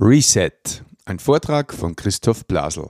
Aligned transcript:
Reset, 0.00 0.84
ein 1.06 1.18
Vortrag 1.18 1.74
von 1.74 1.96
Christoph 1.96 2.46
Blasel. 2.46 2.88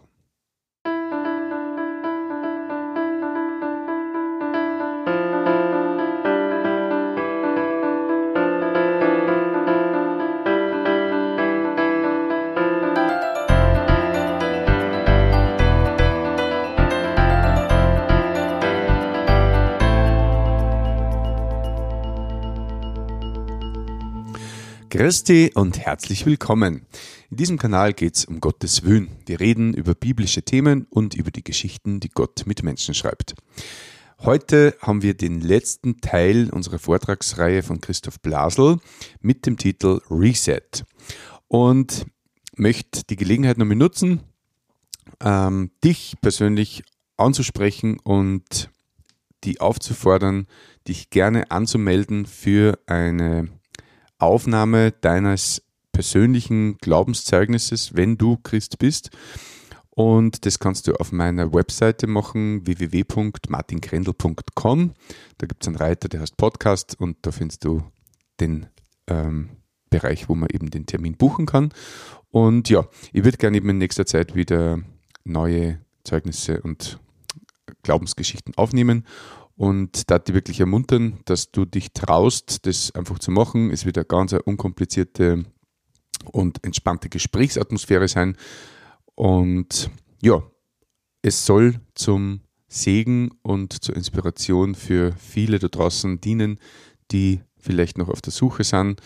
Christi 25.09 25.51
und 25.55 25.79
herzlich 25.79 26.27
willkommen. 26.27 26.87
In 27.30 27.38
diesem 27.38 27.57
Kanal 27.57 27.95
geht 27.95 28.16
es 28.16 28.25
um 28.27 28.41
Gottes 28.41 28.85
Willen. 28.85 29.09
Wir 29.25 29.41
reden 29.41 29.73
über 29.73 29.95
biblische 29.95 30.43
Themen 30.43 30.87
und 30.91 31.15
über 31.15 31.30
die 31.30 31.43
Geschichten, 31.43 31.99
die 31.99 32.11
Gott 32.11 32.43
mit 32.45 32.62
Menschen 32.62 32.93
schreibt. 32.93 33.35
Heute 34.19 34.77
haben 34.83 35.01
wir 35.01 35.15
den 35.15 35.41
letzten 35.41 36.02
Teil 36.02 36.51
unserer 36.51 36.79
Vortragsreihe 36.79 37.63
von 37.63 37.80
Christoph 37.80 38.21
Blasel 38.21 38.80
mit 39.23 39.47
dem 39.47 39.57
Titel 39.57 40.02
Reset 40.11 40.85
und 41.47 42.05
möchte 42.55 43.05
die 43.09 43.16
Gelegenheit 43.16 43.57
nochmal 43.57 43.77
nutzen, 43.77 44.21
ähm, 45.21 45.71
dich 45.83 46.16
persönlich 46.21 46.83
anzusprechen 47.16 47.99
und 47.99 48.69
die 49.45 49.59
aufzufordern, 49.59 50.47
dich 50.87 51.09
gerne 51.09 51.51
anzumelden 51.51 52.27
für 52.27 52.79
eine 52.85 53.58
Aufnahme 54.19 54.93
deines 54.93 55.63
persönlichen 55.93 56.77
Glaubenszeugnisses, 56.79 57.97
wenn 57.97 58.19
du 58.19 58.37
Christ 58.37 58.79
bist. 58.79 59.11
Und 59.91 60.47
das 60.47 60.60
kannst 60.60 60.87
du 60.87 60.95
auf 60.95 61.10
meiner 61.10 61.52
Webseite 61.52 62.07
machen, 62.07 62.65
www.martinkrendel.com. 62.65 64.92
Da 65.38 65.47
gibt 65.47 65.64
es 65.64 65.69
einen 65.69 65.77
Reiter, 65.77 66.08
der 66.08 66.20
heißt 66.20 66.36
Podcast 66.36 66.94
und 67.00 67.16
da 67.22 67.33
findest 67.33 67.64
du 67.64 67.83
den 68.38 68.69
ähm, 69.08 69.48
Bereich, 69.91 70.28
wo 70.28 70.36
man 70.36 70.50
eben 70.53 70.70
den 70.70 70.86
Termin 70.86 71.16
buchen 71.16 71.47
kann. 71.47 71.72
Und 72.30 72.70
ja, 72.70 72.86
ich 73.12 73.25
würde 73.25 73.38
gerne 73.38 73.56
eben 73.56 73.70
in 73.70 73.78
nächster 73.78 74.06
Zeit 74.06 74.36
wieder 74.36 74.78
neue 75.25 75.80
Zeugnisse 76.05 76.62
und 76.62 77.00
Glaubensgeschichten 77.82 78.55
aufnehmen 78.56 79.05
und 79.58 80.08
da 80.08 80.20
die 80.20 80.34
wirklich 80.34 80.60
ermuntern, 80.60 81.18
dass 81.24 81.50
du 81.50 81.64
dich 81.64 81.92
traust, 81.92 82.64
das 82.64 82.92
einfach 82.92 83.18
zu 83.18 83.32
machen. 83.32 83.72
Es 83.72 83.84
wird 83.84 83.98
eine 83.98 84.04
ganz 84.04 84.32
unkomplizierte 84.32 85.44
und 86.30 86.64
entspannte 86.64 87.08
Gesprächsatmosphäre 87.08 88.06
sein. 88.06 88.36
Und 89.16 89.90
ja, 90.22 90.44
es 91.22 91.44
soll 91.44 91.80
zum 91.96 92.42
Segen 92.68 93.30
und 93.42 93.72
zur 93.82 93.96
Inspiration 93.96 94.76
für 94.76 95.12
viele 95.18 95.58
da 95.58 95.66
draußen 95.66 96.20
dienen, 96.20 96.60
die 97.10 97.40
vielleicht 97.56 97.98
noch 97.98 98.08
auf 98.08 98.22
der 98.22 98.32
Suche 98.32 98.62
sind. 98.62 99.00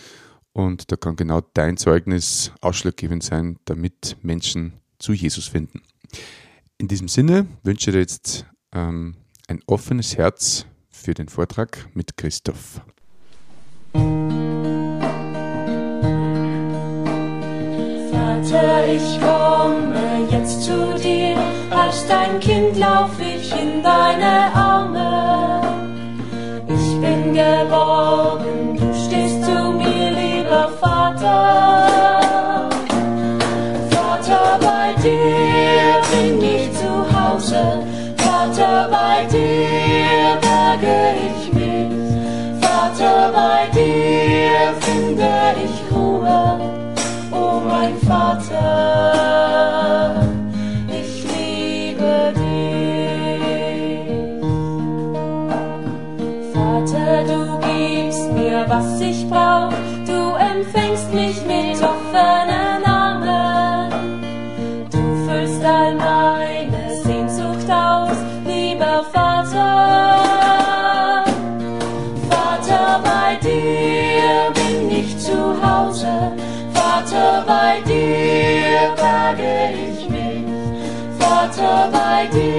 Und 0.53 0.93
da 0.93 0.97
kann 0.97 1.17
genau 1.17 1.41
dein 1.55 1.79
Zeugnis 1.79 2.53
ausschlaggebend 2.61 3.23
sein, 3.23 3.59
damit 3.65 4.19
Menschen 4.21 4.75
zu 4.99 5.15
Jesus 5.15 5.47
finden. 5.47 5.81
In 6.77 6.89
diesem 6.89 7.09
Sinne 7.09 7.47
wünsche 7.63 7.89
ich 7.89 7.95
dir 7.95 8.01
jetzt 8.01 8.45
ähm, 8.75 9.17
ein 9.49 9.61
offenes 9.67 10.17
Herz 10.17 10.67
für 10.91 11.15
den 11.15 11.29
Vortrag 11.29 11.89
mit 11.95 12.17
Christoph. 12.17 12.81
Vater, 18.43 18.87
ich 18.87 19.21
komme 19.21 20.29
jetzt 20.31 20.63
zu 20.63 20.95
dir, 21.03 21.37
als 21.71 22.07
dein 22.07 22.41
Kind 22.41 22.77
lauf 22.77 23.11
ich 23.21 23.53
in 23.53 23.83
deine 23.83 24.55
Arme. 24.55 25.63
Ich 26.69 27.01
bin 27.01 27.35
geborgen, 27.35 28.62
mich 61.13 61.43
mit 61.45 61.77
offenen 61.83 62.85
Armen. 62.85 64.21
Du 64.91 65.27
füllst 65.27 65.65
all 65.65 65.95
meine 65.95 67.03
Sehnsucht 67.03 67.71
aus 67.71 68.17
lieber 68.47 69.05
Vater. 69.13 69.65
Vater, 72.31 73.01
bei 73.05 73.37
dir 73.43 74.53
bin 74.55 74.91
ich 74.91 75.19
zu 75.19 75.37
Hause. 75.63 76.33
Vater, 76.73 77.45
bei 77.47 77.81
dir 77.87 78.95
berge 78.97 79.75
ich 79.91 80.09
mich. 80.09 80.45
Vater, 81.19 81.91
bei 81.93 82.27
dir 82.33 82.52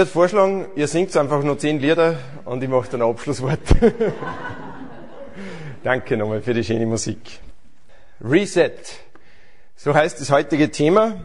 würde 0.00 0.12
vorschlagen, 0.12 0.66
ihr 0.76 0.88
singt 0.88 1.14
einfach 1.14 1.42
nur 1.42 1.58
zehn 1.58 1.78
Lieder 1.78 2.16
und 2.46 2.62
ich 2.62 2.70
mache 2.70 2.88
dann 2.90 3.02
ein 3.02 3.10
Abschlusswort. 3.10 3.58
Danke 5.84 6.16
nochmal 6.16 6.40
für 6.40 6.54
die 6.54 6.64
schöne 6.64 6.86
Musik. 6.86 7.18
Reset. 8.24 8.72
So 9.76 9.92
heißt 9.92 10.18
das 10.18 10.30
heutige 10.30 10.70
Thema. 10.70 11.20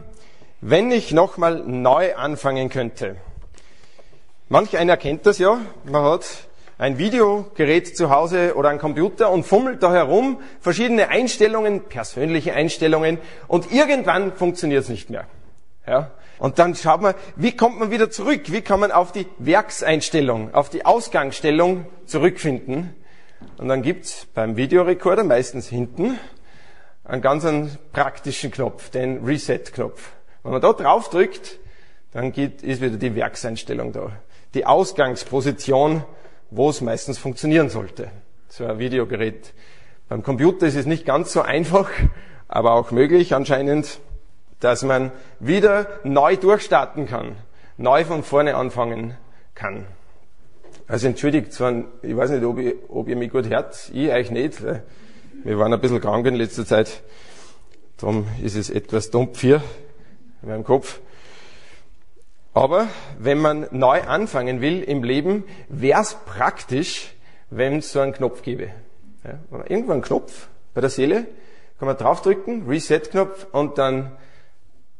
Wenn 0.60 0.90
ich 0.90 1.12
nochmal 1.12 1.62
neu 1.64 2.16
anfangen 2.16 2.68
könnte. 2.68 3.16
Manch 4.50 4.76
einer 4.76 4.98
kennt 4.98 5.24
das 5.24 5.38
ja. 5.38 5.58
Man 5.84 6.02
hat 6.02 6.26
ein 6.76 6.98
Videogerät 6.98 7.96
zu 7.96 8.10
Hause 8.10 8.56
oder 8.56 8.68
einen 8.68 8.78
Computer 8.78 9.30
und 9.30 9.44
fummelt 9.44 9.82
da 9.82 9.90
herum, 9.90 10.38
verschiedene 10.60 11.08
Einstellungen, 11.08 11.84
persönliche 11.84 12.52
Einstellungen 12.52 13.20
und 13.48 13.72
irgendwann 13.72 14.34
funktioniert 14.34 14.82
es 14.82 14.90
nicht 14.90 15.08
mehr. 15.08 15.24
Ja? 15.86 16.10
Und 16.38 16.58
dann 16.58 16.74
schaut 16.74 17.00
man, 17.00 17.14
wie 17.36 17.56
kommt 17.56 17.78
man 17.78 17.90
wieder 17.90 18.10
zurück? 18.10 18.52
Wie 18.52 18.60
kann 18.60 18.80
man 18.80 18.92
auf 18.92 19.12
die 19.12 19.26
Werkseinstellung, 19.38 20.52
auf 20.54 20.68
die 20.68 20.84
Ausgangsstellung 20.84 21.86
zurückfinden? 22.04 22.94
Und 23.58 23.68
dann 23.68 23.82
gibt's 23.82 24.26
beim 24.34 24.56
Videorekorder 24.56 25.24
meistens 25.24 25.68
hinten 25.68 26.18
einen 27.04 27.22
ganz 27.22 27.44
einen 27.44 27.78
praktischen 27.92 28.50
Knopf, 28.50 28.90
den 28.90 29.24
Reset-Knopf. 29.24 30.12
Wenn 30.42 30.52
man 30.52 30.60
da 30.60 30.72
drauf 30.72 31.08
drückt, 31.08 31.58
dann 32.12 32.32
geht, 32.32 32.62
ist 32.62 32.80
wieder 32.80 32.96
die 32.96 33.14
Werkseinstellung 33.14 33.92
da. 33.92 34.12
Die 34.54 34.66
Ausgangsposition, 34.66 36.04
wo 36.50 36.70
es 36.70 36.80
meistens 36.80 37.18
funktionieren 37.18 37.68
sollte. 37.68 38.10
So 38.48 38.64
ein 38.64 38.78
Videogerät. 38.78 39.52
Beim 40.08 40.22
Computer 40.22 40.66
ist 40.66 40.76
es 40.76 40.86
nicht 40.86 41.04
ganz 41.04 41.32
so 41.32 41.42
einfach, 41.42 41.90
aber 42.48 42.72
auch 42.72 42.90
möglich 42.90 43.34
anscheinend 43.34 44.00
dass 44.60 44.82
man 44.82 45.12
wieder 45.40 45.86
neu 46.04 46.36
durchstarten 46.36 47.06
kann, 47.06 47.36
neu 47.76 48.04
von 48.04 48.22
vorne 48.22 48.56
anfangen 48.56 49.16
kann. 49.54 49.86
Also 50.88 51.08
entschuldigt, 51.08 51.48
ich 52.02 52.16
weiß 52.16 52.30
nicht, 52.30 52.44
ob, 52.44 52.58
ich, 52.58 52.74
ob 52.88 53.08
ihr 53.08 53.16
mich 53.16 53.30
gut 53.30 53.48
hört, 53.48 53.90
ich 53.92 54.10
euch 54.10 54.30
nicht. 54.30 54.62
Wir 54.62 55.58
waren 55.58 55.72
ein 55.72 55.80
bisschen 55.80 56.00
krank 56.00 56.26
in 56.26 56.34
letzter 56.34 56.64
Zeit, 56.64 57.02
darum 57.96 58.26
ist 58.42 58.56
es 58.56 58.70
etwas 58.70 59.10
dumpf 59.10 59.40
hier 59.40 59.62
in 60.42 60.48
meinem 60.48 60.64
Kopf. 60.64 61.00
Aber 62.54 62.88
wenn 63.18 63.38
man 63.38 63.66
neu 63.70 64.00
anfangen 64.02 64.60
will 64.60 64.82
im 64.82 65.02
Leben, 65.02 65.44
wäre 65.68 66.00
es 66.00 66.14
praktisch, 66.24 67.12
wenn 67.50 67.78
es 67.78 67.92
so 67.92 68.00
einen 68.00 68.14
Knopf 68.14 68.42
gäbe. 68.42 68.70
Ja, 69.24 69.64
irgendwo 69.68 69.92
einen 69.92 70.02
Knopf 70.02 70.48
bei 70.72 70.80
der 70.80 70.88
Seele, 70.88 71.26
kann 71.78 71.86
man 71.86 71.96
draufdrücken, 71.96 72.66
Reset-Knopf 72.66 73.48
und 73.52 73.76
dann 73.76 74.12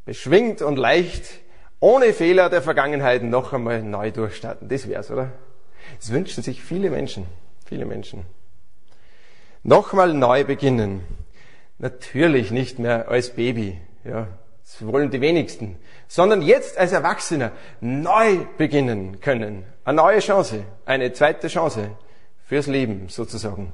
beschwingt 0.07 0.63
und 0.63 0.77
leicht, 0.77 1.25
ohne 1.81 2.15
Fehler 2.15 2.49
der 2.49 2.63
Vergangenheit 2.63 3.23
noch 3.23 3.53
einmal 3.53 3.83
neu 3.83 4.11
durchstarten. 4.11 4.69
Das 4.69 4.89
wär's, 4.89 5.11
oder? 5.11 5.33
Das 5.99 6.11
wünschen 6.11 6.43
sich 6.43 6.63
viele 6.63 6.91
Menschen. 6.91 7.27
Viele 7.67 7.85
Menschen. 7.85 8.25
Nochmal 9.63 10.15
neu 10.15 10.45
beginnen. 10.45 11.03
Natürlich 11.79 12.51
nicht 12.51 12.79
mehr 12.79 13.09
als 13.09 13.31
Baby, 13.31 13.79
ja, 14.05 14.29
das 14.65 14.87
wollen 14.87 15.11
die 15.11 15.21
wenigsten, 15.21 15.77
sondern 16.09 16.41
jetzt 16.41 16.79
als 16.79 16.93
Erwachsener 16.93 17.53
neu 17.81 18.39
beginnen 18.57 19.21
können. 19.21 19.65
Eine 19.85 19.97
neue 19.97 20.21
Chance, 20.21 20.65
eine 20.87 21.13
zweite 21.13 21.49
Chance 21.49 21.91
fürs 22.47 22.67
Leben 22.67 23.09
sozusagen. 23.09 23.73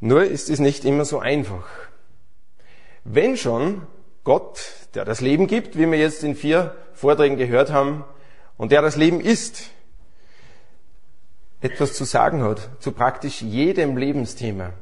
Nur 0.00 0.24
ist 0.24 0.48
es 0.48 0.60
nicht 0.60 0.84
immer 0.84 1.04
so 1.04 1.18
einfach. 1.18 1.66
Wenn 3.04 3.36
schon 3.36 3.86
Gott, 4.22 4.77
der 4.94 5.04
das 5.04 5.20
Leben 5.20 5.46
gibt, 5.46 5.76
wie 5.76 5.90
wir 5.90 5.98
jetzt 5.98 6.24
in 6.24 6.34
vier 6.34 6.74
Vorträgen 6.94 7.36
gehört 7.36 7.72
haben, 7.72 8.04
und 8.56 8.72
der 8.72 8.82
das 8.82 8.96
Leben 8.96 9.20
ist, 9.20 9.70
etwas 11.60 11.94
zu 11.94 12.04
sagen 12.04 12.42
hat 12.42 12.68
zu 12.80 12.92
praktisch 12.92 13.42
jedem 13.42 13.96
Lebensthema, 13.96 14.72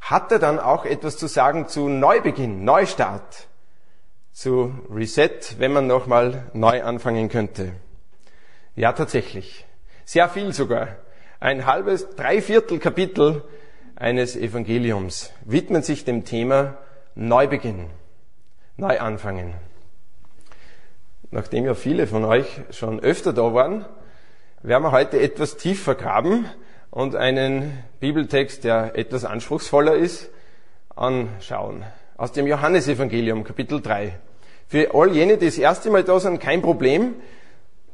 hat 0.00 0.32
er 0.32 0.38
dann 0.38 0.58
auch 0.58 0.84
etwas 0.84 1.16
zu 1.16 1.26
sagen 1.26 1.68
zu 1.68 1.88
Neubeginn, 1.88 2.64
Neustart, 2.64 3.48
zu 4.32 4.74
Reset, 4.90 5.56
wenn 5.58 5.72
man 5.72 5.86
nochmal 5.86 6.50
neu 6.54 6.82
anfangen 6.82 7.28
könnte. 7.28 7.72
Ja, 8.74 8.92
tatsächlich. 8.92 9.66
Sehr 10.04 10.28
viel 10.28 10.52
sogar. 10.52 10.96
Ein 11.40 11.66
halbes, 11.66 12.08
dreiviertel 12.16 12.78
Kapitel 12.78 13.42
eines 13.96 14.36
Evangeliums 14.36 15.32
widmen 15.44 15.82
sich 15.82 16.04
dem 16.04 16.24
Thema 16.24 16.78
Neubeginn, 17.14 17.90
Neuanfangen. 18.80 19.52
Nachdem 21.30 21.66
ja 21.66 21.74
viele 21.74 22.06
von 22.06 22.24
euch 22.24 22.46
schon 22.70 22.98
öfter 22.98 23.34
da 23.34 23.52
waren, 23.52 23.84
werden 24.62 24.82
wir 24.82 24.90
heute 24.90 25.20
etwas 25.20 25.58
tiefer 25.58 25.94
graben 25.94 26.46
und 26.90 27.14
einen 27.14 27.78
Bibeltext, 28.00 28.64
der 28.64 28.96
etwas 28.96 29.26
anspruchsvoller 29.26 29.96
ist, 29.96 30.30
anschauen. 30.96 31.84
Aus 32.16 32.32
dem 32.32 32.46
Johannesevangelium, 32.46 33.44
Kapitel 33.44 33.82
3. 33.82 34.18
Für 34.66 34.94
all 34.94 35.12
jene, 35.12 35.36
die 35.36 35.44
das 35.44 35.58
erste 35.58 35.90
Mal 35.90 36.02
da 36.02 36.18
sind, 36.18 36.40
kein 36.40 36.62
Problem. 36.62 37.16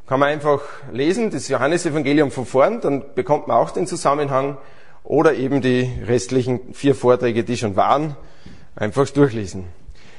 Kann 0.07 0.21
man 0.21 0.29
einfach 0.29 0.63
lesen, 0.93 1.31
das 1.31 1.49
Johannesevangelium 1.49 2.31
von 2.31 2.47
vorn, 2.47 2.81
dann 2.81 3.13
bekommt 3.17 3.49
man 3.49 3.57
auch 3.57 3.73
den 3.73 3.89
Zusammenhang. 3.89 4.57
Oder 5.03 5.35
eben 5.35 5.61
die 5.61 5.91
restlichen 6.07 6.75
vier 6.75 6.95
Vorträge, 6.95 7.43
die 7.43 7.57
schon 7.57 7.75
waren, 7.75 8.17
einfach 8.77 9.09
durchlesen. 9.11 9.65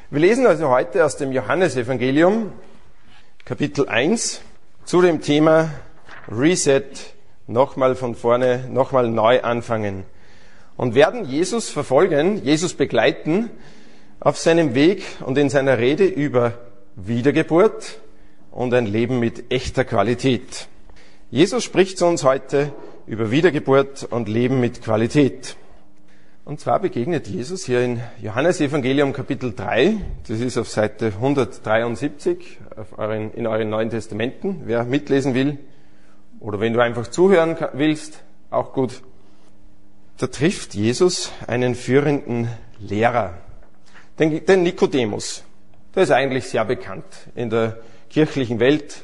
Wir 0.09 0.21
lesen 0.21 0.47
also 0.47 0.69
heute 0.69 1.03
aus 1.03 1.17
dem 1.17 1.33
Johannesevangelium, 1.33 2.53
Kapitel 3.43 3.89
1, 3.89 4.39
zu 4.85 5.01
dem 5.01 5.19
Thema 5.19 5.69
Reset, 6.29 6.85
nochmal 7.45 7.93
von 7.95 8.15
vorne, 8.15 8.69
nochmal 8.69 9.09
neu 9.09 9.41
anfangen. 9.41 10.05
Und 10.77 10.95
werden 10.95 11.25
Jesus 11.25 11.69
verfolgen, 11.69 12.41
Jesus 12.41 12.73
begleiten 12.73 13.49
auf 14.21 14.37
seinem 14.37 14.75
Weg 14.75 15.03
und 15.25 15.37
in 15.37 15.49
seiner 15.49 15.77
Rede 15.77 16.05
über 16.05 16.53
Wiedergeburt 16.95 17.99
und 18.51 18.73
ein 18.73 18.85
Leben 18.85 19.19
mit 19.19 19.51
echter 19.51 19.83
Qualität. 19.83 20.69
Jesus 21.31 21.65
spricht 21.65 21.97
zu 21.97 22.05
uns 22.05 22.23
heute 22.23 22.71
über 23.07 23.29
Wiedergeburt 23.29 24.07
und 24.09 24.29
Leben 24.29 24.61
mit 24.61 24.81
Qualität. 24.81 25.57
Und 26.47 26.61
zwar 26.61 26.79
begegnet 26.79 27.27
Jesus 27.27 27.65
hier 27.65 27.81
in 27.81 27.99
Johannes 28.21 28.61
Evangelium 28.61 29.11
Kapitel 29.11 29.53
3, 29.53 29.97
das 30.29 30.39
ist 30.39 30.57
auf 30.57 30.69
Seite 30.69 31.07
173 31.07 32.59
auf 32.77 32.97
euren, 32.97 33.33
in 33.33 33.45
euren 33.47 33.69
Neuen 33.69 33.89
Testamenten, 33.89 34.61
wer 34.63 34.85
mitlesen 34.85 35.33
will, 35.33 35.57
oder 36.39 36.61
wenn 36.61 36.71
du 36.71 36.79
einfach 36.79 37.07
zuhören 37.07 37.57
willst, 37.73 38.23
auch 38.49 38.71
gut. 38.71 39.01
Da 40.19 40.27
trifft 40.27 40.73
Jesus 40.73 41.33
einen 41.47 41.75
führenden 41.75 42.47
Lehrer, 42.79 43.33
den, 44.17 44.45
den 44.45 44.63
Nikodemus. 44.63 45.43
Der 45.95 46.03
ist 46.03 46.11
eigentlich 46.11 46.45
sehr 46.45 46.63
bekannt 46.63 47.03
in 47.35 47.49
der 47.49 47.79
kirchlichen 48.09 48.61
Welt. 48.61 49.03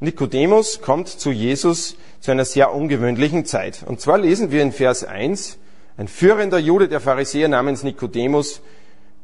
Nikodemus 0.00 0.82
kommt 0.82 1.08
zu 1.08 1.30
Jesus 1.30 1.96
zu 2.20 2.32
einer 2.32 2.44
sehr 2.44 2.74
ungewöhnlichen 2.74 3.46
Zeit. 3.46 3.82
Und 3.82 4.02
zwar 4.02 4.18
lesen 4.18 4.50
wir 4.50 4.60
in 4.60 4.72
Vers 4.72 5.04
1, 5.04 5.58
ein 5.96 6.08
führender 6.08 6.58
Jude 6.58 6.88
der 6.88 7.00
Pharisäer 7.00 7.48
namens 7.48 7.82
Nikodemus 7.82 8.60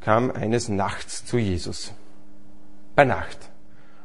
kam 0.01 0.31
eines 0.31 0.69
Nachts 0.69 1.25
zu 1.25 1.39
Jesus. 1.39 1.93
Bei 2.95 3.05
Nacht. 3.05 3.39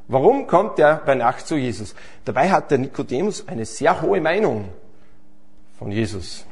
Warum 0.07 0.47
kommt 0.47 0.79
er 0.79 0.97
bei 1.05 1.15
Nacht 1.15 1.47
zu 1.47 1.55
Jesus? 1.55 1.95
Dabei 2.25 2.51
hat 2.51 2.71
der 2.71 2.77
Nikodemus 2.77 3.47
eine 3.47 3.65
sehr 3.65 4.01
hohe 4.01 4.21
Meinung 4.21 4.69
von 5.77 5.91
Jesus. 5.91 6.45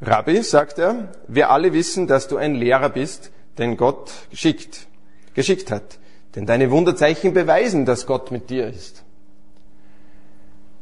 Rabbi, 0.00 0.42
sagt 0.42 0.78
er, 0.78 1.12
wir 1.26 1.50
alle 1.50 1.72
wissen, 1.72 2.06
dass 2.06 2.28
du 2.28 2.36
ein 2.36 2.54
Lehrer 2.54 2.88
bist, 2.88 3.30
den 3.58 3.76
Gott 3.76 4.12
geschickt, 4.30 4.86
geschickt 5.34 5.70
hat. 5.70 5.98
Denn 6.34 6.46
deine 6.46 6.70
Wunderzeichen 6.70 7.34
beweisen, 7.34 7.84
dass 7.84 8.06
Gott 8.06 8.30
mit 8.30 8.50
dir 8.50 8.68
ist. 8.68 9.02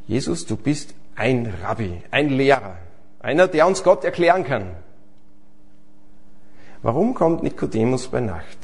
Jesus, 0.06 0.44
du 0.46 0.56
bist 0.56 0.94
ein 1.14 1.52
Rabbi, 1.62 2.02
ein 2.10 2.28
Lehrer, 2.28 2.76
einer, 3.26 3.48
der 3.48 3.66
uns 3.66 3.82
Gott 3.82 4.04
erklären 4.04 4.44
kann. 4.44 4.70
Warum 6.82 7.14
kommt 7.14 7.42
Nikodemus 7.42 8.06
bei 8.06 8.20
Nacht? 8.20 8.58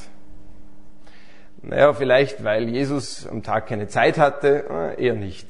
Naja, 1.62 1.92
vielleicht, 1.92 2.44
weil 2.44 2.68
Jesus 2.68 3.26
am 3.26 3.42
Tag 3.42 3.66
keine 3.66 3.88
Zeit 3.88 4.18
hatte, 4.18 4.64
äh, 4.70 5.04
eher 5.04 5.14
nicht. 5.14 5.48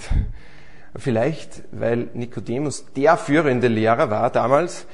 Vielleicht, 0.96 1.62
weil 1.72 2.08
Nikodemus 2.14 2.86
der 2.96 3.18
führende 3.18 3.68
Lehrer 3.68 4.10
war 4.10 4.30
damals 4.30 4.86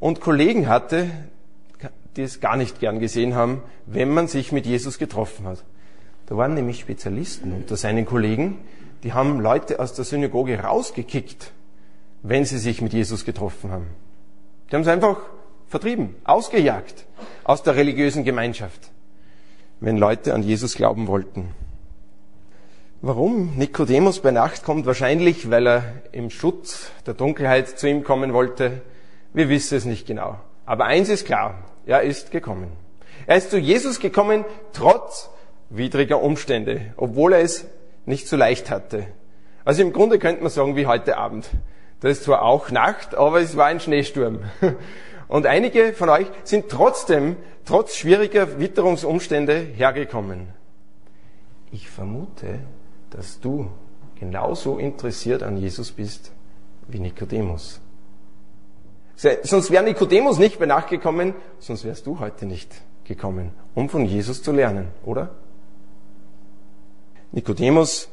und 0.00 0.22
Kollegen 0.22 0.68
hatte, 0.68 1.10
die 2.16 2.22
es 2.22 2.40
gar 2.40 2.56
nicht 2.56 2.80
gern 2.80 2.98
gesehen 2.98 3.34
haben, 3.34 3.62
wenn 3.84 4.08
man 4.08 4.26
sich 4.26 4.52
mit 4.52 4.64
Jesus 4.64 4.98
getroffen 4.98 5.46
hat. 5.46 5.64
Da 6.26 6.36
waren 6.38 6.54
nämlich 6.54 6.80
Spezialisten 6.80 7.52
unter 7.52 7.76
seinen 7.76 8.06
Kollegen, 8.06 8.58
die 9.02 9.12
haben 9.12 9.38
Leute 9.40 9.80
aus 9.80 9.92
der 9.92 10.06
Synagoge 10.06 10.58
rausgekickt, 10.60 11.52
wenn 12.28 12.44
sie 12.44 12.58
sich 12.58 12.82
mit 12.82 12.92
Jesus 12.92 13.24
getroffen 13.24 13.70
haben. 13.70 13.86
Die 14.70 14.76
haben 14.76 14.84
sie 14.84 14.90
einfach 14.90 15.18
vertrieben, 15.68 16.14
ausgejagt 16.24 17.06
aus 17.44 17.62
der 17.62 17.76
religiösen 17.76 18.24
Gemeinschaft 18.24 18.90
wenn 19.80 19.98
Leute 19.98 20.34
an 20.34 20.42
Jesus 20.42 20.74
glauben 20.74 21.06
wollten. 21.06 21.54
Warum 23.02 23.56
Nikodemus 23.56 24.20
bei 24.20 24.30
Nacht 24.30 24.64
kommt? 24.64 24.86
Wahrscheinlich, 24.86 25.50
weil 25.50 25.66
er 25.66 25.84
im 26.12 26.30
Schutz 26.30 26.90
der 27.06 27.14
Dunkelheit 27.14 27.78
zu 27.78 27.88
ihm 27.88 28.02
kommen 28.02 28.32
wollte. 28.32 28.80
Wir 29.34 29.48
wissen 29.48 29.76
es 29.76 29.84
nicht 29.84 30.06
genau. 30.06 30.40
Aber 30.64 30.86
eins 30.86 31.08
ist 31.08 31.26
klar, 31.26 31.62
er 31.84 32.02
ist 32.02 32.30
gekommen. 32.30 32.68
Er 33.26 33.36
ist 33.36 33.50
zu 33.50 33.58
Jesus 33.58 34.00
gekommen, 34.00 34.44
trotz 34.72 35.30
widriger 35.68 36.22
Umstände, 36.22 36.92
obwohl 36.96 37.34
er 37.34 37.40
es 37.40 37.66
nicht 38.06 38.28
so 38.28 38.36
leicht 38.36 38.70
hatte. 38.70 39.06
Also 39.64 39.82
im 39.82 39.92
Grunde 39.92 40.18
könnte 40.18 40.42
man 40.42 40.50
sagen, 40.50 40.76
wie 40.76 40.86
heute 40.86 41.18
Abend. 41.18 41.48
Da 42.06 42.10
ist 42.10 42.22
zwar 42.22 42.42
auch 42.42 42.70
Nacht, 42.70 43.16
aber 43.16 43.40
es 43.40 43.56
war 43.56 43.66
ein 43.66 43.80
Schneesturm. 43.80 44.38
Und 45.26 45.44
einige 45.44 45.92
von 45.92 46.08
euch 46.08 46.28
sind 46.44 46.68
trotzdem, 46.68 47.34
trotz 47.64 47.96
schwieriger 47.96 48.60
Witterungsumstände 48.60 49.56
hergekommen. 49.56 50.46
Ich 51.72 51.90
vermute, 51.90 52.60
dass 53.10 53.40
du 53.40 53.72
genauso 54.20 54.78
interessiert 54.78 55.42
an 55.42 55.56
Jesus 55.56 55.90
bist 55.90 56.30
wie 56.86 57.00
Nikodemus. 57.00 57.80
Sonst 59.16 59.72
wäre 59.72 59.82
Nikodemus 59.82 60.38
nicht 60.38 60.60
mehr 60.60 60.68
nachgekommen, 60.68 61.34
sonst 61.58 61.84
wärst 61.84 62.06
du 62.06 62.20
heute 62.20 62.46
nicht 62.46 62.70
gekommen, 63.02 63.50
um 63.74 63.88
von 63.88 64.04
Jesus 64.06 64.44
zu 64.44 64.52
lernen, 64.52 64.92
oder? 65.04 65.30
Nikodemus 67.32 68.08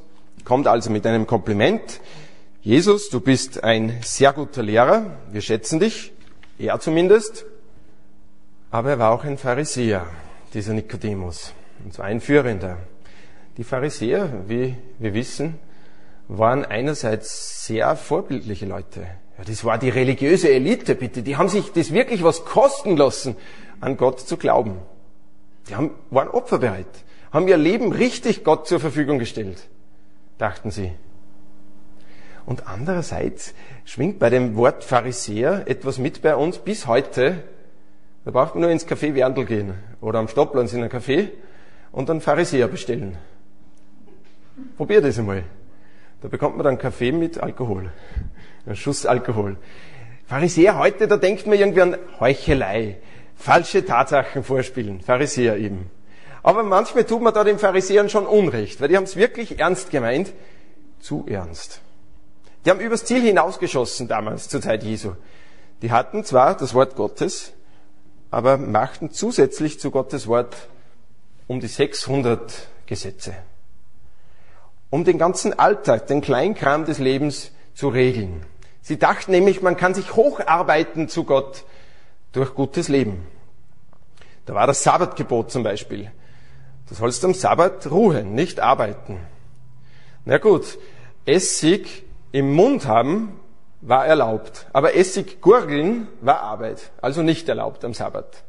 kommt 0.45 0.65
also 0.65 0.89
mit 0.89 1.05
einem 1.05 1.27
Kompliment. 1.27 2.01
Jesus, 2.65 3.09
du 3.09 3.19
bist 3.19 3.61
ein 3.61 3.99
sehr 4.05 4.31
guter 4.31 4.63
Lehrer, 4.63 5.17
wir 5.33 5.41
schätzen 5.41 5.81
dich. 5.81 6.13
Er 6.57 6.79
zumindest. 6.79 7.45
Aber 8.71 8.91
er 8.91 8.99
war 8.99 9.11
auch 9.11 9.25
ein 9.25 9.37
Pharisäer, 9.37 10.07
dieser 10.53 10.71
Nikodemus. 10.71 11.51
Und 11.83 11.93
zwar 11.93 12.05
ein 12.05 12.21
Führender. 12.21 12.77
Die 13.57 13.65
Pharisäer, 13.65 14.45
wie 14.47 14.77
wir 14.97 15.13
wissen, 15.13 15.55
waren 16.29 16.63
einerseits 16.63 17.65
sehr 17.65 17.97
vorbildliche 17.97 18.65
Leute. 18.65 19.01
Ja, 19.37 19.43
das 19.45 19.65
war 19.65 19.77
die 19.77 19.89
religiöse 19.89 20.49
Elite, 20.49 20.95
bitte. 20.95 21.21
Die 21.21 21.35
haben 21.35 21.49
sich 21.49 21.73
das 21.73 21.91
wirklich 21.91 22.23
was 22.23 22.45
kosten 22.45 22.95
lassen, 22.95 23.35
an 23.81 23.97
Gott 23.97 24.21
zu 24.21 24.37
glauben. 24.37 24.77
Die 25.67 25.75
haben, 25.75 25.91
waren 26.11 26.29
opferbereit, 26.29 26.87
haben 27.33 27.45
ihr 27.49 27.57
Leben 27.57 27.91
richtig 27.91 28.45
Gott 28.45 28.69
zur 28.69 28.79
Verfügung 28.79 29.19
gestellt, 29.19 29.67
dachten 30.37 30.71
sie. 30.71 30.93
Und 32.45 32.67
andererseits 32.67 33.53
schwingt 33.85 34.19
bei 34.19 34.29
dem 34.29 34.55
Wort 34.55 34.83
Pharisäer 34.83 35.63
etwas 35.65 35.97
mit 35.97 36.21
bei 36.21 36.35
uns 36.35 36.57
bis 36.57 36.87
heute. 36.87 37.43
Da 38.25 38.31
braucht 38.31 38.55
man 38.55 38.61
nur 38.61 38.71
ins 38.71 38.87
Café 38.87 39.15
Werndl 39.15 39.45
gehen 39.45 39.73
oder 40.01 40.19
am 40.19 40.27
Stopplans 40.27 40.73
in 40.73 40.83
ein 40.83 40.89
Café 40.89 41.29
und 41.91 42.09
dann 42.09 42.21
Pharisäer 42.21 42.67
bestellen. 42.67 43.17
Probier 44.77 45.01
das 45.01 45.17
einmal. 45.19 45.43
Da 46.21 46.27
bekommt 46.27 46.55
man 46.57 46.63
dann 46.63 46.77
Kaffee 46.77 47.11
mit 47.11 47.37
Alkohol. 47.37 47.91
Ein 48.65 48.75
Schuss 48.75 49.05
Alkohol. 49.05 49.57
Pharisäer 50.25 50.77
heute, 50.77 51.07
da 51.07 51.17
denkt 51.17 51.47
man 51.47 51.59
irgendwie 51.59 51.81
an 51.81 51.97
Heuchelei, 52.19 52.97
falsche 53.35 53.85
Tatsachen 53.85 54.43
vorspielen, 54.43 55.01
Pharisäer 55.01 55.57
eben. 55.57 55.91
Aber 56.43 56.63
manchmal 56.63 57.03
tut 57.03 57.21
man 57.21 57.33
da 57.33 57.43
den 57.43 57.59
Pharisäern 57.59 58.09
schon 58.09 58.25
Unrecht, 58.25 58.79
weil 58.79 58.87
die 58.87 58.97
haben 58.97 59.03
es 59.03 59.15
wirklich 59.15 59.59
ernst 59.59 59.91
gemeint, 59.91 60.33
zu 60.99 61.25
ernst. 61.27 61.82
Die 62.65 62.69
haben 62.69 62.79
übers 62.79 63.05
Ziel 63.05 63.21
hinausgeschossen 63.21 64.07
damals 64.07 64.47
zur 64.47 64.61
Zeit 64.61 64.83
Jesu. 64.83 65.13
Die 65.81 65.91
hatten 65.91 66.23
zwar 66.23 66.55
das 66.55 66.73
Wort 66.73 66.95
Gottes, 66.95 67.53
aber 68.31 68.57
machten 68.57 69.11
zusätzlich 69.11 69.79
zu 69.79 69.91
Gottes 69.91 70.27
Wort 70.27 70.55
um 71.47 71.59
die 71.59 71.67
600 71.67 72.67
Gesetze. 72.85 73.35
Um 74.89 75.03
den 75.03 75.17
ganzen 75.17 75.57
Alltag, 75.57 76.07
den 76.07 76.21
Kleinkram 76.21 76.85
des 76.85 76.99
Lebens 76.99 77.51
zu 77.73 77.89
regeln. 77.89 78.45
Sie 78.81 78.97
dachten 78.97 79.31
nämlich, 79.31 79.61
man 79.61 79.75
kann 79.75 79.93
sich 79.93 80.15
hocharbeiten 80.15 81.09
zu 81.09 81.25
Gott 81.25 81.63
durch 82.31 82.53
gutes 82.53 82.87
Leben. 82.87 83.25
Da 84.45 84.53
war 84.53 84.67
das 84.67 84.83
Sabbatgebot 84.83 85.51
zum 85.51 85.63
Beispiel. 85.63 86.11
Du 86.87 86.95
sollst 86.95 87.23
am 87.25 87.33
Sabbat 87.33 87.89
ruhen, 87.91 88.35
nicht 88.35 88.59
arbeiten. 88.59 89.19
Na 90.25 90.37
gut, 90.37 90.77
Essig 91.25 92.03
im 92.33 92.51
Mund 92.51 92.87
haben 92.87 93.39
war 93.79 94.05
erlaubt, 94.05 94.65
aber 94.73 94.95
Essig 94.95 95.39
gurgeln 95.41 96.07
war 96.21 96.41
Arbeit, 96.41 96.91
also 97.01 97.21
nicht 97.21 97.47
erlaubt 97.47 97.85
am 97.85 97.93
Sabbat. 97.93 98.43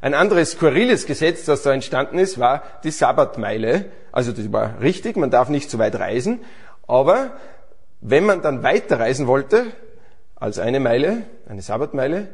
Ein 0.00 0.14
anderes 0.14 0.52
skurriles 0.52 1.06
Gesetz, 1.06 1.44
das 1.44 1.62
da 1.62 1.72
entstanden 1.72 2.18
ist, 2.18 2.38
war 2.38 2.62
die 2.84 2.90
Sabbatmeile. 2.90 3.86
Also 4.12 4.32
das 4.32 4.52
war 4.52 4.80
richtig, 4.80 5.16
man 5.16 5.30
darf 5.30 5.48
nicht 5.48 5.70
zu 5.70 5.78
weit 5.78 5.98
reisen, 5.98 6.40
aber 6.86 7.32
wenn 8.00 8.24
man 8.24 8.42
dann 8.42 8.62
weiterreisen 8.62 9.26
wollte, 9.26 9.66
als 10.36 10.58
eine 10.58 10.80
Meile, 10.80 11.22
eine 11.48 11.62
Sabbatmeile, 11.62 12.28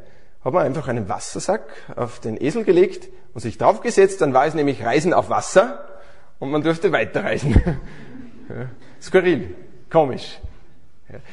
hat 0.44 0.52
man 0.52 0.66
einfach 0.66 0.88
einen 0.88 1.08
Wassersack 1.08 1.62
auf 1.96 2.20
den 2.20 2.40
Esel 2.40 2.64
gelegt 2.64 3.08
und 3.32 3.40
sich 3.40 3.58
draufgesetzt, 3.58 4.20
dann 4.20 4.34
war 4.34 4.46
es 4.46 4.54
nämlich 4.54 4.84
Reisen 4.84 5.14
auf 5.14 5.30
Wasser 5.30 5.84
und 6.38 6.50
man 6.50 6.62
durfte 6.62 6.92
weiterreisen. 6.92 7.62
skurril, 9.00 9.54
komisch. 9.90 10.40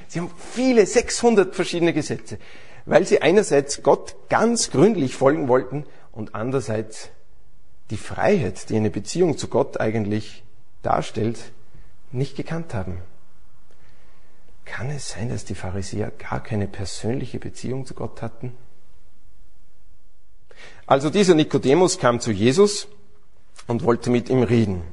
Sie 0.08 0.20
haben 0.20 0.32
viele, 0.38 0.86
600 0.86 1.56
verschiedene 1.56 1.94
Gesetze, 1.94 2.38
weil 2.86 3.06
sie 3.06 3.22
einerseits 3.22 3.84
Gott 3.84 4.16
ganz 4.30 4.72
gründlich 4.72 5.16
folgen 5.16 5.48
wollten 5.48 5.86
und 6.12 6.36
andererseits 6.36 7.10
die 7.90 7.98
Freiheit, 7.98 8.70
die 8.70 8.78
eine 8.78 8.90
Beziehung 8.90 9.38
zu 9.38 9.48
Gott 9.48 9.80
eigentlich 9.80 10.44
darstellt, 10.82 11.40
nicht 12.12 12.36
gekannt 12.36 12.74
haben. 12.74 13.02
Kann 14.64 14.90
es 14.90 15.10
sein, 15.10 15.30
dass 15.30 15.46
die 15.46 15.56
Pharisäer 15.56 16.12
gar 16.12 16.42
keine 16.42 16.68
persönliche 16.68 17.40
Beziehung 17.40 17.86
zu 17.86 17.94
Gott 17.94 18.22
hatten? 18.22 18.54
Also 20.88 21.10
dieser 21.10 21.36
Nikodemus 21.36 22.00
kam 22.00 22.20
zu 22.20 22.32
Jesus 22.32 22.88
und 23.68 23.84
wollte 23.84 24.10
mit 24.10 24.30
ihm 24.30 24.44
reden. 24.44 24.84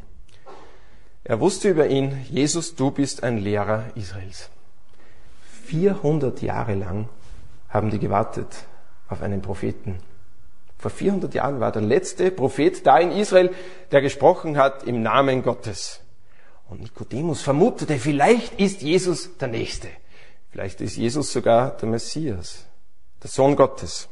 Er 1.24 1.40
wusste 1.40 1.70
über 1.70 1.86
ihn, 1.86 2.24
Jesus, 2.28 2.74
du 2.74 2.90
bist 2.90 3.22
ein 3.22 3.38
Lehrer 3.38 3.90
Israels. 3.94 4.50
400 5.72 6.42
Jahre 6.42 6.74
lang 6.74 7.08
haben 7.70 7.90
die 7.90 7.98
gewartet 7.98 8.66
auf 9.08 9.22
einen 9.22 9.40
Propheten. 9.40 10.00
Vor 10.76 10.90
400 10.90 11.32
Jahren 11.32 11.60
war 11.60 11.72
der 11.72 11.80
letzte 11.80 12.30
Prophet 12.30 12.86
da 12.86 12.98
in 12.98 13.10
Israel, 13.10 13.50
der 13.90 14.02
gesprochen 14.02 14.58
hat 14.58 14.82
im 14.82 15.02
Namen 15.02 15.42
Gottes. 15.42 16.00
Und 16.68 16.82
Nikodemus 16.82 17.40
vermutete, 17.40 17.98
vielleicht 17.98 18.60
ist 18.60 18.82
Jesus 18.82 19.38
der 19.38 19.48
Nächste. 19.48 19.88
Vielleicht 20.50 20.82
ist 20.82 20.96
Jesus 20.96 21.32
sogar 21.32 21.70
der 21.78 21.88
Messias, 21.88 22.66
der 23.22 23.30
Sohn 23.30 23.56
Gottes. 23.56 24.08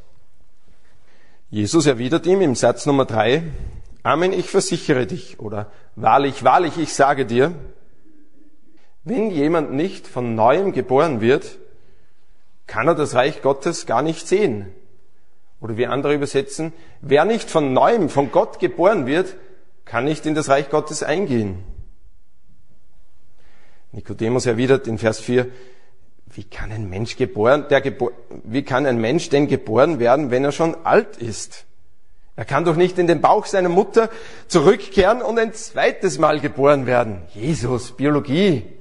Jesus 1.51 1.85
erwidert 1.85 2.25
ihm 2.25 2.41
im 2.41 2.55
Satz 2.55 2.87
Nummer 2.87 3.05
drei, 3.05 3.43
Amen, 4.01 4.33
ich 4.33 4.49
versichere 4.49 5.05
dich, 5.05 5.39
oder 5.39 5.71
wahrlich, 5.95 6.43
wahrlich, 6.43 6.79
ich 6.79 6.91
sage 6.91 7.27
dir, 7.27 7.53
wenn 9.03 9.31
jemand 9.31 9.73
nicht 9.73 10.07
von 10.07 10.35
neuem 10.35 10.73
geboren 10.73 11.21
wird, 11.21 11.57
kann 12.67 12.87
er 12.87 12.95
das 12.95 13.15
Reich 13.15 13.41
Gottes 13.41 13.85
gar 13.85 14.01
nicht 14.01 14.27
sehen. 14.27 14.67
Oder 15.59 15.77
wie 15.77 15.87
andere 15.87 16.13
übersetzen, 16.13 16.73
wer 17.01 17.25
nicht 17.25 17.49
von 17.49 17.73
neuem, 17.73 18.09
von 18.09 18.31
Gott 18.31 18.59
geboren 18.59 19.05
wird, 19.05 19.35
kann 19.85 20.05
nicht 20.05 20.25
in 20.25 20.35
das 20.35 20.49
Reich 20.49 20.69
Gottes 20.69 21.03
eingehen. 21.03 21.63
Nikodemus 23.91 24.45
erwidert 24.45 24.87
in 24.87 24.97
Vers 24.97 25.19
4, 25.19 25.47
wie 26.33 26.43
kann 26.45 26.71
ein 26.71 26.89
Mensch 26.89 27.17
geboren, 27.17 27.65
der 27.69 27.81
gebo 27.81 28.11
wie 28.45 28.63
kann 28.63 28.85
ein 28.85 29.01
Mensch 29.01 29.29
denn 29.29 29.47
geboren 29.47 29.99
werden, 29.99 30.31
wenn 30.31 30.45
er 30.45 30.53
schon 30.53 30.75
alt 30.85 31.17
ist? 31.17 31.65
Er 32.37 32.45
kann 32.45 32.63
doch 32.63 32.77
nicht 32.77 32.97
in 32.97 33.07
den 33.07 33.19
Bauch 33.19 33.45
seiner 33.45 33.67
Mutter 33.67 34.09
zurückkehren 34.47 35.21
und 35.21 35.37
ein 35.37 35.53
zweites 35.53 36.17
Mal 36.17 36.39
geboren 36.39 36.85
werden. 36.85 37.23
Jesus, 37.33 37.91
Biologie. 37.91 38.80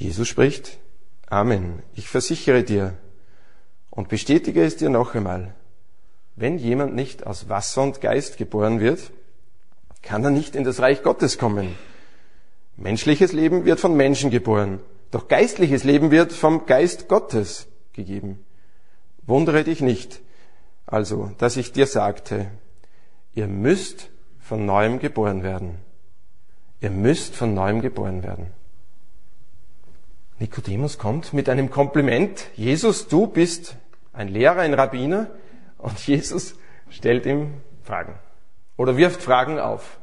Jesus 0.00 0.28
spricht, 0.28 0.78
Amen, 1.26 1.82
ich 1.94 2.08
versichere 2.08 2.64
dir 2.64 2.94
und 3.90 4.08
bestätige 4.08 4.64
es 4.64 4.76
dir 4.76 4.88
noch 4.88 5.14
einmal. 5.14 5.54
Wenn 6.36 6.56
jemand 6.56 6.94
nicht 6.94 7.26
aus 7.26 7.50
Wasser 7.50 7.82
und 7.82 8.00
Geist 8.00 8.38
geboren 8.38 8.80
wird, 8.80 9.12
kann 10.00 10.24
er 10.24 10.30
nicht 10.30 10.56
in 10.56 10.64
das 10.64 10.80
Reich 10.80 11.02
Gottes 11.02 11.36
kommen. 11.36 11.76
Menschliches 12.78 13.32
Leben 13.32 13.66
wird 13.66 13.78
von 13.78 13.94
Menschen 13.94 14.30
geboren, 14.30 14.80
doch 15.10 15.28
geistliches 15.28 15.84
Leben 15.84 16.10
wird 16.10 16.32
vom 16.32 16.64
Geist 16.64 17.06
Gottes 17.06 17.66
gegeben. 17.92 18.42
Wundere 19.26 19.64
dich 19.64 19.82
nicht, 19.82 20.22
also, 20.86 21.30
dass 21.36 21.58
ich 21.58 21.72
dir 21.72 21.86
sagte, 21.86 22.50
ihr 23.34 23.48
müsst 23.48 24.08
von 24.38 24.64
neuem 24.64 24.98
geboren 24.98 25.42
werden. 25.42 25.76
Ihr 26.80 26.90
müsst 26.90 27.36
von 27.36 27.52
neuem 27.52 27.82
geboren 27.82 28.22
werden. 28.22 28.54
Nikodemus 30.40 30.96
kommt 30.96 31.34
mit 31.34 31.50
einem 31.50 31.70
Kompliment. 31.70 32.46
Jesus, 32.56 33.08
du 33.08 33.26
bist 33.26 33.76
ein 34.14 34.28
Lehrer, 34.28 34.60
ein 34.60 34.72
Rabbiner. 34.72 35.26
Und 35.76 35.98
Jesus 36.06 36.54
stellt 36.88 37.26
ihm 37.26 37.60
Fragen 37.82 38.14
oder 38.78 38.96
wirft 38.96 39.20
Fragen 39.20 39.58
auf. 39.58 39.98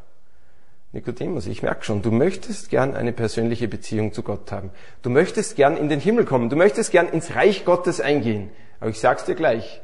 Nikodemus, 0.92 1.48
ich 1.48 1.64
merke 1.64 1.84
schon, 1.84 2.04
du 2.04 2.12
möchtest 2.12 2.70
gern 2.70 2.96
eine 2.96 3.14
persönliche 3.14 3.68
Beziehung 3.68 4.14
zu 4.14 4.22
Gott 4.22 4.52
haben. 4.52 4.70
Du 5.02 5.10
möchtest 5.10 5.56
gern 5.56 5.76
in 5.76 5.90
den 5.90 6.00
Himmel 6.00 6.26
kommen. 6.26 6.52
Du 6.52 6.56
möchtest 6.56 6.92
gern 6.92 7.10
ins 7.10 7.34
Reich 7.34 7.66
Gottes 7.66 8.00
eingehen. 8.00 8.52
Aber 8.80 8.92
ich 8.92 9.00
sag's 9.00 9.26
dir 9.26 9.36
gleich. 9.36 9.82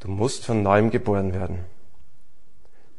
Du 0.00 0.08
musst 0.08 0.44
von 0.44 0.62
neuem 0.62 0.90
geboren 0.90 1.32
werden. 1.32 1.60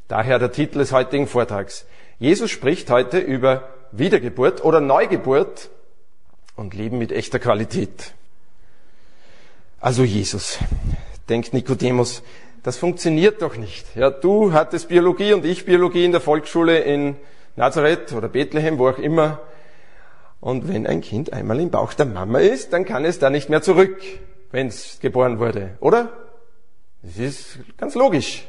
Daher 0.08 0.40
der 0.40 0.52
Titel 0.52 0.80
des 0.80 0.92
heutigen 0.92 1.28
Vortrags. 1.28 1.86
Jesus 2.18 2.50
spricht 2.50 2.90
heute 2.90 3.20
über 3.20 3.70
Wiedergeburt 3.92 4.64
oder 4.64 4.82
Neugeburt 4.82 5.70
und 6.58 6.74
Leben 6.74 6.98
mit 6.98 7.14
echter 7.14 7.40
Qualität. 7.40 8.14
Also 9.80 10.04
Jesus, 10.04 10.60
denkt 11.30 11.54
Nikodemus, 11.54 12.24
das 12.64 12.78
funktioniert 12.78 13.42
doch 13.42 13.56
nicht. 13.56 13.96
Ja, 13.96 14.10
du 14.10 14.52
hattest 14.52 14.90
Biologie 14.90 15.34
und 15.34 15.46
ich 15.46 15.66
Biologie 15.66 16.04
in 16.04 16.12
der 16.12 16.20
Volksschule 16.20 16.80
in 16.80 17.16
Nazareth 17.56 18.12
oder 18.12 18.28
Bethlehem, 18.28 18.78
wo 18.78 18.90
auch 18.90 18.98
immer. 18.98 19.40
Und 20.42 20.68
wenn 20.68 20.86
ein 20.86 21.02
Kind 21.02 21.32
einmal 21.32 21.60
im 21.60 21.70
Bauch 21.70 21.94
der 21.94 22.06
Mama 22.06 22.40
ist, 22.40 22.74
dann 22.74 22.86
kann 22.86 23.06
es 23.06 23.20
da 23.20 23.30
nicht 23.30 23.50
mehr 23.50 23.62
zurück, 23.62 23.98
wenn 24.52 24.68
es 24.68 25.00
geboren 25.00 25.40
wurde, 25.40 25.78
oder? 25.80 26.12
Das 27.04 27.18
ist 27.18 27.60
ganz 27.78 27.96
logisch. 27.96 28.48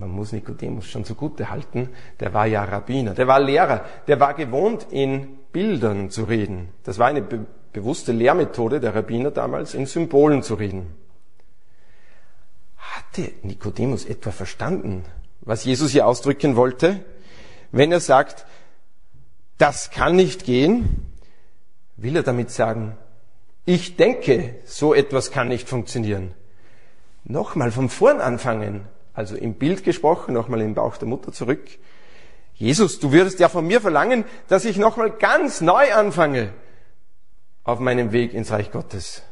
Man 0.00 0.08
muss 0.08 0.32
Nikodemus 0.32 0.86
schon 0.86 1.04
zugute 1.04 1.50
halten, 1.50 1.90
der 2.20 2.32
war 2.32 2.46
ja 2.46 2.64
Rabbiner, 2.64 3.12
der 3.12 3.28
war 3.28 3.38
Lehrer, 3.38 3.84
der 4.06 4.18
war 4.18 4.32
gewohnt, 4.32 4.86
in 4.90 5.36
Bildern 5.52 6.08
zu 6.08 6.24
reden. 6.24 6.70
Das 6.84 6.98
war 6.98 7.08
eine 7.08 7.20
be 7.20 7.46
bewusste 7.72 8.10
Lehrmethode 8.10 8.80
der 8.80 8.96
Rabbiner 8.96 9.30
damals, 9.30 9.74
in 9.74 9.86
Symbolen 9.86 10.42
zu 10.42 10.54
reden. 10.54 10.96
Hatte 12.76 13.30
Nikodemus 13.42 14.06
etwa 14.06 14.32
verstanden, 14.32 15.04
was 15.42 15.64
Jesus 15.64 15.92
hier 15.92 16.06
ausdrücken 16.06 16.56
wollte? 16.56 17.04
Wenn 17.70 17.92
er 17.92 18.00
sagt, 18.00 18.44
das 19.56 19.92
kann 19.92 20.16
nicht 20.16 20.44
gehen, 20.44 21.12
will 21.96 22.16
er 22.16 22.24
damit 22.24 22.50
sagen, 22.50 22.96
ich 23.66 23.94
denke, 23.94 24.56
so 24.64 24.92
etwas 24.92 25.30
kann 25.30 25.46
nicht 25.46 25.68
funktionieren. 25.68 26.34
Nochmal 27.22 27.70
vom 27.70 27.88
Vorn 27.88 28.20
anfangen, 28.20 28.88
also 29.20 29.36
im 29.36 29.52
Bild 29.52 29.84
gesprochen, 29.84 30.32
nochmal 30.32 30.62
im 30.62 30.74
Bauch 30.74 30.96
der 30.96 31.06
Mutter 31.06 31.30
zurück. 31.30 31.60
Jesus, 32.54 33.00
du 33.00 33.12
würdest 33.12 33.38
ja 33.38 33.50
von 33.50 33.66
mir 33.66 33.82
verlangen, 33.82 34.24
dass 34.48 34.64
ich 34.64 34.78
nochmal 34.78 35.10
ganz 35.10 35.60
neu 35.60 35.92
anfange 35.92 36.54
auf 37.62 37.80
meinem 37.80 38.12
Weg 38.12 38.32
ins 38.32 38.50
Reich 38.50 38.72
Gottes. 38.72 39.22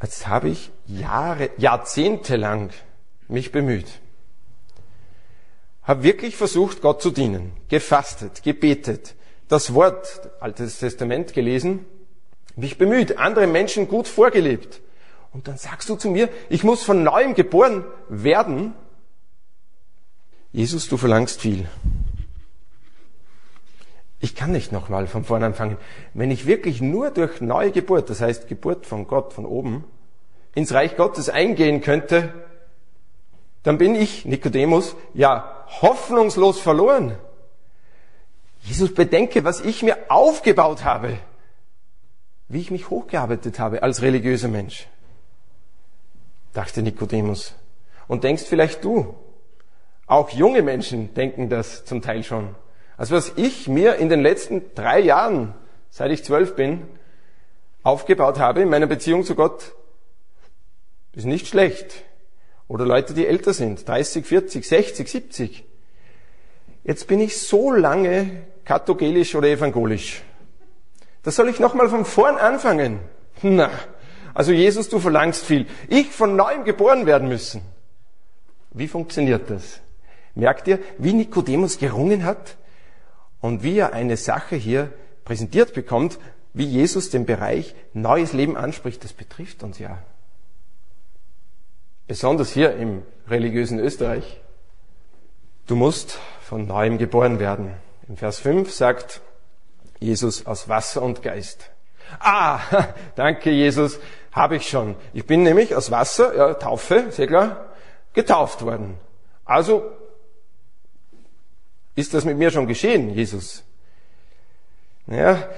Als 0.00 0.26
habe 0.26 0.48
ich 0.48 0.72
Jahre, 0.86 1.50
Jahrzehnte 1.58 2.34
lang 2.34 2.70
mich 3.28 3.52
bemüht. 3.52 3.86
Habe 5.84 6.02
wirklich 6.02 6.36
versucht, 6.36 6.82
Gott 6.82 7.00
zu 7.00 7.12
dienen, 7.12 7.52
gefastet, 7.68 8.42
gebetet, 8.42 9.14
das 9.46 9.74
Wort, 9.74 10.28
Altes 10.40 10.80
Testament 10.80 11.34
gelesen, 11.34 11.86
mich 12.56 12.78
bemüht, 12.78 13.18
andere 13.18 13.46
Menschen 13.46 13.86
gut 13.86 14.08
vorgelebt, 14.08 14.80
Und 15.34 15.48
dann 15.48 15.58
sagst 15.58 15.88
du 15.88 15.96
zu 15.96 16.10
mir, 16.10 16.28
ich 16.48 16.62
muss 16.62 16.84
von 16.84 17.02
neuem 17.02 17.34
geboren 17.34 17.84
werden. 18.08 18.72
Jesus, 20.54 20.88
du 20.88 20.96
verlangst 20.96 21.40
viel. 21.40 21.68
Ich 24.20 24.36
kann 24.36 24.52
nicht 24.52 24.70
nochmal 24.70 25.08
von 25.08 25.24
vorne 25.24 25.46
anfangen. 25.46 25.76
Wenn 26.14 26.30
ich 26.30 26.46
wirklich 26.46 26.80
nur 26.80 27.10
durch 27.10 27.40
neue 27.40 27.72
Geburt, 27.72 28.08
das 28.08 28.20
heißt 28.20 28.46
Geburt 28.46 28.86
von 28.86 29.08
Gott, 29.08 29.32
von 29.32 29.46
oben, 29.46 29.82
ins 30.54 30.72
Reich 30.72 30.96
Gottes 30.96 31.28
eingehen 31.28 31.80
könnte, 31.80 32.32
dann 33.64 33.78
bin 33.78 33.96
ich, 33.96 34.26
Nikodemus, 34.26 34.94
ja 35.12 35.66
hoffnungslos 35.82 36.60
verloren. 36.60 37.18
Jesus, 38.60 38.94
bedenke, 38.94 39.42
was 39.42 39.60
ich 39.60 39.82
mir 39.82 40.08
aufgebaut 40.08 40.84
habe, 40.84 41.18
wie 42.46 42.60
ich 42.60 42.70
mich 42.70 42.90
hochgearbeitet 42.90 43.58
habe 43.58 43.82
als 43.82 44.02
religiöser 44.02 44.48
Mensch, 44.48 44.86
dachte 46.52 46.80
Nikodemus. 46.80 47.56
Und 48.06 48.22
denkst 48.22 48.44
vielleicht 48.44 48.84
du, 48.84 49.16
auch 50.06 50.30
junge 50.30 50.62
Menschen 50.62 51.14
denken 51.14 51.48
das 51.48 51.84
zum 51.84 52.02
Teil 52.02 52.22
schon. 52.22 52.54
Also 52.96 53.14
was 53.14 53.32
ich 53.36 53.68
mir 53.68 53.96
in 53.96 54.08
den 54.08 54.20
letzten 54.20 54.74
drei 54.74 55.00
Jahren, 55.00 55.54
seit 55.90 56.10
ich 56.10 56.24
zwölf 56.24 56.54
bin, 56.54 56.82
aufgebaut 57.82 58.38
habe 58.38 58.62
in 58.62 58.68
meiner 58.68 58.86
Beziehung 58.86 59.24
zu 59.24 59.34
Gott, 59.34 59.74
ist 61.12 61.26
nicht 61.26 61.46
schlecht. 61.46 62.04
Oder 62.68 62.86
Leute, 62.86 63.14
die 63.14 63.26
älter 63.26 63.52
sind, 63.52 63.86
30, 63.86 64.26
40, 64.26 64.66
60, 64.66 65.08
70. 65.08 65.64
Jetzt 66.82 67.06
bin 67.06 67.20
ich 67.20 67.38
so 67.38 67.72
lange 67.72 68.44
katholisch 68.64 69.34
oder 69.34 69.48
evangelisch. 69.48 70.22
Da 71.22 71.30
soll 71.30 71.48
ich 71.48 71.60
nochmal 71.60 71.88
von 71.88 72.04
vorn 72.04 72.36
anfangen. 72.36 73.00
Na, 73.42 73.70
also 74.34 74.52
Jesus, 74.52 74.88
du 74.88 74.98
verlangst 74.98 75.44
viel. 75.44 75.66
Ich 75.88 76.10
von 76.10 76.36
neuem 76.36 76.64
geboren 76.64 77.06
werden 77.06 77.28
müssen. 77.28 77.62
Wie 78.70 78.88
funktioniert 78.88 79.48
das? 79.50 79.80
Merkt 80.34 80.66
ihr, 80.68 80.78
wie 80.98 81.12
Nikodemus 81.12 81.78
gerungen 81.78 82.24
hat 82.24 82.56
und 83.40 83.62
wie 83.62 83.78
er 83.78 83.92
eine 83.92 84.16
Sache 84.16 84.56
hier 84.56 84.92
präsentiert 85.24 85.74
bekommt, 85.74 86.18
wie 86.52 86.64
Jesus 86.64 87.10
den 87.10 87.26
Bereich 87.26 87.74
neues 87.92 88.32
Leben 88.32 88.56
anspricht, 88.56 89.04
das 89.04 89.12
betrifft 89.12 89.62
uns 89.62 89.78
ja. 89.78 89.98
Besonders 92.06 92.52
hier 92.52 92.76
im 92.76 93.02
religiösen 93.28 93.78
Österreich. 93.78 94.40
Du 95.66 95.76
musst 95.76 96.18
von 96.42 96.66
neuem 96.66 96.98
geboren 96.98 97.38
werden. 97.38 97.74
Im 98.08 98.16
Vers 98.16 98.38
5 98.38 98.70
sagt 98.72 99.20
Jesus 99.98 100.46
aus 100.46 100.68
Wasser 100.68 101.02
und 101.02 101.22
Geist. 101.22 101.70
Ah, 102.20 102.60
danke 103.16 103.50
Jesus, 103.50 103.98
habe 104.30 104.56
ich 104.56 104.68
schon. 104.68 104.94
Ich 105.12 105.26
bin 105.26 105.42
nämlich 105.42 105.74
aus 105.74 105.90
Wasser, 105.90 106.36
ja, 106.36 106.54
Taufe, 106.54 107.10
sehr 107.10 107.26
klar, 107.26 107.66
getauft 108.12 108.62
worden. 108.62 108.98
Also 109.44 109.90
ist 111.94 112.14
das 112.14 112.24
mit 112.24 112.36
mir 112.36 112.50
schon 112.50 112.66
geschehen, 112.66 113.14
Jesus? 113.14 113.62
Naja, 115.06 115.48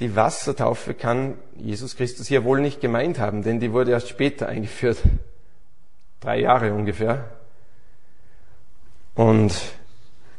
die 0.00 0.14
Wassertaufe 0.14 0.94
kann 0.94 1.38
Jesus 1.56 1.96
Christus 1.96 2.26
hier 2.26 2.44
wohl 2.44 2.60
nicht 2.60 2.80
gemeint 2.80 3.18
haben, 3.18 3.42
denn 3.42 3.60
die 3.60 3.72
wurde 3.72 3.92
erst 3.92 4.08
später 4.08 4.48
eingeführt. 4.48 4.98
Drei 6.20 6.40
Jahre 6.40 6.72
ungefähr. 6.72 7.30
Und 9.14 9.54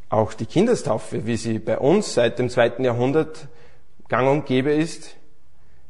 auch 0.09 0.33
die 0.33 0.45
Kindestaufe, 0.45 1.25
wie 1.25 1.37
sie 1.37 1.59
bei 1.59 1.77
uns 1.77 2.13
seit 2.13 2.39
dem 2.39 2.49
zweiten 2.49 2.83
Jahrhundert 2.83 3.47
gang 4.07 4.29
und 4.29 4.45
gäbe 4.45 4.71
ist, 4.71 5.15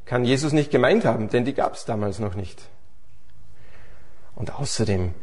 kann 0.05 0.23
Jesus 0.23 0.53
nicht 0.53 0.71
gemeint 0.71 1.03
haben, 1.03 1.29
denn 1.29 1.43
die 1.43 1.53
gab 1.53 1.73
es 1.73 1.85
damals 1.85 2.19
noch 2.19 2.35
nicht. 2.35 2.61
Und 4.35 4.55
außerdem, 4.55 5.13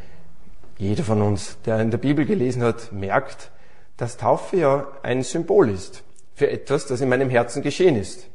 jeder 0.77 1.05
von 1.05 1.23
uns, 1.23 1.57
der 1.65 1.81
in 1.81 1.91
der 1.91 1.99
Bibel 1.99 2.27
gelesen 2.27 2.63
hat, 2.63 2.93
merkt, 2.93 3.51
dass 3.97 4.17
Taufe 4.17 4.57
ja 4.57 4.87
ein 5.03 5.23
Symbol 5.23 5.71
ist 5.71 6.03
für 6.35 6.51
etwas, 6.51 6.87
das 6.87 7.01
in 7.01 7.09
meinem 7.09 7.31
Herzen 7.31 7.63
geschehen 7.63 7.97
ist. 7.97 8.27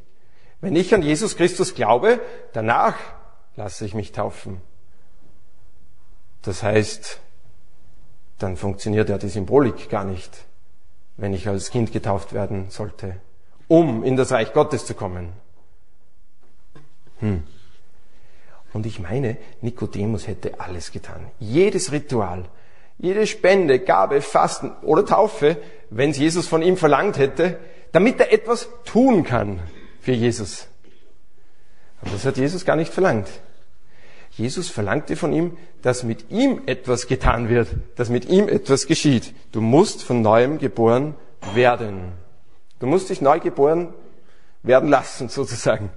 Wenn 0.61 0.75
ich 0.75 0.93
an 0.93 1.01
Jesus 1.01 1.35
Christus 1.35 1.75
glaube, 1.75 2.19
danach 2.53 2.95
lasse 3.55 3.85
ich 3.85 3.93
mich 3.93 4.11
taufen. 4.11 4.61
Das 6.41 6.63
heißt, 6.63 7.19
dann 8.39 8.55
funktioniert 8.55 9.09
ja 9.09 9.17
die 9.17 9.29
Symbolik 9.29 9.89
gar 9.89 10.05
nicht 10.05 10.45
wenn 11.19 11.33
ich 11.33 11.47
als 11.47 11.69
Kind 11.69 11.91
getauft 11.91 12.33
werden 12.33 12.69
sollte, 12.69 13.17
um 13.67 14.03
in 14.03 14.15
das 14.15 14.31
Reich 14.31 14.53
Gottes 14.53 14.85
zu 14.85 14.93
kommen. 14.93 15.33
Hm. 17.19 17.43
Und 18.71 18.85
ich 18.85 18.99
meine, 18.99 19.37
Nikodemus 19.61 20.27
hätte 20.27 20.59
alles 20.59 20.91
getan. 20.91 21.27
Jedes 21.39 21.91
Ritual, 21.91 22.45
jede 22.99 23.25
Spende, 23.25 23.79
Gabe, 23.79 24.21
Fasten 24.21 24.71
oder 24.81 25.05
Taufe, 25.05 25.57
wenn 25.89 26.11
es 26.11 26.17
Jesus 26.17 26.47
von 26.47 26.61
ihm 26.61 26.77
verlangt 26.77 27.17
hätte, 27.17 27.57
damit 27.91 28.19
er 28.19 28.31
etwas 28.31 28.69
tun 28.85 29.23
kann 29.23 29.59
für 30.01 30.11
Jesus. 30.11 30.67
Aber 32.01 32.11
das 32.11 32.25
hat 32.25 32.37
Jesus 32.37 32.65
gar 32.65 32.75
nicht 32.75 32.93
verlangt. 32.93 33.27
Jesus 34.31 34.69
verlangte 34.69 35.15
von 35.15 35.33
ihm, 35.33 35.57
dass 35.81 36.03
mit 36.03 36.29
ihm 36.29 36.61
etwas 36.65 37.07
getan 37.07 37.49
wird, 37.49 37.69
dass 37.95 38.09
mit 38.09 38.25
ihm 38.29 38.47
etwas 38.47 38.85
geschieht. 38.85 39.33
Du 39.51 39.59
musst 39.59 40.03
von 40.03 40.21
neuem 40.21 40.59
geboren 40.59 41.15
werden. 41.53 42.11
Du 42.79 42.85
musst 42.85 43.09
dich 43.09 43.21
neu 43.21 43.39
geboren 43.39 43.93
werden 44.61 44.89
lassen, 44.89 45.29
sozusagen. 45.29 45.89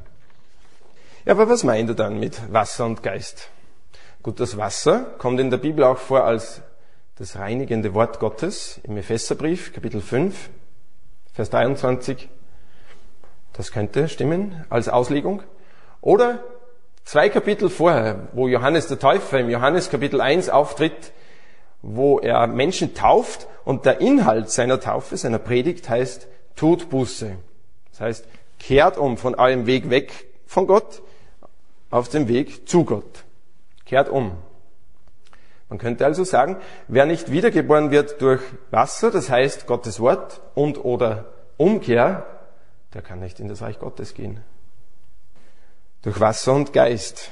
Ja, 1.25 1.35
aber 1.35 1.49
was 1.49 1.63
meint 1.63 1.91
er 1.91 1.95
dann 1.95 2.19
mit 2.19 2.41
Wasser 2.53 2.85
und 2.85 3.03
Geist? 3.03 3.49
Gut, 4.23 4.41
das 4.41 4.57
Wasser 4.57 5.15
kommt 5.19 5.39
in 5.41 5.51
der 5.51 5.59
Bibel 5.59 5.85
auch 5.85 5.99
vor 5.99 6.25
als 6.25 6.63
das 7.17 7.37
reinigende 7.37 7.95
Wort 7.95 8.21
Gottes 8.21 8.81
im 8.85 8.97
Epheserbrief, 8.97 9.73
Kapitel 9.73 10.01
5, 10.01 10.51
Vers 11.33 11.51
23. 11.51 12.29
Das 13.53 13.71
könnte 13.71 14.09
stimmen 14.09 14.65
als 14.71 14.89
Auslegung. 14.89 15.43
Oder 16.01 16.43
Zwei 17.05 17.29
Kapitel 17.29 17.69
vorher, 17.69 18.29
wo 18.33 18.49
Johannes 18.49 18.87
der 18.87 18.99
Täufer 18.99 19.41
im 19.41 19.51
Johannes 19.51 19.91
Kapitel 19.91 20.21
1 20.21 20.49
auftritt, 20.49 21.13
wo 21.83 22.21
er 22.21 22.47
Menschen 22.47 22.95
tauft 22.95 23.49
und 23.65 23.85
der 23.85 24.01
Inhalt 24.01 24.51
seiner 24.51 24.81
Taufe, 24.81 25.17
seiner 25.17 25.41
Predigt 25.41 25.89
heißt, 25.89 26.29
tut 26.55 26.91
Buße. 26.91 27.37
Das 27.91 28.01
heißt, 28.01 28.29
kehrt 28.61 28.99
um 28.99 29.19
von 29.19 29.35
eurem 29.35 29.67
Weg 29.67 29.91
weg 29.91 30.13
von 30.47 30.67
Gott 30.67 31.03
auf 31.91 32.09
den 32.09 32.29
Weg 32.29 32.69
zu 32.69 32.85
Gott. 32.85 33.25
Kehrt 33.85 34.09
um. 34.09 34.33
Man 35.73 35.79
könnte 35.79 36.05
also 36.05 36.23
sagen, 36.23 36.59
wer 36.87 37.07
nicht 37.07 37.31
wiedergeboren 37.31 37.91
wird 37.91 38.21
durch 38.21 38.43
Wasser, 38.71 39.11
das 39.11 39.31
heißt 39.31 39.67
Gottes 39.67 40.01
Wort 40.01 40.43
und 40.55 40.77
oder 40.85 41.33
Umkehr, 41.57 42.27
der 42.93 43.01
kann 43.01 43.21
nicht 43.21 43.41
in 43.41 43.49
das 43.49 43.63
Reich 43.63 43.79
Gottes 43.79 44.13
gehen 44.13 44.41
durch 46.03 46.21
Wasser 46.21 46.53
und 46.53 46.75
Geist. 46.75 47.31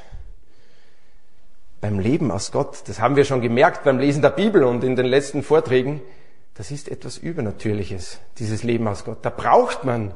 Beim 1.83 1.99
Leben 1.99 2.31
aus 2.31 2.51
Gott, 2.51 2.89
das 2.89 2.99
haben 2.99 3.15
wir 3.15 3.27
schon 3.27 3.43
gemerkt 3.43 3.85
beim 3.85 3.99
Lesen 3.99 4.23
der 4.23 4.31
Bibel 4.31 4.65
und 4.65 4.85
in 4.85 4.97
den 4.97 5.05
letzten 5.05 5.43
Vorträgen, 5.43 6.01
das 6.55 6.71
ist 6.71 6.89
etwas 6.89 7.19
Übernatürliches, 7.19 8.21
dieses 8.39 8.63
Leben 8.63 8.89
aus 8.89 9.05
Gott. 9.05 9.19
Da 9.21 9.29
braucht 9.29 9.85
man 9.85 10.15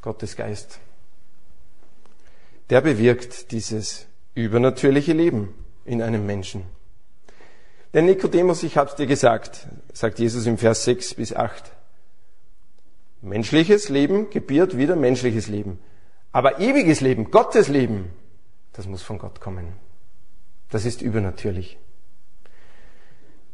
Gottes 0.00 0.34
Geist. 0.34 0.80
Der 2.70 2.80
bewirkt 2.80 3.52
dieses 3.52 4.06
übernatürliche 4.32 5.12
Leben 5.12 5.52
in 5.84 6.00
einem 6.00 6.24
Menschen. 6.24 6.64
Denn 7.94 8.06
Nikodemus, 8.06 8.64
ich 8.64 8.76
hab's 8.76 8.96
dir 8.96 9.06
gesagt, 9.06 9.68
sagt 9.92 10.18
Jesus 10.18 10.46
im 10.46 10.58
Vers 10.58 10.84
6 10.84 11.14
bis 11.14 11.34
8. 11.34 11.70
Menschliches 13.22 13.88
Leben 13.88 14.30
gebiert 14.30 14.76
wieder 14.76 14.96
menschliches 14.96 15.46
Leben. 15.46 15.78
Aber 16.32 16.58
ewiges 16.58 17.00
Leben, 17.00 17.30
Gottes 17.30 17.68
Leben, 17.68 18.10
das 18.72 18.88
muss 18.88 19.02
von 19.02 19.18
Gott 19.18 19.40
kommen. 19.40 19.74
Das 20.70 20.84
ist 20.84 21.02
übernatürlich. 21.02 21.78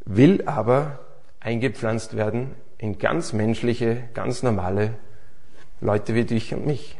Will 0.05 0.41
aber 0.47 0.99
eingepflanzt 1.39 2.17
werden 2.17 2.55
in 2.79 2.97
ganz 2.97 3.33
menschliche, 3.33 4.09
ganz 4.15 4.41
normale 4.41 4.95
Leute 5.81 6.15
wie 6.15 6.25
dich 6.25 6.51
und 6.51 6.65
mich. 6.65 6.97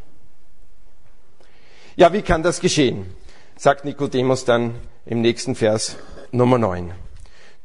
Ja, 1.95 2.13
wie 2.13 2.21
kann 2.21 2.43
das 2.43 2.61
geschehen? 2.61 3.11
Sagt 3.57 3.83
Nikodemus 3.83 4.45
dann 4.45 4.75
im 5.07 5.21
nächsten 5.21 5.55
Vers 5.55 5.97
Nummer 6.31 6.59
9. 6.59 7.00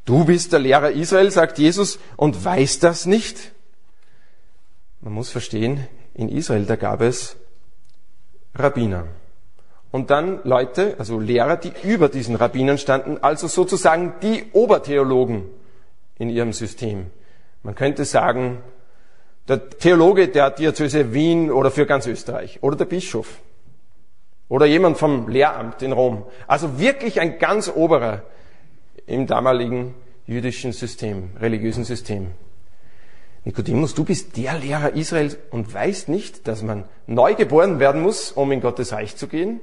Du 0.06 0.24
bist 0.24 0.52
der 0.52 0.60
Lehrer 0.60 0.92
Israel, 0.92 1.30
sagt 1.30 1.58
Jesus, 1.58 1.98
und 2.16 2.42
weißt 2.42 2.82
das 2.82 3.06
nicht? 3.06 3.52
Man 5.00 5.12
muss 5.12 5.30
verstehen, 5.30 5.86
in 6.14 6.28
Israel, 6.28 6.64
da 6.64 6.76
gab 6.76 7.00
es 7.02 7.36
Rabbiner. 8.54 9.08
Und 9.90 10.10
dann 10.10 10.40
Leute, 10.44 10.94
also 10.98 11.18
Lehrer, 11.18 11.56
die 11.56 11.72
über 11.82 12.08
diesen 12.08 12.36
Rabbinern 12.36 12.78
standen, 12.78 13.18
also 13.20 13.48
sozusagen 13.48 14.14
die 14.22 14.44
Obertheologen 14.52 15.44
in 16.18 16.30
ihrem 16.30 16.52
System. 16.52 17.10
Man 17.64 17.74
könnte 17.74 18.04
sagen, 18.04 18.62
der 19.48 19.70
Theologe 19.70 20.28
der 20.28 20.50
Diözese 20.50 21.12
Wien 21.14 21.50
oder 21.50 21.70
für 21.70 21.84
ganz 21.84 22.06
Österreich 22.06 22.62
oder 22.62 22.76
der 22.76 22.84
Bischof. 22.84 23.40
Oder 24.48 24.66
jemand 24.66 24.98
vom 24.98 25.28
Lehramt 25.28 25.82
in 25.82 25.90
Rom. 25.90 26.24
Also 26.46 26.78
wirklich 26.78 27.20
ein 27.20 27.40
ganz 27.40 27.68
oberer 27.74 28.22
im 29.06 29.26
damaligen 29.26 29.94
jüdischen 30.26 30.72
System, 30.72 31.30
religiösen 31.40 31.84
System. 31.84 32.32
Nikodemus, 33.44 33.94
du 33.94 34.04
bist 34.04 34.36
der 34.36 34.58
Lehrer 34.58 34.94
Israels 34.94 35.38
und 35.50 35.72
weißt 35.72 36.08
nicht, 36.08 36.48
dass 36.48 36.62
man 36.62 36.84
neu 37.06 37.34
geboren 37.34 37.78
werden 37.78 38.02
muss, 38.02 38.32
um 38.32 38.50
in 38.50 38.60
Gottes 38.60 38.92
Reich 38.92 39.16
zu 39.16 39.28
gehen? 39.28 39.60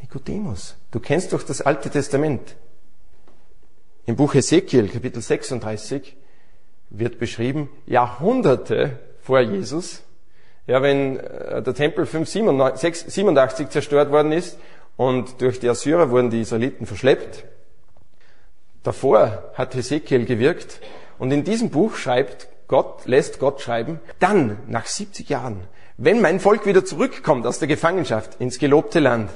Nikodemus, 0.00 0.76
du 0.90 1.00
kennst 1.00 1.34
doch 1.34 1.42
das 1.42 1.60
Alte 1.60 1.90
Testament. 1.90 2.56
Im 4.06 4.16
Buch 4.16 4.34
Ezekiel, 4.34 4.88
Kapitel 4.88 5.20
36, 5.20 6.16
wird 6.90 7.18
beschrieben, 7.18 7.68
Jahrhunderte 7.86 8.98
vor 9.20 9.40
Jesus, 9.40 10.02
ja, 10.66 10.80
wenn 10.82 11.18
äh, 11.18 11.62
der 11.62 11.74
Tempel 11.74 12.06
587 12.06 13.68
zerstört 13.68 14.10
worden 14.10 14.32
ist 14.32 14.58
und 14.96 15.42
durch 15.42 15.60
die 15.60 15.68
Assyrer 15.68 16.10
wurden 16.10 16.30
die 16.30 16.40
Israeliten 16.40 16.86
verschleppt, 16.86 17.44
davor 18.84 19.50
hat 19.54 19.74
Hesekiel 19.74 20.24
gewirkt 20.24 20.80
und 21.18 21.32
in 21.32 21.42
diesem 21.42 21.70
Buch 21.70 21.96
schreibt 21.96 22.48
Gott, 22.68 23.06
lässt 23.06 23.40
Gott 23.40 23.60
schreiben, 23.60 24.00
dann, 24.20 24.58
nach 24.68 24.86
70 24.86 25.28
Jahren, 25.28 25.60
wenn 25.96 26.20
mein 26.20 26.40
Volk 26.40 26.66
wieder 26.66 26.84
zurückkommt 26.84 27.46
aus 27.46 27.58
der 27.58 27.68
Gefangenschaft 27.68 28.40
ins 28.40 28.58
gelobte 28.58 29.00
Land, 29.00 29.30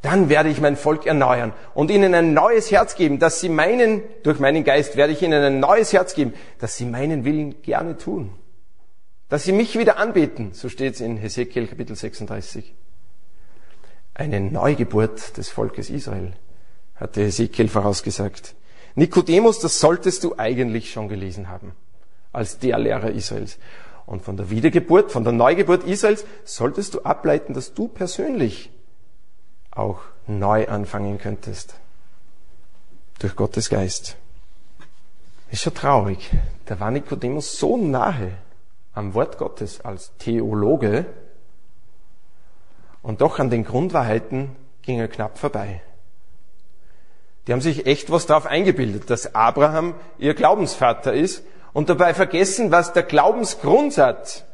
dann 0.00 0.28
werde 0.28 0.48
ich 0.48 0.60
mein 0.60 0.76
Volk 0.76 1.06
erneuern 1.06 1.52
und 1.74 1.90
ihnen 1.90 2.14
ein 2.14 2.34
neues 2.34 2.70
Herz 2.70 2.96
geben, 2.96 3.18
dass 3.18 3.40
sie 3.40 3.48
meinen, 3.48 4.02
durch 4.24 4.40
meinen 4.40 4.64
Geist 4.64 4.96
werde 4.96 5.12
ich 5.12 5.22
ihnen 5.22 5.42
ein 5.42 5.60
neues 5.60 5.92
Herz 5.92 6.14
geben, 6.14 6.34
dass 6.58 6.76
sie 6.76 6.84
meinen 6.84 7.24
Willen 7.24 7.62
gerne 7.62 7.96
tun. 7.96 8.32
Dass 9.28 9.44
sie 9.44 9.52
mich 9.52 9.78
wieder 9.78 9.98
anbeten, 9.98 10.52
so 10.52 10.68
steht 10.68 10.94
es 10.94 11.00
in 11.00 11.16
Hesekiel 11.16 11.68
Kapitel 11.68 11.94
36. 11.94 12.74
Eine 14.14 14.40
Neugeburt 14.40 15.36
des 15.36 15.48
Volkes 15.48 15.88
Israel, 15.88 16.32
hatte 16.96 17.22
Hesekiel 17.22 17.68
vorausgesagt. 17.68 18.56
Nikodemus, 18.94 19.58
das 19.58 19.80
solltest 19.80 20.24
du 20.24 20.34
eigentlich 20.38 20.92
schon 20.92 21.08
gelesen 21.08 21.48
haben, 21.48 21.72
als 22.32 22.58
der 22.58 22.78
Lehrer 22.78 23.10
Israels. 23.10 23.58
Und 24.06 24.22
von 24.22 24.36
der 24.36 24.50
Wiedergeburt, 24.50 25.12
von 25.12 25.24
der 25.24 25.32
Neugeburt 25.32 25.84
Israels 25.84 26.24
solltest 26.44 26.94
du 26.94 27.02
ableiten, 27.02 27.54
dass 27.54 27.72
du 27.74 27.88
persönlich 27.88 28.70
auch 29.70 30.00
neu 30.26 30.68
anfangen 30.68 31.18
könntest. 31.18 31.74
Durch 33.18 33.36
Gottes 33.36 33.70
Geist. 33.70 34.16
Ist 35.50 35.62
schon 35.62 35.74
traurig. 35.74 36.30
Da 36.66 36.80
war 36.80 36.90
Nikodemus 36.90 37.58
so 37.58 37.76
nahe 37.76 38.32
am 38.94 39.14
Wort 39.14 39.38
Gottes 39.38 39.80
als 39.80 40.12
Theologe 40.18 41.06
und 43.02 43.20
doch 43.20 43.38
an 43.38 43.50
den 43.50 43.64
Grundwahrheiten 43.64 44.54
ging 44.82 44.98
er 44.98 45.08
knapp 45.08 45.38
vorbei. 45.38 45.82
Die 47.46 47.52
haben 47.52 47.60
sich 47.60 47.86
echt 47.86 48.10
was 48.10 48.26
darauf 48.26 48.46
eingebildet, 48.46 49.10
dass 49.10 49.34
Abraham 49.34 49.94
ihr 50.18 50.34
Glaubensvater 50.34 51.12
ist 51.12 51.44
und 51.72 51.88
dabei 51.88 52.14
vergessen, 52.14 52.70
was 52.70 52.92
der 52.92 53.02
Glaubensgrundsatz 53.02 54.44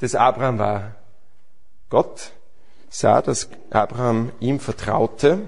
des 0.00 0.14
Abraham 0.14 0.58
war. 0.58 0.94
Gott 1.88 2.32
sah, 2.90 3.22
dass 3.22 3.48
Abraham 3.70 4.32
ihm 4.40 4.60
vertraute 4.60 5.42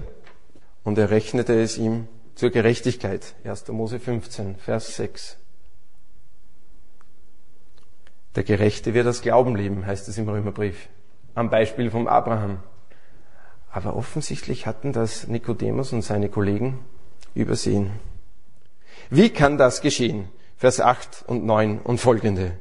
und 0.83 0.97
er 0.97 1.11
rechnete 1.11 1.59
es 1.59 1.77
ihm 1.77 2.07
zur 2.35 2.49
Gerechtigkeit. 2.49 3.35
1. 3.43 3.67
Mose 3.69 3.99
15, 3.99 4.55
Vers 4.55 4.95
6. 4.95 5.37
Der 8.35 8.43
Gerechte 8.43 8.93
wird 8.93 9.07
das 9.07 9.21
Glauben 9.21 9.55
leben, 9.55 9.85
heißt 9.85 10.07
es 10.07 10.17
im 10.17 10.29
Römerbrief. 10.29 10.89
Am 11.33 11.49
Beispiel 11.49 11.89
vom 11.89 12.07
Abraham. 12.07 12.61
Aber 13.77 13.95
offensichtlich 13.95 14.65
hatten 14.65 14.91
das 14.91 15.27
Nikodemus 15.27 15.93
und 15.93 16.01
seine 16.01 16.29
Kollegen 16.29 16.79
übersehen. 17.35 17.91
Wie 19.11 19.29
kann 19.29 19.59
das 19.59 19.81
geschehen? 19.81 20.29
Vers 20.57 20.81
8 20.81 21.25
und 21.27 21.45
9 21.45 21.81
und 21.81 21.99
folgende. 21.99 22.53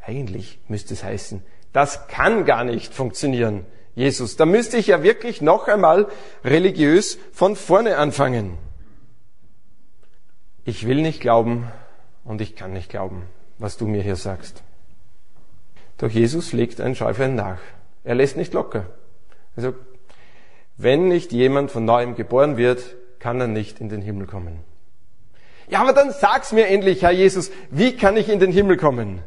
Eigentlich 0.00 0.60
müsste 0.68 0.94
es 0.94 1.02
heißen, 1.02 1.42
das 1.72 2.06
kann 2.06 2.44
gar 2.44 2.62
nicht 2.62 2.94
funktionieren, 2.94 3.66
Jesus. 3.96 4.36
Da 4.36 4.46
müsste 4.46 4.76
ich 4.76 4.86
ja 4.86 5.02
wirklich 5.02 5.42
noch 5.42 5.66
einmal 5.66 6.06
religiös 6.44 7.18
von 7.32 7.56
vorne 7.56 7.96
anfangen. 7.96 8.56
Ich 10.64 10.86
will 10.86 11.02
nicht 11.02 11.22
glauben 11.22 11.66
und 12.22 12.40
ich 12.40 12.54
kann 12.54 12.72
nicht 12.72 12.88
glauben, 12.88 13.22
was 13.58 13.78
du 13.78 13.88
mir 13.88 14.02
hier 14.04 14.14
sagst. 14.14 14.62
Doch 15.98 16.08
Jesus 16.08 16.52
legt 16.52 16.80
ein 16.80 16.94
Schäuflein 16.94 17.34
nach. 17.34 17.58
Er 18.04 18.14
lässt 18.14 18.36
nicht 18.36 18.54
locker. 18.54 18.86
Also, 19.56 19.74
wenn 20.76 21.08
nicht 21.08 21.32
jemand 21.32 21.70
von 21.70 21.84
neuem 21.84 22.14
geboren 22.14 22.56
wird, 22.56 22.96
kann 23.18 23.40
er 23.40 23.46
nicht 23.46 23.80
in 23.80 23.88
den 23.88 24.02
Himmel 24.02 24.26
kommen. 24.26 24.60
Ja, 25.68 25.80
aber 25.80 25.92
dann 25.92 26.12
sag's 26.12 26.52
mir 26.52 26.66
endlich, 26.66 27.02
Herr 27.02 27.10
Jesus, 27.10 27.50
wie 27.70 27.96
kann 27.96 28.16
ich 28.16 28.28
in 28.28 28.38
den 28.38 28.52
Himmel 28.52 28.76
kommen? 28.76 29.22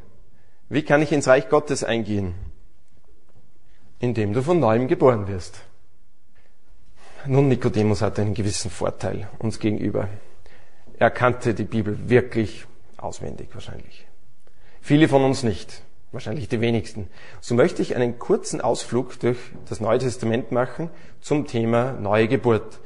Wie 0.69 0.83
kann 0.83 1.01
ich 1.01 1.11
ins 1.11 1.27
Reich 1.27 1.49
Gottes 1.49 1.83
eingehen? 1.83 2.35
Indem 3.99 4.33
du 4.33 4.43
von 4.43 4.59
neuem 4.59 4.87
geboren 4.87 5.27
wirst. 5.27 5.61
Nun, 7.25 7.47
Nikodemus 7.47 8.01
hatte 8.01 8.21
einen 8.21 8.35
gewissen 8.35 8.69
Vorteil 8.69 9.27
uns 9.39 9.59
gegenüber. 9.59 10.09
Er 10.99 11.09
kannte 11.09 11.53
die 11.53 11.63
Bibel 11.63 12.09
wirklich 12.09 12.65
auswendig 12.97 13.49
wahrscheinlich. 13.53 14.05
Viele 14.81 15.07
von 15.07 15.23
uns 15.23 15.43
nicht 15.43 15.83
wahrscheinlich 16.17 16.49
die 16.49 16.61
wenigsten. 16.61 17.09
So 17.41 17.53
möchte 17.53 17.83
ich 17.83 17.95
einen 17.95 18.17
kurzen 18.17 18.59
Ausflug 18.59 19.19
durch 19.19 19.37
das 19.69 19.79
Neue 19.79 19.99
Testament 19.99 20.51
machen 20.51 20.89
zum 21.21 21.45
Thema 21.45 21.91
neue 21.91 22.27
Geburt. 22.27 22.79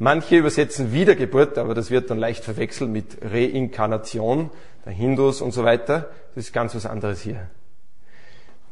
Manche 0.00 0.36
übersetzen 0.36 0.92
Wiedergeburt, 0.92 1.58
aber 1.58 1.74
das 1.74 1.92
wird 1.92 2.10
dann 2.10 2.18
leicht 2.18 2.42
verwechselt 2.42 2.90
mit 2.90 3.18
Reinkarnation 3.22 4.50
der 4.84 4.92
Hindus 4.92 5.42
und 5.42 5.52
so 5.52 5.62
weiter. 5.62 6.10
Das 6.34 6.46
ist 6.46 6.52
ganz 6.52 6.74
was 6.74 6.84
anderes 6.84 7.20
hier. 7.20 7.46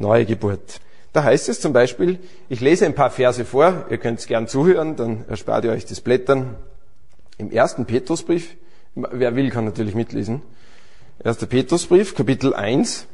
Neue 0.00 0.26
Geburt. 0.26 0.80
Da 1.12 1.22
heißt 1.22 1.48
es 1.48 1.60
zum 1.60 1.72
Beispiel, 1.72 2.18
ich 2.48 2.60
lese 2.60 2.86
ein 2.86 2.96
paar 2.96 3.10
Verse 3.10 3.44
vor, 3.44 3.86
ihr 3.90 3.98
könnt 3.98 4.18
es 4.18 4.26
gern 4.26 4.48
zuhören, 4.48 4.96
dann 4.96 5.24
erspart 5.28 5.64
ihr 5.64 5.70
euch 5.70 5.86
das 5.86 6.00
Blättern. 6.00 6.56
Im 7.38 7.52
ersten 7.52 7.84
Petrusbrief, 7.84 8.56
wer 8.96 9.36
will, 9.36 9.50
kann 9.50 9.66
natürlich 9.66 9.94
mitlesen. 9.94 10.42
Erster 11.22 11.46
Petrusbrief, 11.46 12.16
Kapitel 12.16 12.54
1, 12.54 13.06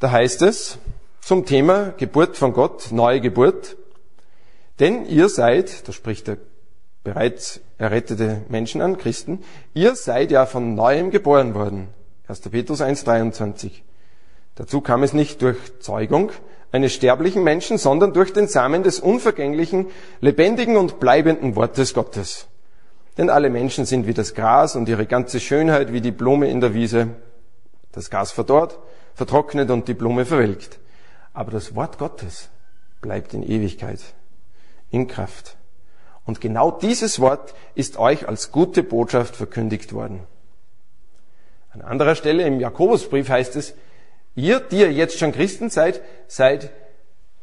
da 0.00 0.10
heißt 0.10 0.42
es 0.42 0.78
zum 1.20 1.44
Thema 1.44 1.92
Geburt 1.96 2.36
von 2.36 2.52
Gott, 2.52 2.92
neue 2.92 3.20
Geburt, 3.20 3.76
denn 4.80 5.06
ihr 5.06 5.28
seid, 5.28 5.88
da 5.88 5.92
spricht 5.92 6.28
er 6.28 6.38
bereits 7.04 7.60
errettete 7.78 8.42
Menschen 8.48 8.80
an, 8.80 8.98
Christen, 8.98 9.42
ihr 9.74 9.96
seid 9.96 10.30
ja 10.30 10.46
von 10.46 10.74
neuem 10.74 11.10
geboren 11.10 11.54
worden. 11.54 11.88
1. 12.28 12.40
Petrus 12.40 12.80
1.23. 12.80 13.70
Dazu 14.54 14.80
kam 14.80 15.02
es 15.02 15.12
nicht 15.12 15.40
durch 15.42 15.56
Zeugung 15.80 16.30
eines 16.72 16.92
sterblichen 16.92 17.42
Menschen, 17.42 17.78
sondern 17.78 18.12
durch 18.12 18.32
den 18.32 18.48
Samen 18.48 18.82
des 18.82 19.00
unvergänglichen, 19.00 19.86
lebendigen 20.20 20.76
und 20.76 21.00
bleibenden 21.00 21.56
Wortes 21.56 21.94
Gottes. 21.94 22.46
Denn 23.16 23.30
alle 23.30 23.50
Menschen 23.50 23.86
sind 23.86 24.06
wie 24.06 24.14
das 24.14 24.34
Gras 24.34 24.76
und 24.76 24.88
ihre 24.88 25.06
ganze 25.06 25.40
Schönheit 25.40 25.92
wie 25.92 26.00
die 26.00 26.12
Blume 26.12 26.50
in 26.50 26.60
der 26.60 26.74
Wiese. 26.74 27.08
Das 27.92 28.10
Gras 28.10 28.30
verdorrt, 28.30 28.78
vertrocknet 29.18 29.70
und 29.70 29.88
die 29.88 29.94
Blume 29.94 30.24
verwelkt. 30.24 30.78
Aber 31.34 31.50
das 31.50 31.74
Wort 31.74 31.98
Gottes 31.98 32.50
bleibt 33.02 33.34
in 33.34 33.42
Ewigkeit, 33.42 33.98
in 34.90 35.08
Kraft. 35.08 35.56
Und 36.24 36.40
genau 36.40 36.70
dieses 36.70 37.18
Wort 37.18 37.52
ist 37.74 37.98
euch 37.98 38.28
als 38.28 38.52
gute 38.52 38.84
Botschaft 38.84 39.34
verkündigt 39.34 39.92
worden. 39.92 40.20
An 41.70 41.82
anderer 41.82 42.14
Stelle 42.14 42.44
im 42.44 42.60
Jakobusbrief 42.60 43.28
heißt 43.28 43.56
es, 43.56 43.74
ihr, 44.36 44.60
die 44.60 44.78
ihr 44.78 44.92
jetzt 44.92 45.18
schon 45.18 45.32
Christen 45.32 45.68
seid, 45.68 46.00
seid 46.28 46.70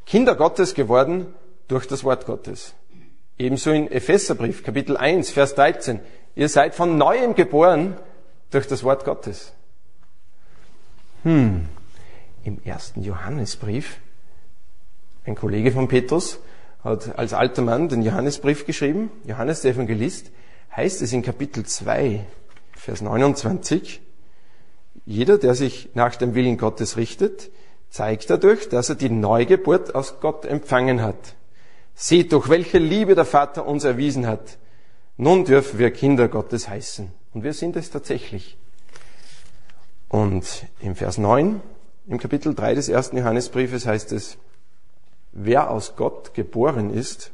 Kinder 0.06 0.36
Gottes 0.36 0.76
geworden 0.76 1.34
durch 1.68 1.88
das 1.88 2.06
Wort 2.06 2.26
Gottes. 2.26 2.74
Ebenso 3.38 3.72
in 3.72 3.92
Epheserbrief, 3.92 4.64
Kapitel 4.64 4.96
1, 4.96 5.30
Vers 5.30 5.56
13. 5.56 6.00
Ihr 6.36 6.48
seid 6.48 6.74
von 6.74 6.98
neuem 6.98 7.36
geboren 7.36 7.98
durch 8.52 8.66
das 8.66 8.84
Wort 8.86 9.04
Gottes. 9.04 9.52
Hm, 11.26 11.66
im 12.44 12.60
ersten 12.64 13.02
Johannesbrief, 13.02 13.98
ein 15.26 15.34
Kollege 15.34 15.72
von 15.72 15.88
Petrus 15.88 16.40
hat 16.84 17.18
als 17.18 17.34
alter 17.34 17.64
Mann 17.64 17.90
den 17.90 18.04
Johannesbrief 18.04 18.68
geschrieben, 18.68 19.10
Johannes 19.26 19.62
der 19.62 19.72
Evangelist, 19.72 20.30
heißt 20.76 21.02
es 21.02 21.14
in 21.14 21.24
Kapitel 21.24 21.66
2, 21.66 22.24
Vers 22.74 23.02
29, 23.02 24.02
jeder, 25.08 25.40
der 25.40 25.56
sich 25.56 25.90
nach 25.96 26.16
dem 26.16 26.36
Willen 26.36 26.60
Gottes 26.60 26.96
richtet, 26.96 27.50
zeigt 27.90 28.30
dadurch, 28.30 28.70
dass 28.70 28.90
er 28.90 28.96
die 28.96 29.10
Neugeburt 29.10 29.96
aus 29.96 30.20
Gott 30.20 30.46
empfangen 30.46 31.02
hat. 31.02 31.34
Seht 31.96 32.34
doch, 32.34 32.50
welche 32.50 32.78
Liebe 32.78 33.16
der 33.16 33.26
Vater 33.26 33.66
uns 33.66 33.84
erwiesen 33.84 34.28
hat. 34.28 34.60
Nun 35.18 35.44
dürfen 35.44 35.80
wir 35.80 35.90
Kinder 35.90 36.28
Gottes 36.28 36.70
heißen. 36.70 37.12
Und 37.34 37.44
wir 37.44 37.54
sind 37.54 37.76
es 37.78 37.90
tatsächlich. 37.90 38.60
Und 40.10 40.68
im 40.80 40.96
Vers 40.96 41.18
9, 41.18 41.62
im 42.08 42.20
Kapitel 42.20 42.54
3 42.54 42.76
des 42.76 42.90
ersten 42.90 43.18
Johannesbriefes 43.18 43.86
heißt 43.86 44.12
es, 44.12 44.38
wer 45.32 45.72
aus 45.72 45.96
Gott 45.96 46.34
geboren 46.34 46.94
ist, 46.94 47.32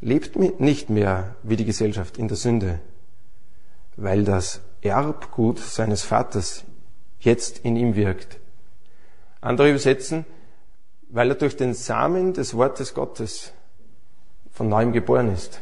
lebt 0.00 0.36
nicht 0.60 0.90
mehr 0.90 1.34
wie 1.42 1.56
die 1.56 1.64
Gesellschaft 1.64 2.18
in 2.18 2.28
der 2.28 2.36
Sünde, 2.36 2.80
weil 3.96 4.24
das 4.24 4.60
Erbgut 4.82 5.58
seines 5.58 6.02
Vaters 6.02 6.64
jetzt 7.20 7.58
in 7.58 7.76
ihm 7.76 7.96
wirkt. 7.96 8.38
Andere 9.40 9.70
übersetzen, 9.70 10.24
weil 11.08 11.30
er 11.30 11.36
durch 11.36 11.56
den 11.56 11.74
Samen 11.74 12.34
des 12.34 12.54
Wortes 12.54 12.94
Gottes 12.94 13.52
von 14.50 14.68
neuem 14.68 14.92
geboren 14.92 15.32
ist. 15.32 15.60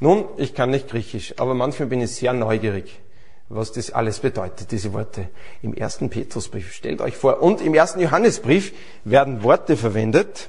Nun, 0.00 0.26
ich 0.36 0.54
kann 0.54 0.70
nicht 0.70 0.88
Griechisch, 0.88 1.34
aber 1.38 1.54
manchmal 1.54 1.88
bin 1.88 2.00
ich 2.00 2.14
sehr 2.14 2.32
neugierig, 2.32 3.00
was 3.48 3.72
das 3.72 3.90
alles 3.92 4.20
bedeutet, 4.20 4.72
diese 4.72 4.92
Worte. 4.92 5.28
Im 5.62 5.74
ersten 5.74 6.10
Petrusbrief, 6.10 6.72
stellt 6.72 7.00
euch 7.00 7.16
vor, 7.16 7.42
und 7.42 7.60
im 7.60 7.74
ersten 7.74 8.00
Johannesbrief 8.00 8.72
werden 9.04 9.42
Worte 9.42 9.76
verwendet. 9.76 10.48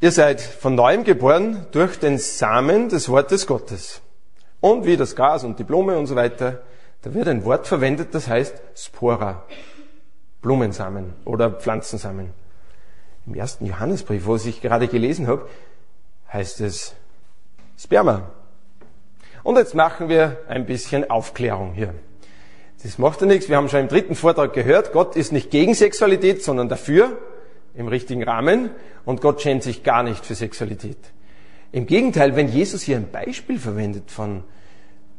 Ihr 0.00 0.12
seid 0.12 0.40
von 0.40 0.74
neuem 0.74 1.04
geboren 1.04 1.66
durch 1.72 1.98
den 1.98 2.18
Samen 2.18 2.88
des 2.88 3.08
Wortes 3.08 3.46
Gottes. 3.46 4.02
Und 4.60 4.84
wie 4.84 4.96
das 4.96 5.16
Gras 5.16 5.44
und 5.44 5.58
die 5.58 5.64
Blume 5.64 5.98
und 5.98 6.06
so 6.06 6.14
weiter, 6.14 6.62
da 7.02 7.14
wird 7.14 7.28
ein 7.28 7.44
Wort 7.44 7.66
verwendet, 7.66 8.14
das 8.14 8.28
heißt 8.28 8.60
Spora. 8.74 9.44
Blumensamen 10.42 11.14
oder 11.24 11.50
Pflanzensamen. 11.50 12.30
Im 13.26 13.34
ersten 13.34 13.66
Johannesbrief, 13.66 14.26
wo 14.26 14.36
ich 14.36 14.60
gerade 14.60 14.88
gelesen 14.88 15.26
habe, 15.26 15.48
heißt 16.32 16.60
es 16.60 16.94
Sperma. 17.76 18.30
Und 19.42 19.56
jetzt 19.56 19.74
machen 19.74 20.08
wir 20.08 20.38
ein 20.48 20.66
bisschen 20.66 21.10
Aufklärung 21.10 21.72
hier. 21.72 21.94
Das 22.82 22.98
macht 22.98 23.20
ja 23.20 23.26
nichts. 23.26 23.48
Wir 23.48 23.56
haben 23.56 23.68
schon 23.68 23.80
im 23.80 23.88
dritten 23.88 24.14
Vortrag 24.14 24.52
gehört, 24.52 24.92
Gott 24.92 25.16
ist 25.16 25.32
nicht 25.32 25.50
gegen 25.50 25.74
Sexualität, 25.74 26.44
sondern 26.44 26.68
dafür, 26.68 27.18
im 27.74 27.88
richtigen 27.88 28.22
Rahmen. 28.22 28.70
Und 29.04 29.20
Gott 29.20 29.40
schämt 29.40 29.62
sich 29.62 29.82
gar 29.82 30.02
nicht 30.02 30.24
für 30.24 30.34
Sexualität. 30.34 30.98
Im 31.72 31.86
Gegenteil, 31.86 32.36
wenn 32.36 32.48
Jesus 32.48 32.82
hier 32.82 32.96
ein 32.96 33.10
Beispiel 33.10 33.58
verwendet 33.58 34.10
von 34.10 34.44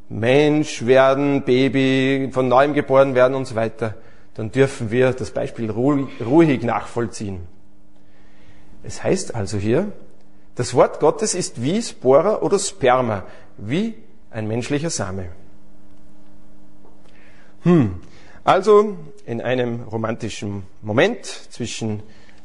Mensch 0.10 0.86
werden, 0.86 1.44
Baby, 1.44 2.30
von 2.32 2.48
neuem 2.48 2.74
geboren 2.74 3.14
werden 3.14 3.36
und 3.36 3.46
so 3.46 3.56
weiter, 3.56 3.96
dann 4.34 4.52
dürfen 4.52 4.90
wir 4.90 5.12
das 5.12 5.32
Beispiel 5.32 5.70
ruhig 5.70 6.64
nachvollziehen. 6.64 7.42
Es 8.84 9.04
heißt 9.04 9.36
also 9.36 9.58
hier, 9.58 9.92
das 10.56 10.74
Wort 10.74 11.00
Gottes 11.00 11.36
ist 11.36 11.62
wie 11.62 11.82
Spora 11.82 12.40
oder 12.42 12.58
Sperma, 12.58 13.24
wie 13.58 13.96
ein 14.32 14.48
menschlicher 14.48 14.90
Same. 14.90 15.26
Hm. 17.64 18.02
Also 18.44 18.98
in 19.26 19.42
einem 19.42 19.84
romantischen 19.84 20.64
Moment 20.82 21.26
zwischen 21.26 22.02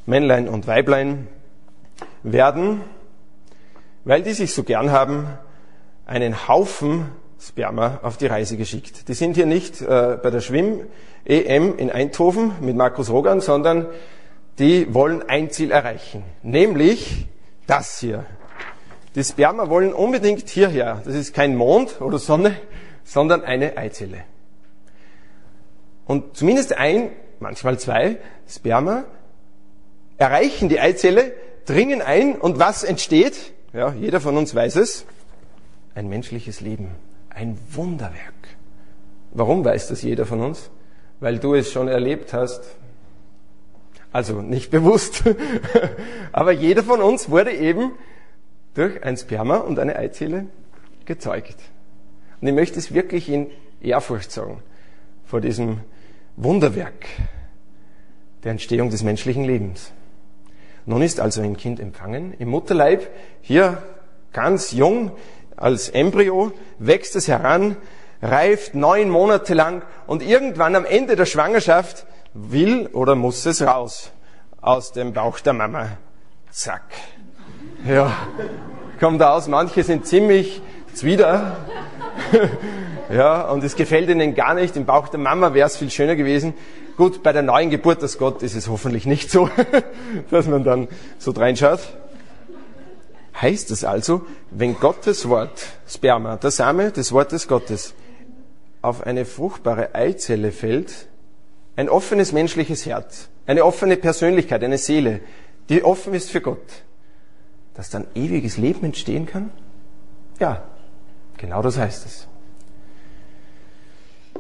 Männlein 0.07 0.49
und 0.49 0.66
Weiblein 0.66 1.29
werden, 2.23 2.83
weil 4.05 4.23
die 4.23 4.33
sich 4.33 4.53
so 4.53 4.64
gern 4.64 4.90
haben, 4.90 5.27
einen 6.07 6.49
Haufen 6.49 7.07
Sperma 7.40 8.01
auf 8.03 8.16
die 8.16 8.27
Reise 8.27 8.57
geschickt. 8.57 9.09
Die 9.09 9.14
sind 9.14 9.35
hier 9.35 9.47
nicht 9.47 9.83
äh, 9.83 10.18
bei 10.23 10.31
der 10.31 10.40
Schwimm-EM 10.40 11.77
in 11.77 11.90
Eindhoven 11.90 12.53
mit 12.61 12.75
Markus 12.77 13.11
Rogan, 13.11 13.40
sondern 13.40 13.87
die 14.59 14.92
wollen 14.94 15.23
ein 15.29 15.51
Ziel 15.51 15.70
erreichen, 15.70 16.23
nämlich 16.42 17.27
das 17.66 17.99
hier. 17.99 18.25
Die 19.14 19.22
Sperma 19.22 19.68
wollen 19.68 19.92
unbedingt 19.92 20.48
hierher. 20.48 21.03
Das 21.05 21.14
ist 21.14 21.35
kein 21.35 21.57
Mond 21.57 22.00
oder 22.00 22.18
Sonne, 22.18 22.57
sondern 23.05 23.44
eine 23.44 23.77
Eizelle. 23.77 24.24
Und 26.07 26.37
zumindest 26.37 26.77
ein, 26.77 27.11
manchmal 27.38 27.79
zwei 27.79 28.18
Sperma 28.48 29.05
erreichen 30.18 30.68
die 30.68 30.81
Eizelle, 30.81 31.33
dringen 31.64 32.03
ein 32.03 32.37
und 32.37 32.59
was 32.59 32.85
entsteht? 32.85 33.53
Ja, 33.72 33.92
jeder 33.92 34.20
von 34.20 34.37
uns 34.37 34.55
weiß 34.55 34.77
es. 34.77 35.07
Ein 35.94 36.09
menschliches 36.09 36.61
Leben. 36.61 36.90
Ein 37.31 37.59
Wunderwerk. 37.70 38.35
Warum 39.33 39.64
weiß 39.64 39.88
das 39.88 40.03
jeder 40.03 40.27
von 40.27 40.40
uns? 40.40 40.70
Weil 41.20 41.38
du 41.38 41.55
es 41.55 41.72
schon 41.72 41.88
erlebt 41.88 42.33
hast, 42.33 42.62
also 44.12 44.42
nicht 44.42 44.70
bewusst. 44.70 45.24
Aber 46.33 46.53
jeder 46.53 46.83
von 46.85 47.00
uns 47.00 47.31
wurde 47.31 47.53
eben 47.53 47.92
durch 48.74 49.02
ein 49.02 49.16
Sperma 49.16 49.58
und 49.58 49.78
eine 49.78 49.96
Eizelle 49.96 50.46
gezeugt. 51.04 51.56
Und 52.40 52.48
ich 52.48 52.54
möchte 52.54 52.78
es 52.78 52.92
wirklich 52.92 53.28
in 53.28 53.50
Ehrfurcht 53.80 54.30
sagen 54.30 54.62
vor 55.24 55.40
diesem 55.40 55.80
Wunderwerk 56.37 57.06
der 58.42 58.52
Entstehung 58.52 58.90
des 58.90 59.02
menschlichen 59.02 59.44
Lebens. 59.44 59.92
Nun 60.87 61.00
ist 61.02 61.20
also 61.20 61.40
ein 61.40 61.56
Kind 61.56 61.80
empfangen 61.80 62.34
im 62.38 62.48
Mutterleib, 62.48 63.08
hier 63.40 63.82
ganz 64.32 64.72
jung, 64.72 65.12
als 65.56 65.88
Embryo, 65.88 66.52
wächst 66.78 67.16
es 67.16 67.28
heran, 67.28 67.76
reift 68.20 68.74
neun 68.74 69.08
Monate 69.08 69.54
lang 69.54 69.82
und 70.06 70.22
irgendwann 70.22 70.76
am 70.76 70.84
Ende 70.84 71.16
der 71.16 71.26
Schwangerschaft 71.26 72.06
will 72.34 72.88
oder 72.88 73.14
muss 73.14 73.46
es 73.46 73.62
raus 73.62 74.10
aus 74.60 74.92
dem 74.92 75.12
Bauch 75.12 75.40
der 75.40 75.52
Mama. 75.52 75.96
Zack. 76.50 76.82
Ja, 77.87 78.16
kommt 78.99 79.23
aus. 79.23 79.47
Manche 79.47 79.83
sind 79.83 80.07
ziemlich 80.07 80.62
zwider. 80.94 81.59
ja, 83.12 83.42
und 83.51 83.62
es 83.62 83.77
gefällt 83.77 84.09
ihnen 84.09 84.35
gar 84.35 84.55
nicht. 84.55 84.75
Im 84.77 84.87
Bauch 84.87 85.09
der 85.09 85.20
Mama 85.20 85.53
wäre 85.53 85.66
es 85.66 85.77
viel 85.77 85.90
schöner 85.90 86.16
gewesen. 86.16 86.55
Gut, 86.97 87.23
bei 87.23 87.35
der 87.35 87.42
neuen 87.42 87.68
Geburt 87.68 88.01
des 88.01 88.16
Gott 88.16 88.42
ist 88.42 88.55
es 88.55 88.68
hoffentlich 88.68 89.05
nicht 89.05 89.31
so, 89.31 89.51
dass 90.31 90.47
man 90.47 90.64
dann 90.64 90.88
so 91.18 91.33
reinschaut. 91.33 91.81
Heißt 93.38 93.70
es 93.70 93.85
also, 93.85 94.23
wenn 94.51 94.79
Gottes 94.79 95.29
Wort, 95.29 95.66
Sperma, 95.87 96.37
der 96.37 96.53
Same 96.53 96.90
des 96.90 97.12
Wortes 97.12 97.49
Gottes, 97.49 97.92
auf 98.81 99.07
eine 99.07 99.27
fruchtbare 99.27 99.94
Eizelle 99.94 100.53
fällt, 100.53 101.09
ein 101.77 101.90
offenes 101.90 102.33
menschliches 102.33 102.87
Herz, 102.87 103.29
eine 103.47 103.62
offene 103.62 103.99
Persönlichkeit, 103.99 104.64
eine 104.64 104.79
Seele, 104.79 105.20
die 105.68 105.85
offen 105.85 106.14
ist 106.14 106.31
für 106.31 106.40
Gott, 106.40 106.85
dass 107.74 107.90
dann 107.90 108.06
ewiges 108.14 108.56
Leben 108.56 108.84
entstehen 108.84 109.26
kann? 109.26 109.50
Ja, 110.38 110.62
genau 111.37 111.62
das 111.62 111.78
heißt 111.78 112.06
es. 112.06 112.28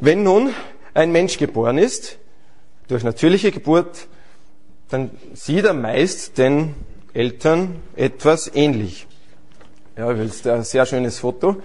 Wenn 0.00 0.22
nun 0.22 0.50
ein 0.92 1.12
Mensch 1.12 1.38
geboren 1.38 1.78
ist, 1.78 2.18
durch 2.88 3.04
natürliche 3.04 3.52
Geburt, 3.52 4.08
dann 4.88 5.10
sieht 5.32 5.64
er 5.64 5.74
meist 5.74 6.38
den 6.38 6.74
Eltern 7.12 7.76
etwas 7.96 8.54
ähnlich. 8.54 9.06
Ja, 9.96 10.10
ich 10.10 10.18
will 10.18 10.26
jetzt 10.26 10.46
ein 10.46 10.64
sehr 10.64 10.84
schönes 10.86 11.20
Foto 11.20 11.56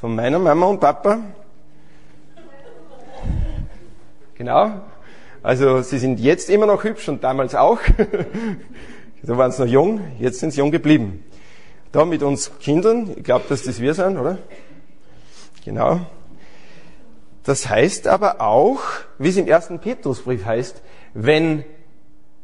von 0.00 0.14
meiner 0.14 0.38
Mama 0.38 0.66
und 0.66 0.80
Papa. 0.80 1.18
Genau, 4.34 4.82
also 5.42 5.82
sie 5.82 5.98
sind 5.98 6.20
jetzt 6.20 6.48
immer 6.50 6.66
noch 6.66 6.84
hübsch 6.84 7.08
und 7.08 7.24
damals 7.24 7.54
auch. 7.54 7.80
da 9.22 9.36
waren 9.36 9.52
sie 9.52 9.62
noch 9.62 9.70
jung, 9.70 10.00
jetzt 10.18 10.40
sind 10.40 10.52
sie 10.52 10.60
jung 10.60 10.70
geblieben. 10.70 11.24
Da 11.92 12.04
mit 12.04 12.22
uns 12.22 12.58
Kindern, 12.60 13.10
ich 13.16 13.24
glaube, 13.24 13.46
dass 13.48 13.62
das 13.62 13.80
wir 13.80 13.94
sind, 13.94 14.18
oder? 14.18 14.38
Genau. 15.64 16.00
Das 17.44 17.68
heißt 17.68 18.08
aber 18.08 18.40
auch, 18.40 18.80
wie 19.18 19.28
es 19.28 19.36
im 19.36 19.46
ersten 19.46 19.78
Petrusbrief 19.78 20.44
heißt, 20.44 20.82
wenn 21.14 21.64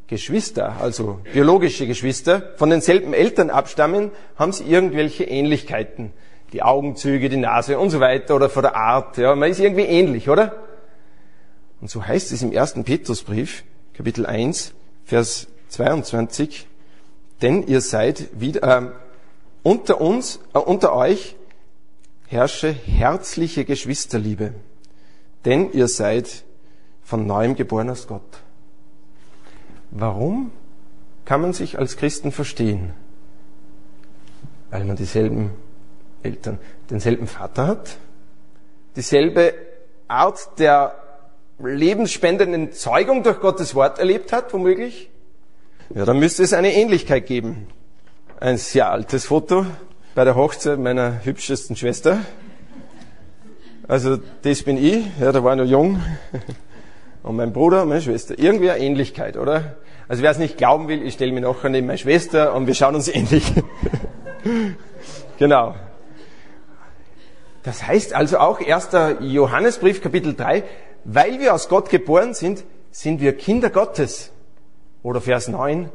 Geschwister, 0.06 0.76
also 0.80 1.20
biologische 1.32 1.86
Geschwister, 1.86 2.52
von 2.56 2.70
denselben 2.70 3.14
Eltern 3.14 3.50
abstammen, 3.50 4.10
haben 4.36 4.52
sie 4.52 4.64
irgendwelche 4.64 5.24
Ähnlichkeiten. 5.24 6.12
Die 6.52 6.62
Augenzüge, 6.62 7.28
die 7.28 7.36
Nase 7.36 7.78
und 7.78 7.90
so 7.90 8.00
weiter 8.00 8.36
oder 8.36 8.48
von 8.48 8.62
der 8.62 8.76
Art. 8.76 9.16
Ja, 9.16 9.34
man 9.34 9.50
ist 9.50 9.60
irgendwie 9.60 9.84
ähnlich, 9.84 10.28
oder? 10.28 10.62
Und 11.80 11.90
so 11.90 12.06
heißt 12.06 12.32
es 12.32 12.42
im 12.42 12.52
ersten 12.52 12.84
Petrusbrief, 12.84 13.64
Kapitel 13.94 14.24
1, 14.26 14.72
Vers 15.04 15.48
22, 15.74 16.66
denn 17.42 17.66
ihr 17.66 17.80
seid 17.80 18.28
wieder, 18.32 18.62
äh, 18.62 18.90
unter 19.62 20.00
uns, 20.00 20.40
äh, 20.54 20.58
unter 20.58 20.94
euch 20.94 21.36
herrsche 22.28 22.72
herzliche 22.72 23.64
Geschwisterliebe, 23.64 24.54
denn 25.44 25.72
ihr 25.72 25.88
seid 25.88 26.44
von 27.02 27.26
neuem 27.26 27.54
geboren 27.54 27.90
aus 27.90 28.06
Gott. 28.06 28.22
Warum 29.90 30.52
kann 31.24 31.40
man 31.40 31.52
sich 31.52 31.78
als 31.78 31.96
Christen 31.96 32.32
verstehen? 32.32 32.92
Weil 34.70 34.84
man 34.84 34.96
dieselben 34.96 35.50
Eltern, 36.22 36.58
denselben 36.90 37.26
Vater 37.26 37.66
hat, 37.66 37.98
dieselbe 38.96 39.54
Art 40.08 40.58
der 40.58 40.94
lebensspendenden 41.58 42.72
Zeugung 42.72 43.22
durch 43.22 43.40
Gottes 43.40 43.74
Wort 43.74 43.98
erlebt 43.98 44.32
hat, 44.32 44.52
womöglich, 44.52 45.10
ja, 45.92 46.04
dann 46.04 46.18
müsste 46.18 46.42
es 46.42 46.52
eine 46.52 46.72
Ähnlichkeit 46.72 47.26
geben. 47.26 47.66
Ein 48.40 48.56
sehr 48.56 48.90
altes 48.90 49.26
Foto 49.26 49.66
bei 50.14 50.24
der 50.24 50.34
Hochzeit 50.34 50.78
meiner 50.78 51.24
hübschesten 51.24 51.76
Schwester. 51.76 52.20
Also 53.86 54.18
das 54.42 54.62
bin 54.62 54.82
ich, 54.82 55.04
ja, 55.20 55.30
da 55.30 55.44
war 55.44 55.54
ich 55.54 55.60
noch 55.60 55.68
jung. 55.68 56.02
Und 57.22 57.36
mein 57.36 57.52
Bruder 57.54 57.82
und 57.82 57.88
meine 57.88 58.02
Schwester. 58.02 58.38
Irgendwie 58.38 58.70
eine 58.70 58.84
Ähnlichkeit, 58.84 59.38
oder? 59.38 59.76
Also 60.08 60.22
wer 60.22 60.30
es 60.30 60.36
nicht 60.36 60.58
glauben 60.58 60.88
will, 60.88 61.02
ich 61.02 61.14
stelle 61.14 61.32
mich 61.32 61.42
nachher 61.42 61.70
neben 61.70 61.86
meine 61.86 61.96
Schwester 61.96 62.54
und 62.54 62.66
wir 62.66 62.74
schauen 62.74 62.94
uns 62.94 63.08
ähnlich. 63.08 63.50
genau. 65.38 65.74
Das 67.62 67.86
heißt 67.86 68.12
also 68.12 68.36
auch 68.36 68.60
1. 68.60 68.90
Johannesbrief 69.20 70.02
Kapitel 70.02 70.34
3, 70.34 70.64
weil 71.04 71.40
wir 71.40 71.54
aus 71.54 71.70
Gott 71.70 71.88
geboren 71.88 72.34
sind, 72.34 72.62
sind 72.90 73.22
wir 73.22 73.34
Kinder 73.34 73.70
Gottes. 73.70 74.33
Oder 75.04 75.20
Vers 75.20 75.48
9, 75.48 75.90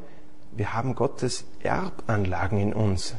wir 0.52 0.74
haben 0.74 0.94
Gottes 0.94 1.44
Erbanlagen 1.64 2.60
in 2.60 2.74
uns. 2.74 3.16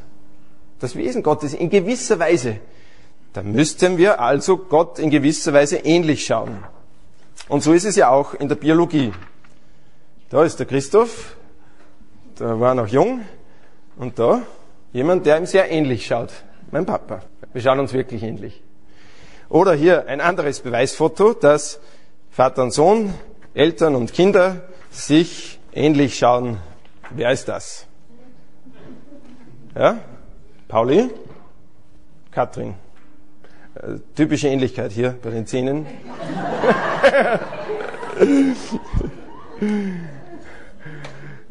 Das 0.78 0.94
Wesen 0.94 1.24
Gottes 1.24 1.52
in 1.52 1.68
gewisser 1.68 2.20
Weise. 2.20 2.58
Da 3.32 3.42
müssten 3.42 3.98
wir 3.98 4.20
also 4.20 4.56
Gott 4.56 5.00
in 5.00 5.10
gewisser 5.10 5.52
Weise 5.52 5.78
ähnlich 5.78 6.24
schauen. 6.24 6.62
Und 7.48 7.64
so 7.64 7.72
ist 7.72 7.84
es 7.84 7.96
ja 7.96 8.08
auch 8.08 8.34
in 8.34 8.48
der 8.48 8.54
Biologie. 8.54 9.12
Da 10.28 10.44
ist 10.44 10.60
der 10.60 10.66
Christoph, 10.66 11.34
da 12.36 12.60
war 12.60 12.76
noch 12.76 12.86
jung, 12.86 13.22
und 13.96 14.16
da 14.20 14.42
jemand, 14.92 15.26
der 15.26 15.38
ihm 15.38 15.46
sehr 15.46 15.72
ähnlich 15.72 16.06
schaut. 16.06 16.30
Mein 16.70 16.86
Papa. 16.86 17.22
Wir 17.52 17.62
schauen 17.62 17.80
uns 17.80 17.92
wirklich 17.92 18.22
ähnlich. 18.22 18.62
Oder 19.48 19.74
hier 19.74 20.06
ein 20.06 20.20
anderes 20.20 20.60
Beweisfoto, 20.60 21.32
dass 21.32 21.80
Vater 22.30 22.62
und 22.62 22.70
Sohn, 22.70 23.12
Eltern 23.54 23.96
und 23.96 24.12
Kinder 24.12 24.68
sich 24.92 25.59
ähnlich 25.72 26.18
schauen. 26.18 26.58
Wer 27.10 27.30
ist 27.32 27.48
das? 27.48 27.86
Ja? 29.74 29.98
Pauli? 30.68 31.10
Katrin. 32.30 32.74
Äh, 33.74 33.98
typische 34.14 34.48
Ähnlichkeit 34.48 34.92
hier 34.92 35.16
bei 35.22 35.30
den 35.30 35.46
Zähnen. 35.46 35.86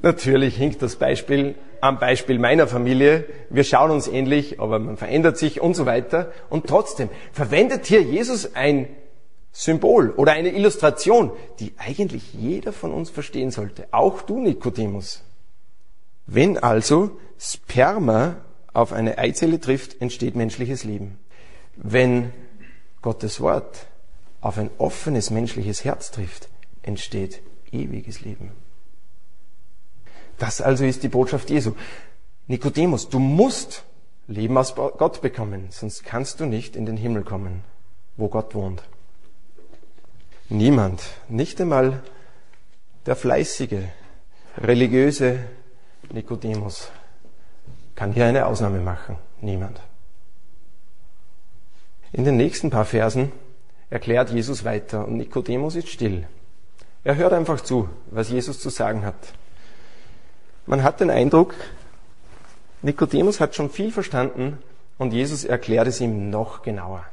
Natürlich 0.01 0.55
hinkt 0.55 0.82
das 0.82 0.95
Beispiel 0.95 1.55
am 1.82 1.99
Beispiel 1.99 2.39
meiner 2.39 2.67
Familie. 2.67 3.25
Wir 3.49 3.63
schauen 3.63 3.91
uns 3.91 4.08
ähnlich, 4.08 4.60
aber 4.60 4.79
man 4.79 4.97
verändert 4.97 5.38
sich 5.38 5.62
und 5.62 5.75
so 5.75 5.86
weiter. 5.86 6.32
Und 6.49 6.67
trotzdem 6.67 7.10
verwendet 7.32 7.86
hier 7.86 8.01
Jesus 8.01 8.55
ein 8.55 8.88
Symbol 9.60 10.12
oder 10.12 10.32
eine 10.32 10.54
Illustration, 10.54 11.34
die 11.60 11.74
eigentlich 11.78 12.34
jeder 12.34 12.72
von 12.72 12.93
uns 12.93 13.10
verstehen 13.10 13.52
sollte. 13.52 13.89
Auch 13.91 14.22
du, 14.22 14.39
Nikodemus. 14.39 15.22
Wenn 16.26 16.58
also 16.58 17.19
Sperma 17.38 18.38
auf 18.72 18.93
eine 18.93 19.17
Eizelle 19.17 19.60
trifft, 19.60 20.00
entsteht 20.02 20.38
menschliches 20.38 20.86
Leben. 20.86 21.19
Wenn 21.76 22.32
Gottes 23.02 23.41
Wort 23.41 23.88
auf 24.39 24.58
ein 24.58 24.69
offenes 24.78 25.30
menschliches 25.30 25.84
Herz 25.84 26.12
trifft, 26.12 26.48
entsteht 26.82 27.41
ewiges 27.69 28.22
Leben. 28.22 28.54
Das 30.38 30.62
also 30.62 30.86
ist 30.86 31.04
die 31.04 31.10
Botschaft 31.10 31.50
Jesu. 31.50 31.74
Nikodemus, 32.48 33.10
du 33.10 33.19
musst 33.19 33.84
Leben 34.26 34.58
aus 34.58 34.74
Gott 34.74 35.19
bekommen, 35.19 35.67
sonst 35.72 36.06
kannst 36.06 36.39
du 36.39 36.45
nicht 36.45 36.78
in 36.78 36.86
den 36.86 36.95
Himmel 36.95 37.24
kommen, 37.24 37.65
wo 38.15 38.30
Gott 38.30 38.56
wohnt. 38.56 38.84
Niemand, 40.49 41.03
nicht 41.27 41.62
einmal 41.62 42.01
der 43.05 43.15
fleißige, 43.15 43.83
religiöse 44.57 45.39
Nikodemus 46.12 46.89
kann 47.95 48.13
hier 48.13 48.25
eine 48.25 48.47
Ausnahme 48.47 48.79
machen. 48.79 49.17
Niemand. 49.41 49.79
In 52.12 52.23
den 52.23 52.38
nächsten 52.38 52.71
paar 52.71 52.85
Versen 52.85 53.31
erklärt 53.91 54.31
Jesus 54.31 54.63
weiter 54.63 55.05
und 55.05 55.17
Nikodemus 55.17 55.75
ist 55.75 55.89
still. 55.89 56.25
Er 57.03 57.15
hört 57.15 57.33
einfach 57.33 57.62
zu, 57.62 57.88
was 58.09 58.29
Jesus 58.29 58.59
zu 58.59 58.69
sagen 58.69 59.05
hat. 59.05 59.33
Man 60.65 60.81
hat 60.81 60.99
den 60.99 61.12
Eindruck, 61.12 61.53
Nikodemus 62.81 63.39
hat 63.39 63.53
schon 63.55 63.69
viel 63.69 63.91
verstanden 63.91 64.57
und 64.97 65.13
Jesus 65.13 65.43
erklärt 65.43 65.88
es 65.88 66.01
ihm 66.01 66.31
noch 66.31 66.63
genauer. 66.63 67.05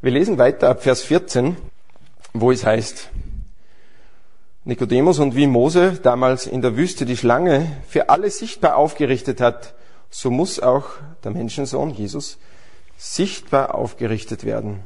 Wir 0.00 0.12
lesen 0.12 0.38
weiter 0.38 0.70
ab 0.70 0.82
Vers 0.82 1.02
14, 1.02 1.56
wo 2.40 2.50
es 2.50 2.64
heißt, 2.64 3.10
Nikodemus 4.64 5.20
und 5.20 5.36
wie 5.36 5.46
Mose 5.46 6.00
damals 6.02 6.46
in 6.46 6.60
der 6.60 6.76
Wüste 6.76 7.06
die 7.06 7.16
Schlange 7.16 7.70
für 7.88 8.08
alle 8.08 8.30
sichtbar 8.30 8.76
aufgerichtet 8.76 9.40
hat, 9.40 9.74
so 10.10 10.30
muss 10.30 10.58
auch 10.58 10.86
der 11.22 11.30
Menschensohn 11.30 11.90
Jesus 11.90 12.38
sichtbar 12.96 13.74
aufgerichtet 13.74 14.44
werden. 14.44 14.80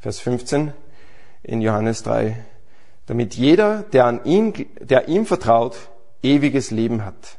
Vers 0.00 0.18
15 0.18 0.72
in 1.42 1.60
Johannes 1.60 2.02
3. 2.02 2.44
Damit 3.06 3.34
jeder, 3.34 3.82
der 3.82 4.06
an 4.06 4.24
ihn, 4.24 4.66
der 4.80 5.08
ihm 5.08 5.26
vertraut, 5.26 5.76
ewiges 6.22 6.70
Leben 6.70 7.04
hat. 7.04 7.38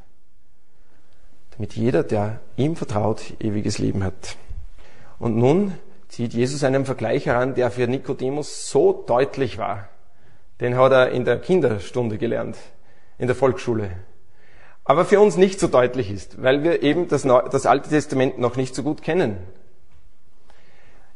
Damit 1.52 1.76
jeder, 1.76 2.04
der 2.04 2.40
ihm 2.56 2.76
vertraut, 2.76 3.22
ewiges 3.40 3.80
Leben 3.80 4.04
hat. 4.04 4.38
Und 5.20 5.38
nun 5.38 5.74
zieht 6.12 6.34
Jesus 6.34 6.66
einen 6.66 6.86
Vergleich 6.86 7.26
heran, 7.26 7.56
der 7.56 7.72
für 7.72 7.88
Nikodemus 7.88 8.70
so 8.70 8.92
deutlich 9.08 9.58
war. 9.58 9.88
Den 10.60 10.76
hat 10.76 10.92
er 10.92 11.12
in 11.12 11.24
der 11.24 11.40
Kinderstunde 11.40 12.18
gelernt, 12.18 12.58
in 13.18 13.28
der 13.28 13.36
Volksschule. 13.36 13.92
Aber 14.84 15.06
für 15.06 15.22
uns 15.22 15.38
nicht 15.38 15.58
so 15.58 15.70
deutlich 15.70 16.12
ist, 16.12 16.44
weil 16.44 16.64
wir 16.64 16.84
eben 16.84 17.08
das, 17.08 17.24
das 17.24 17.66
Alte 17.66 17.90
Testament 17.90 18.40
noch 18.40 18.58
nicht 18.58 18.76
so 18.76 18.84
gut 18.84 19.02
kennen. 19.02 19.38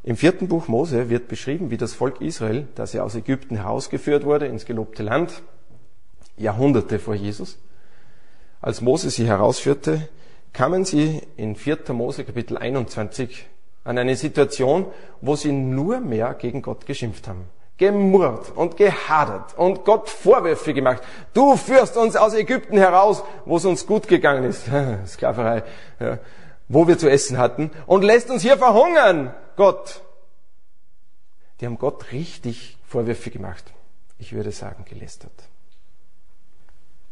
Im 0.02 0.16
vierten 0.16 0.48
Buch 0.48 0.70
Mose 0.70 1.10
wird 1.10 1.28
beschrieben, 1.28 1.72
wie 1.72 1.78
das 1.78 1.94
Volk 1.94 2.22
Israel, 2.22 2.66
das 2.76 2.94
ja 2.94 3.04
aus 3.04 3.16
Ägypten 3.16 3.58
herausgeführt 3.58 4.24
wurde 4.24 4.46
ins 4.46 4.66
gelobte 4.66 5.04
Land, 5.04 5.42
Jahrhunderte 6.38 7.00
vor 7.00 7.16
Jesus, 7.16 7.58
als 8.62 8.80
Mose 8.80 9.10
sie 9.10 9.28
herausführte, 9.28 10.08
kamen 10.54 10.86
sie 10.86 11.22
in 11.36 11.58
4. 11.58 11.80
Mose 11.92 12.24
Kapitel 12.24 12.58
21 12.58 13.46
an 13.86 13.98
eine 13.98 14.18
Situation, 14.18 14.88
wo 15.22 15.38
sie 15.38 15.54
nur 15.54 16.02
mehr 16.02 16.34
gegen 16.34 16.62
Gott 16.62 16.86
geschimpft 16.86 17.30
haben. 17.30 17.46
Gemurrt 17.78 18.52
und 18.56 18.76
gehadert 18.76 19.58
und 19.58 19.86
Gott 19.86 20.10
Vorwürfe 20.10 20.74
gemacht. 20.74 21.02
Du 21.34 21.56
führst 21.56 21.96
uns 21.96 22.18
aus 22.18 22.34
Ägypten 22.34 22.78
heraus, 22.78 23.24
wo 23.46 23.56
es 23.58 23.66
uns 23.66 23.88
gut 23.88 24.10
gegangen 24.10 24.44
ist. 24.44 24.66
Sklaverei. 25.08 25.64
Ja 26.00 26.20
wo 26.68 26.88
wir 26.88 26.98
zu 26.98 27.10
essen 27.10 27.38
hatten, 27.38 27.72
und 27.86 28.04
lässt 28.04 28.30
uns 28.30 28.42
hier 28.42 28.58
verhungern, 28.58 29.34
Gott. 29.56 30.02
Die 31.60 31.66
haben 31.66 31.78
Gott 31.78 32.12
richtig 32.12 32.78
Vorwürfe 32.86 33.32
gemacht. 33.32 33.72
Ich 34.18 34.34
würde 34.34 34.52
sagen, 34.52 34.86
gelästert. 34.86 35.50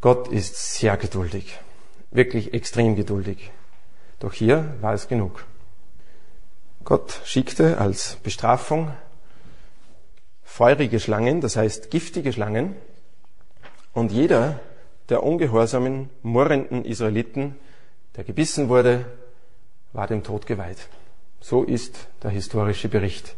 Gott 0.02 0.28
ist 0.28 0.74
sehr 0.76 0.98
geduldig, 0.98 1.60
wirklich 2.12 2.54
extrem 2.54 2.96
geduldig. 2.96 3.52
Doch 4.20 4.34
hier 4.34 4.76
war 4.82 4.94
es 4.94 5.08
genug. 5.08 5.46
Gott 6.84 7.22
schickte 7.26 7.78
als 7.78 8.18
Bestrafung 8.24 8.92
feurige 10.44 11.00
Schlangen, 11.00 11.42
das 11.42 11.56
heißt 11.56 11.90
giftige 11.90 12.34
Schlangen, 12.34 12.76
und 13.94 14.12
jeder 14.12 14.60
der 15.10 15.24
ungehorsamen, 15.24 16.10
murrenden 16.22 16.86
Israeliten, 16.86 17.56
der 18.16 18.24
gebissen 18.24 18.70
wurde, 18.70 19.06
war 19.92 20.08
dem 20.08 20.24
Tod 20.24 20.46
geweiht. 20.46 20.88
So 21.40 21.64
ist 21.64 22.08
der 22.24 22.32
historische 22.32 22.90
Bericht 22.90 23.36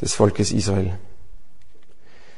des 0.00 0.14
Volkes 0.14 0.52
Israel. 0.52 0.98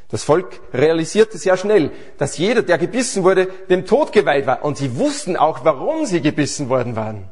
Das 0.08 0.22
Volk 0.22 0.60
realisierte 0.72 1.36
sehr 1.36 1.56
schnell, 1.56 1.90
dass 2.18 2.38
jeder, 2.38 2.62
der 2.62 2.78
gebissen 2.78 3.24
wurde, 3.24 3.46
dem 3.68 3.86
Tod 3.86 4.12
geweiht 4.12 4.46
war. 4.46 4.64
Und 4.64 4.76
sie 4.76 4.96
wussten 4.96 5.36
auch, 5.36 5.64
warum 5.64 6.06
sie 6.06 6.20
gebissen 6.20 6.68
worden 6.68 6.94
waren. 6.94 7.28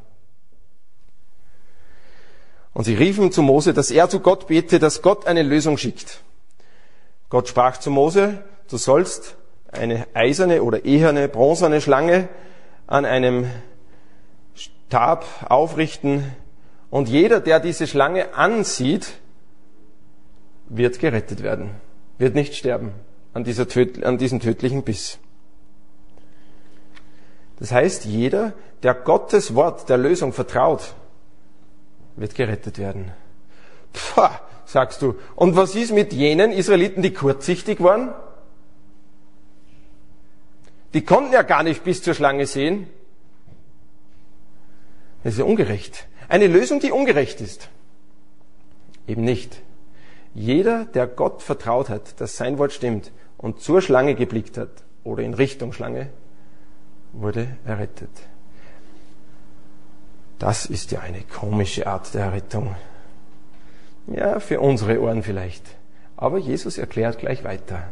Und 2.74 2.84
sie 2.84 2.94
riefen 2.94 3.32
zu 3.32 3.42
Mose, 3.42 3.72
dass 3.72 3.90
er 3.90 4.08
zu 4.08 4.20
Gott 4.20 4.48
bete, 4.48 4.78
dass 4.78 5.00
Gott 5.00 5.26
eine 5.26 5.42
Lösung 5.42 5.78
schickt. 5.78 6.22
Gott 7.30 7.48
sprach 7.48 7.78
zu 7.78 7.90
Mose, 7.90 8.44
du 8.68 8.76
sollst 8.76 9.36
eine 9.70 10.06
eiserne 10.14 10.62
oder 10.62 10.84
eherne, 10.84 11.28
bronzene 11.28 11.80
Schlange 11.80 12.28
an 12.86 13.04
einem 13.04 13.46
Stab 14.54 15.24
aufrichten 15.48 16.24
und 16.90 17.08
jeder, 17.08 17.40
der 17.40 17.60
diese 17.60 17.86
Schlange 17.86 18.34
ansieht, 18.34 19.14
wird 20.68 20.98
gerettet 20.98 21.42
werden, 21.42 21.70
wird 22.18 22.34
nicht 22.34 22.54
sterben 22.54 22.92
an, 23.32 23.44
dieser, 23.44 23.66
an 24.02 24.18
diesem 24.18 24.40
tödlichen 24.40 24.82
Biss. 24.82 25.18
Das 27.58 27.72
heißt, 27.72 28.04
jeder, 28.04 28.52
der 28.82 28.94
Gottes 28.94 29.54
Wort 29.54 29.88
der 29.88 29.98
Lösung 29.98 30.32
vertraut, 30.32 30.94
wird 32.16 32.34
gerettet 32.34 32.78
werden. 32.78 33.12
Pah, 33.92 34.40
sagst 34.64 35.02
du. 35.02 35.16
Und 35.34 35.56
was 35.56 35.74
ist 35.74 35.92
mit 35.92 36.12
jenen 36.12 36.52
Israeliten, 36.52 37.02
die 37.02 37.12
kurzsichtig 37.12 37.80
waren? 37.80 38.12
Die 40.94 41.04
konnten 41.04 41.32
ja 41.32 41.42
gar 41.42 41.62
nicht 41.62 41.82
bis 41.84 42.02
zur 42.02 42.14
Schlange 42.14 42.46
sehen. 42.46 42.86
Das 45.22 45.34
ist 45.34 45.38
ja 45.38 45.44
ungerecht. 45.44 46.06
Eine 46.28 46.46
Lösung, 46.46 46.80
die 46.80 46.92
ungerecht 46.92 47.40
ist. 47.40 47.68
Eben 49.06 49.24
nicht. 49.24 49.60
Jeder, 50.34 50.84
der 50.84 51.06
Gott 51.06 51.42
vertraut 51.42 51.88
hat, 51.88 52.20
dass 52.20 52.36
sein 52.36 52.58
Wort 52.58 52.72
stimmt 52.72 53.12
und 53.38 53.60
zur 53.60 53.80
Schlange 53.82 54.14
geblickt 54.14 54.56
hat 54.56 54.70
oder 55.02 55.22
in 55.22 55.34
Richtung 55.34 55.72
Schlange, 55.72 56.10
wurde 57.12 57.56
errettet. 57.64 58.10
Das 60.38 60.66
ist 60.66 60.90
ja 60.92 61.00
eine 61.00 61.22
komische 61.22 61.86
Art 61.86 62.12
der 62.14 62.24
Errettung. 62.24 62.74
Ja, 64.06 64.40
für 64.40 64.60
unsere 64.60 65.00
Ohren 65.00 65.22
vielleicht. 65.22 65.64
Aber 66.16 66.38
Jesus 66.38 66.78
erklärt 66.78 67.18
gleich 67.18 67.44
weiter. 67.44 67.84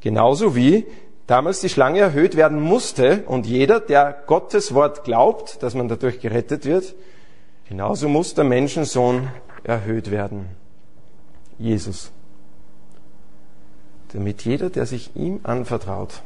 Genauso 0.00 0.54
wie 0.54 0.86
damals 1.26 1.60
die 1.60 1.68
Schlange 1.68 2.00
erhöht 2.00 2.36
werden 2.36 2.60
musste 2.60 3.24
und 3.26 3.46
jeder, 3.46 3.80
der 3.80 4.22
Gottes 4.26 4.74
Wort 4.74 5.04
glaubt, 5.04 5.62
dass 5.62 5.74
man 5.74 5.88
dadurch 5.88 6.20
gerettet 6.20 6.64
wird, 6.64 6.94
genauso 7.68 8.08
muss 8.08 8.34
der 8.34 8.44
Menschensohn 8.44 9.28
erhöht 9.62 10.10
werden. 10.10 10.48
Jesus. 11.58 12.10
Damit 14.12 14.44
jeder, 14.44 14.70
der 14.70 14.86
sich 14.86 15.14
ihm 15.14 15.40
anvertraut, 15.42 16.22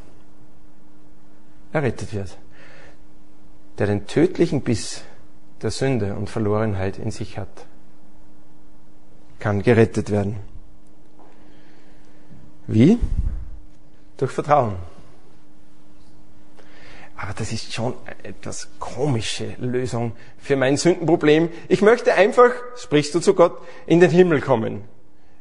errettet 1.72 2.14
wird. 2.14 2.38
Der 3.78 3.86
den 3.86 4.06
tödlichen 4.06 4.60
Biss 4.60 5.02
der 5.62 5.70
Sünde 5.70 6.14
und 6.14 6.30
Verlorenheit 6.30 6.98
in 6.98 7.10
sich 7.10 7.38
hat, 7.38 7.66
kann 9.38 9.62
gerettet 9.62 10.10
werden. 10.10 10.36
Wie? 12.66 12.98
Durch 14.16 14.30
Vertrauen. 14.30 14.76
Aber 17.16 17.32
das 17.32 17.52
ist 17.52 17.72
schon 17.72 17.94
eine 18.04 18.24
etwas 18.24 18.68
komische 18.78 19.54
Lösung 19.58 20.12
für 20.38 20.56
mein 20.56 20.76
Sündenproblem. 20.76 21.48
Ich 21.68 21.80
möchte 21.80 22.14
einfach, 22.14 22.50
sprichst 22.76 23.14
du 23.14 23.20
zu 23.20 23.34
Gott, 23.34 23.58
in 23.86 24.00
den 24.00 24.10
Himmel 24.10 24.40
kommen. 24.40 24.82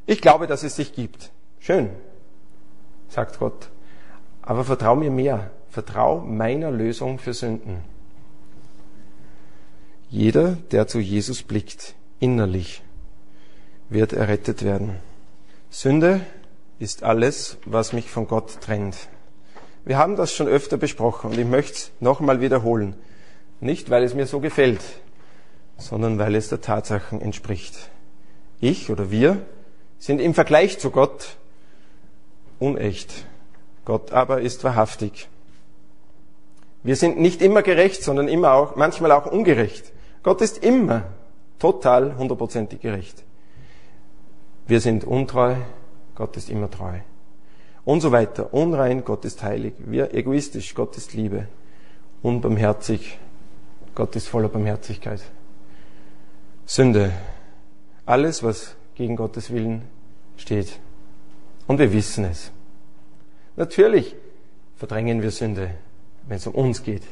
Ich 0.06 0.22
glaube, 0.22 0.48
dass 0.48 0.64
es 0.64 0.76
dich 0.76 0.94
gibt. 0.94 1.32
Schön, 1.60 1.90
sagt 3.10 3.40
Gott. 3.40 3.70
Aber 4.42 4.64
vertrau 4.64 4.96
mir 4.96 5.12
mehr. 5.12 5.52
Vertrau 5.70 6.20
meiner 6.20 6.72
Lösung 6.72 7.20
für 7.20 7.34
Sünden. 7.34 7.93
Jeder, 10.14 10.58
der 10.70 10.86
zu 10.86 11.00
Jesus 11.00 11.42
blickt, 11.42 11.96
innerlich, 12.20 12.84
wird 13.90 14.14
errettet 14.14 14.64
werden. 14.64 14.98
Sünde 15.72 16.22
ist 16.78 17.02
alles, 17.02 17.58
was 17.66 17.94
mich 17.94 18.12
von 18.12 18.28
Gott 18.28 18.62
trennt. 18.62 18.96
Wir 19.86 19.98
haben 19.98 20.16
das 20.16 20.32
schon 20.32 20.48
öfter 20.48 20.78
besprochen 20.78 21.32
und 21.32 21.40
ich 21.40 21.48
möchte 21.48 21.74
es 21.74 21.92
nochmal 22.00 22.42
wiederholen. 22.42 22.96
Nicht, 23.60 23.90
weil 23.90 24.04
es 24.04 24.14
mir 24.14 24.28
so 24.28 24.40
gefällt, 24.40 24.82
sondern 25.80 26.20
weil 26.20 26.36
es 26.36 26.48
der 26.48 26.62
Tatsachen 26.62 27.20
entspricht. 27.20 27.90
Ich 28.62 28.92
oder 28.92 29.10
wir 29.10 29.44
sind 29.98 30.22
im 30.22 30.36
Vergleich 30.36 30.78
zu 30.78 30.92
Gott 30.92 31.38
unecht. 32.60 33.26
Gott 33.84 34.12
aber 34.12 34.42
ist 34.42 34.64
wahrhaftig. 34.64 35.28
Wir 36.84 36.98
sind 36.98 37.20
nicht 37.20 37.42
immer 37.42 37.64
gerecht, 37.64 38.04
sondern 38.04 38.28
immer 38.28 38.52
auch, 38.52 38.76
manchmal 38.76 39.12
auch 39.12 39.26
ungerecht. 39.26 39.92
Gott 40.24 40.42
ist 40.42 40.64
immer 40.64 41.04
total 41.60 42.18
hundertprozentig 42.18 42.80
gerecht. 42.80 43.24
Wir 44.66 44.80
sind 44.80 45.04
untreu, 45.04 45.56
Gott 46.16 46.38
ist 46.38 46.50
immer 46.50 46.72
treu. 46.72 47.00
Und 47.86 48.00
so 48.00 48.14
weiter. 48.14 48.54
Unrein, 48.54 49.04
Gott 49.04 49.26
ist 49.26 49.44
heilig. 49.44 49.74
Wir 49.78 50.14
egoistisch, 50.14 50.74
Gott 50.74 50.96
ist 50.96 51.14
Liebe. 51.14 51.48
Unbarmherzig, 52.22 53.20
Gott 53.94 54.16
ist 54.16 54.28
voller 54.28 54.48
Barmherzigkeit. 54.48 55.22
Sünde. 56.66 57.12
Alles, 58.06 58.42
was 58.42 58.76
gegen 58.96 59.18
Gottes 59.18 59.52
Willen 59.52 59.84
steht. 60.38 60.80
Und 61.68 61.80
wir 61.80 61.92
wissen 61.92 62.24
es. 62.26 62.52
Natürlich 63.56 64.16
verdrängen 64.78 65.22
wir 65.22 65.32
Sünde, 65.32 65.72
wenn 66.28 66.38
es 66.38 66.48
um 66.48 66.56
uns 66.56 66.84
geht. 66.84 67.04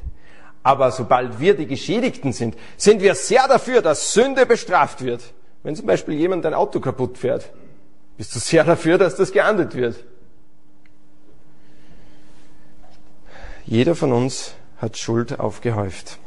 Aber 0.63 0.91
sobald 0.91 1.39
wir 1.39 1.55
die 1.55 1.65
Geschädigten 1.65 2.33
sind, 2.33 2.55
sind 2.77 3.01
wir 3.01 3.15
sehr 3.15 3.47
dafür, 3.47 3.81
dass 3.81 4.13
Sünde 4.13 4.45
bestraft 4.45 5.03
wird. 5.03 5.21
Wenn 5.63 5.75
zum 5.75 5.85
Beispiel 5.85 6.15
jemand 6.15 6.45
ein 6.45 6.53
Auto 6.53 6.79
kaputt 6.79 7.17
fährt, 7.17 7.51
bist 8.17 8.35
du 8.35 8.39
sehr 8.39 8.63
dafür, 8.63 8.97
dass 8.97 9.15
das 9.15 9.31
geahndet 9.31 9.75
wird. 9.75 10.03
Jeder 13.65 13.95
von 13.95 14.11
uns 14.11 14.53
hat 14.77 14.97
Schuld 14.97 15.39
aufgehäuft. 15.39 16.17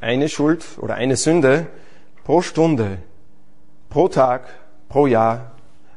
Eine 0.00 0.28
Schuld 0.28 0.64
oder 0.78 0.94
eine 0.94 1.16
Sünde 1.16 1.66
pro 2.24 2.42
Stunde, 2.42 2.98
pro 3.88 4.08
Tag, 4.08 4.48
pro 4.88 5.06
Jahr, 5.06 5.52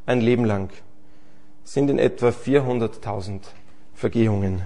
ein 0.06 0.22
Leben 0.22 0.46
lang 0.46 0.70
sind 1.64 1.90
in 1.90 2.00
etwa 2.00 2.30
400.000 2.30 3.42
Vergehungen, 3.94 4.64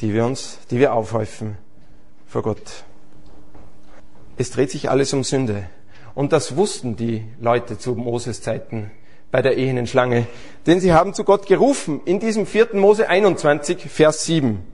die 0.00 0.12
wir 0.12 0.24
uns, 0.24 0.58
die 0.70 0.78
wir 0.78 0.94
aufhäufen 0.94 1.56
vor 2.26 2.42
Gott. 2.42 2.84
Es 4.36 4.50
dreht 4.50 4.70
sich 4.70 4.90
alles 4.90 5.12
um 5.12 5.22
Sünde. 5.22 5.68
Und 6.14 6.32
das 6.32 6.56
wussten 6.56 6.96
die 6.96 7.24
Leute 7.40 7.78
zu 7.78 7.94
Moses 7.94 8.42
Zeiten 8.42 8.90
bei 9.30 9.42
der 9.42 9.56
ehenen 9.56 9.86
Schlange. 9.86 10.26
Denn 10.66 10.80
sie 10.80 10.92
haben 10.92 11.12
zu 11.12 11.24
Gott 11.24 11.46
gerufen 11.46 12.00
in 12.04 12.20
diesem 12.20 12.46
4. 12.46 12.74
Mose 12.74 13.08
21, 13.08 13.90
Vers 13.90 14.24
7. 14.24 14.64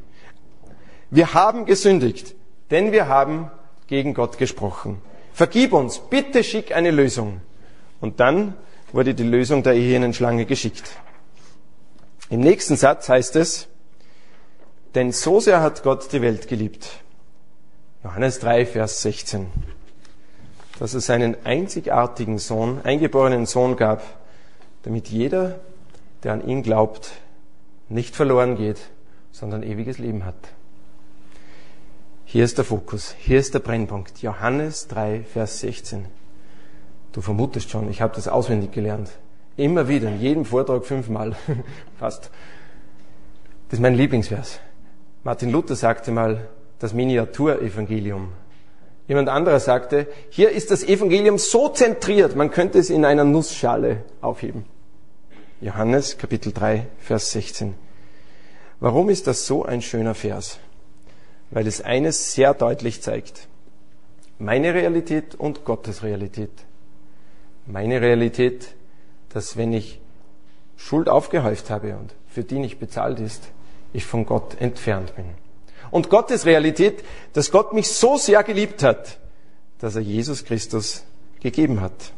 Wir 1.11 1.35
haben 1.35 1.65
gesündigt, 1.65 2.35
denn 2.71 2.93
wir 2.93 3.09
haben 3.09 3.51
gegen 3.87 4.15
Gott 4.15 4.39
gesprochen. 4.39 5.01
Vergib 5.33 5.73
uns, 5.73 5.99
bitte 5.99 6.45
schick 6.45 6.75
eine 6.75 6.91
Lösung. 6.91 7.41
Und 8.01 8.21
dann 8.21 8.55
wurde 8.93 9.15
die 9.15 9.25
Lösung 9.25 9.63
der 9.63 9.75
ehenen 9.75 10.13
Schlange 10.13 10.45
geschickt. 10.45 10.91
Im 12.29 12.41
nächsten 12.41 12.77
Satz 12.77 13.09
heißt 13.09 13.37
es, 13.37 13.69
denn 14.95 15.13
so 15.13 15.41
sehr 15.41 15.61
hat 15.61 15.83
Gott 15.83 16.13
die 16.13 16.23
Welt 16.23 16.49
geliebt. 16.49 16.89
Johannes 18.03 18.39
3, 18.41 18.67
Vers 18.67 19.03
16 19.03 19.47
dass 20.81 20.95
es 20.95 21.05
seinen 21.05 21.37
einzigartigen 21.45 22.39
Sohn, 22.39 22.81
eingeborenen 22.83 23.45
Sohn 23.45 23.77
gab, 23.77 24.03
damit 24.83 25.09
jeder, 25.09 25.61
der 26.25 26.33
an 26.33 26.49
ihn 26.49 26.63
glaubt, 26.63 27.13
nicht 27.91 28.17
verloren 28.17 28.57
geht, 28.57 28.79
sondern 29.31 29.63
ewiges 29.63 29.99
Leben 29.99 30.25
hat. 30.25 30.37
Hier 32.25 32.45
ist 32.45 32.57
der 32.57 32.65
Fokus, 32.65 33.15
hier 33.19 33.39
ist 33.39 33.53
der 33.53 33.59
Brennpunkt. 33.59 34.23
Johannes 34.23 34.89
3, 34.89 35.23
Vers 35.25 35.61
16. 35.61 36.07
Du 37.13 37.21
vermutest 37.21 37.71
schon, 37.71 37.91
ich 37.91 38.01
habe 38.01 38.15
das 38.15 38.27
auswendig 38.27 38.73
gelernt. 38.73 39.11
Immer 39.59 39.87
wieder, 39.87 40.09
in 40.09 40.19
jedem 40.19 40.45
Vortrag 40.47 40.87
fünfmal, 40.87 41.37
fast. 41.99 42.31
Das 43.69 43.79
ist 43.79 43.83
mein 43.83 43.97
Lieblingsvers. 43.97 44.61
Martin 45.23 45.51
Luther 45.51 45.77
sagte 45.77 46.13
mal, 46.13 46.49
das 46.79 46.95
Miniaturevangelium 46.95 48.33
Jemand 49.11 49.29
anderer 49.29 49.59
sagte, 49.59 50.07
hier 50.29 50.51
ist 50.51 50.71
das 50.71 50.85
Evangelium 50.85 51.37
so 51.37 51.69
zentriert, 51.69 52.37
man 52.37 52.53
könnte 52.53 52.79
es 52.79 52.91
in 52.91 53.05
einer 53.05 53.25
Nussschale 53.25 54.05
aufheben. 54.21 54.67
Johannes 55.61 56.17
Kapitel 56.17 56.53
3, 56.53 56.87
Vers 57.01 57.33
16. 57.33 57.75
Warum 58.79 59.11
ist 59.11 59.27
das 59.27 59.49
so 59.49 59.65
ein 59.65 59.83
schöner 59.83 60.15
Vers? 60.15 60.61
Weil 61.51 61.67
es 61.67 61.83
eines 61.83 62.35
sehr 62.35 62.55
deutlich 62.55 63.03
zeigt. 63.03 63.49
Meine 64.39 64.75
Realität 64.75 65.35
und 65.35 65.65
Gottes 65.65 66.05
Realität. 66.05 66.53
Meine 67.67 68.01
Realität, 68.01 68.77
dass 69.31 69.57
wenn 69.57 69.73
ich 69.73 70.01
Schuld 70.77 71.09
aufgehäuft 71.09 71.69
habe 71.69 71.97
und 71.97 72.15
für 72.29 72.45
die 72.45 72.61
nicht 72.61 72.79
bezahlt 72.79 73.19
ist, 73.19 73.43
ich 73.93 74.05
von 74.05 74.27
Gott 74.27 74.61
entfernt 74.61 75.15
bin 75.17 75.27
und 75.91 76.11
Gottes 76.11 76.47
Realität, 76.47 77.05
dass 77.33 77.51
Gott 77.51 77.73
mich 77.73 77.89
so 77.89 78.17
sehr 78.17 78.43
geliebt 78.43 78.83
hat, 78.83 79.19
dass 79.79 79.97
er 79.97 80.03
Jesus 80.03 80.45
Christus 80.45 81.05
gegeben 81.41 81.81
hat. 81.81 82.13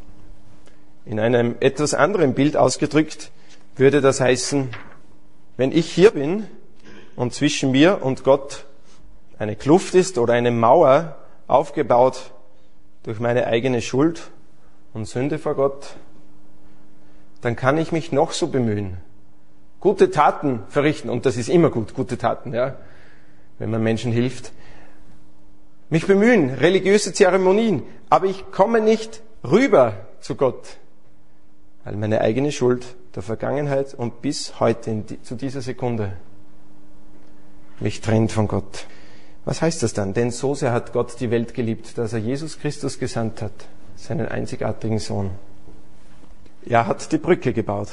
In 1.05 1.19
einem 1.19 1.55
etwas 1.59 1.93
anderen 1.93 2.33
Bild 2.33 2.55
ausgedrückt 2.55 3.31
würde 3.75 4.01
das 4.01 4.19
heißen, 4.21 4.69
wenn 5.57 5.71
ich 5.71 5.91
hier 5.91 6.11
bin 6.11 6.47
und 7.15 7.33
zwischen 7.33 7.71
mir 7.71 8.03
und 8.03 8.23
Gott 8.23 8.65
eine 9.37 9.55
Kluft 9.55 9.95
ist 9.95 10.17
oder 10.17 10.33
eine 10.33 10.51
Mauer 10.51 11.17
aufgebaut 11.47 12.31
durch 13.03 13.19
meine 13.19 13.47
eigene 13.47 13.81
Schuld 13.81 14.31
und 14.93 15.05
Sünde 15.05 15.39
vor 15.39 15.55
Gott, 15.55 15.95
dann 17.41 17.55
kann 17.55 17.77
ich 17.77 17.91
mich 17.91 18.11
noch 18.11 18.31
so 18.31 18.47
bemühen, 18.47 18.97
gute 19.83 20.11
Taten 20.11 20.61
verrichten, 20.69 21.09
und 21.09 21.25
das 21.25 21.35
ist 21.35 21.49
immer 21.49 21.69
gut, 21.69 21.93
gute 21.93 22.17
Taten, 22.17 22.53
ja, 22.53 22.77
wenn 23.59 23.69
man 23.69 23.83
Menschen 23.83 24.13
hilft. 24.13 24.53
Mich 25.89 26.07
bemühen, 26.07 26.51
religiöse 26.51 27.11
Zeremonien, 27.11 27.83
aber 28.09 28.27
ich 28.27 28.49
komme 28.51 28.79
nicht 28.79 29.21
rüber 29.43 30.07
zu 30.21 30.35
Gott, 30.35 30.77
weil 31.83 31.97
meine 31.97 32.21
eigene 32.21 32.53
Schuld 32.53 32.95
der 33.13 33.23
Vergangenheit 33.23 33.93
und 33.93 34.21
bis 34.21 34.61
heute 34.61 35.03
zu 35.21 35.35
dieser 35.35 35.59
Sekunde 35.59 36.13
mich 37.81 37.99
trennt 37.99 38.31
von 38.31 38.47
Gott. 38.47 38.87
Was 39.43 39.61
heißt 39.61 39.83
das 39.83 39.91
dann? 39.91 40.13
Denn 40.13 40.31
so 40.31 40.55
sehr 40.55 40.71
hat 40.71 40.93
Gott 40.93 41.19
die 41.19 41.29
Welt 41.29 41.53
geliebt, 41.53 41.97
dass 41.97 42.13
er 42.13 42.19
Jesus 42.19 42.57
Christus 42.57 42.99
gesandt 42.99 43.41
hat, 43.41 43.65
seinen 43.97 44.29
einzigartigen 44.29 44.99
Sohn. 44.99 45.31
Er 46.65 46.87
hat 46.87 47.11
die 47.11 47.17
Brücke 47.17 47.51
gebaut. 47.51 47.89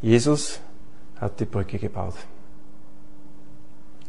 Jesus 0.00 0.60
hat 1.20 1.40
die 1.40 1.44
Brücke 1.44 1.78
gebaut. 1.78 2.14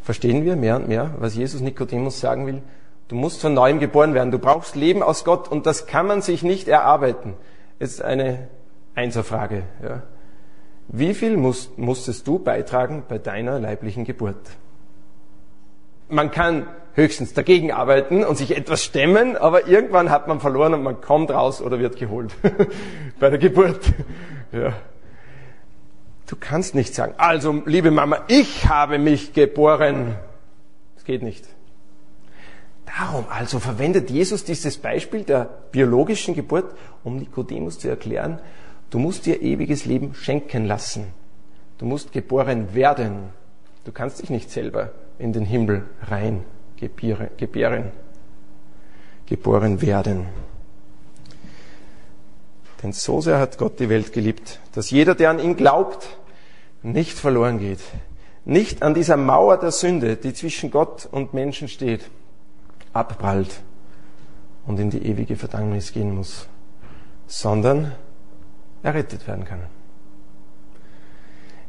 Verstehen 0.02 0.46
wir 0.46 0.56
mehr 0.56 0.76
und 0.76 0.88
mehr, 0.88 1.14
was 1.20 1.36
Jesus 1.36 1.62
Nikodemus 1.62 2.20
sagen 2.20 2.48
will? 2.48 2.62
Du 3.08 3.16
musst 3.16 3.42
von 3.42 3.54
neuem 3.54 3.80
geboren 3.80 4.14
werden. 4.14 4.32
Du 4.32 4.40
brauchst 4.40 4.76
Leben 4.76 5.02
aus 5.02 5.24
Gott 5.24 5.48
und 5.48 5.66
das 5.66 5.88
kann 5.88 6.06
man 6.06 6.22
sich 6.22 6.44
nicht 6.44 6.68
erarbeiten. 6.68 7.34
Jetzt 7.80 8.04
eine 8.04 8.48
Einserfrage. 8.94 9.64
Ja. 9.84 10.04
Wie 10.88 11.14
viel 11.14 11.38
musst, 11.38 11.78
musstest 11.78 12.28
du 12.28 12.40
beitragen 12.40 13.04
bei 13.08 13.18
deiner 13.18 13.60
leiblichen 13.60 14.04
Geburt? 14.04 14.38
Man 16.08 16.32
kann 16.32 16.68
höchstens 16.94 17.34
dagegen 17.34 17.72
arbeiten 17.72 18.24
und 18.24 18.36
sich 18.36 18.56
etwas 18.56 18.84
stemmen, 18.84 19.38
aber 19.38 19.68
irgendwann 19.68 20.10
hat 20.10 20.28
man 20.28 20.40
verloren 20.40 20.74
und 20.74 20.84
man 20.84 21.02
kommt 21.02 21.32
raus 21.32 21.62
oder 21.62 21.80
wird 21.80 21.98
geholt 21.98 22.34
bei 23.20 23.30
der 23.30 23.40
Geburt. 23.40 23.94
Ja. 24.52 24.74
Du 26.30 26.36
kannst 26.36 26.76
nicht 26.76 26.94
sagen, 26.94 27.16
also 27.18 27.64
liebe 27.66 27.90
Mama, 27.90 28.24
ich 28.28 28.68
habe 28.70 29.00
mich 29.00 29.34
geboren. 29.34 30.16
Das 30.94 31.04
geht 31.04 31.24
nicht. 31.24 31.44
Darum 32.86 33.26
also 33.30 33.58
verwendet 33.58 34.12
Jesus 34.12 34.44
dieses 34.44 34.78
Beispiel 34.78 35.24
der 35.24 35.50
biologischen 35.72 36.36
Geburt, 36.36 36.76
um 37.04 37.18
Nikodemus 37.18 37.80
zu 37.80 37.88
erklären, 37.88 38.40
du 38.92 39.00
musst 39.00 39.26
dir 39.26 39.42
ewiges 39.42 39.86
Leben 39.86 40.14
schenken 40.14 40.66
lassen. 40.66 41.08
Du 41.80 41.88
musst 41.88 42.12
geboren 42.12 42.76
werden. 42.76 43.30
Du 43.84 43.92
kannst 43.92 44.22
dich 44.22 44.30
nicht 44.30 44.52
selber 44.52 44.92
in 45.18 45.34
den 45.34 45.46
Himmel 45.46 45.86
rein 46.12 46.44
gebären. 46.78 47.92
Geboren 49.26 49.82
werden. 49.82 50.28
Denn 52.82 52.94
so 52.94 53.22
sehr 53.22 53.40
hat 53.40 53.58
Gott 53.58 53.80
die 53.80 53.90
Welt 53.90 54.14
geliebt, 54.14 54.60
dass 54.74 54.90
jeder, 54.90 55.16
der 55.16 55.30
an 55.30 55.40
ihn 55.40 55.56
glaubt, 55.56 56.18
nicht 56.82 57.18
verloren 57.18 57.60
geht. 57.60 57.82
Nicht 58.46 58.84
an 58.84 58.94
dieser 58.94 59.18
Mauer 59.18 59.58
der 59.58 59.72
Sünde, 59.72 60.16
die 60.16 60.34
zwischen 60.34 60.72
Gott 60.72 61.08
und 61.12 61.34
Menschen 61.34 61.68
steht, 61.68 62.10
abprallt 62.94 63.62
und 64.66 64.80
in 64.80 64.90
die 64.90 65.06
ewige 65.06 65.36
Verdammnis 65.36 65.92
gehen 65.92 66.16
muss, 66.16 66.48
sondern 67.28 67.92
errettet 68.82 69.28
werden 69.28 69.46
kann. 69.46 69.62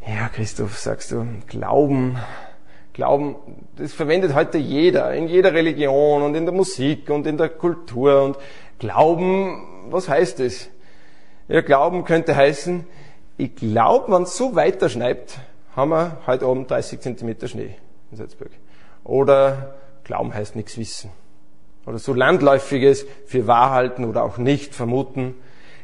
Ja, 0.07 0.29
Christoph, 0.29 0.79
sagst 0.79 1.11
du, 1.13 1.27
Glauben, 1.47 2.19
Glauben, 2.93 3.37
das 3.77 3.93
verwendet 3.93 4.35
heute 4.35 4.59
jeder, 4.59 5.13
in 5.15 5.29
jeder 5.29 5.53
Religion 5.53 6.23
und 6.23 6.35
in 6.35 6.45
der 6.45 6.55
Musik 6.55 7.11
und 7.11 7.27
in 7.27 7.37
der 7.37 7.49
Kultur. 7.49 8.23
Und 8.23 8.37
Glauben, 8.79 9.91
was 9.91 10.09
heißt 10.09 10.41
es? 10.41 10.71
Ja, 11.51 11.63
Glauben 11.63 12.05
könnte 12.05 12.37
heißen, 12.37 12.87
ich 13.37 13.57
glaube, 13.57 14.13
wenn 14.13 14.23
es 14.23 14.37
so 14.37 14.55
weiterschneit, 14.55 15.41
haben 15.75 15.91
wir 15.91 16.19
heute 16.25 16.49
oben 16.49 16.69
30 16.69 17.01
Zentimeter 17.01 17.49
Schnee 17.49 17.75
in 18.13 18.17
Salzburg. 18.17 18.53
Oder 19.03 19.75
Glauben 20.05 20.33
heißt 20.33 20.55
nichts 20.55 20.79
wissen. 20.79 21.11
Oder 21.87 21.99
so 21.99 22.15
landläufiges 22.15 23.05
für 23.27 23.49
wahr 23.49 23.71
halten 23.71 24.05
oder 24.05 24.23
auch 24.23 24.39
nicht 24.39 24.77
vermuten. 24.77 25.35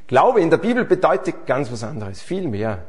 Glaube 0.06 0.40
in 0.40 0.50
der 0.50 0.58
Bibel 0.58 0.84
bedeutet 0.84 1.46
ganz 1.46 1.72
was 1.72 1.82
anderes, 1.82 2.22
viel 2.22 2.46
mehr. 2.46 2.84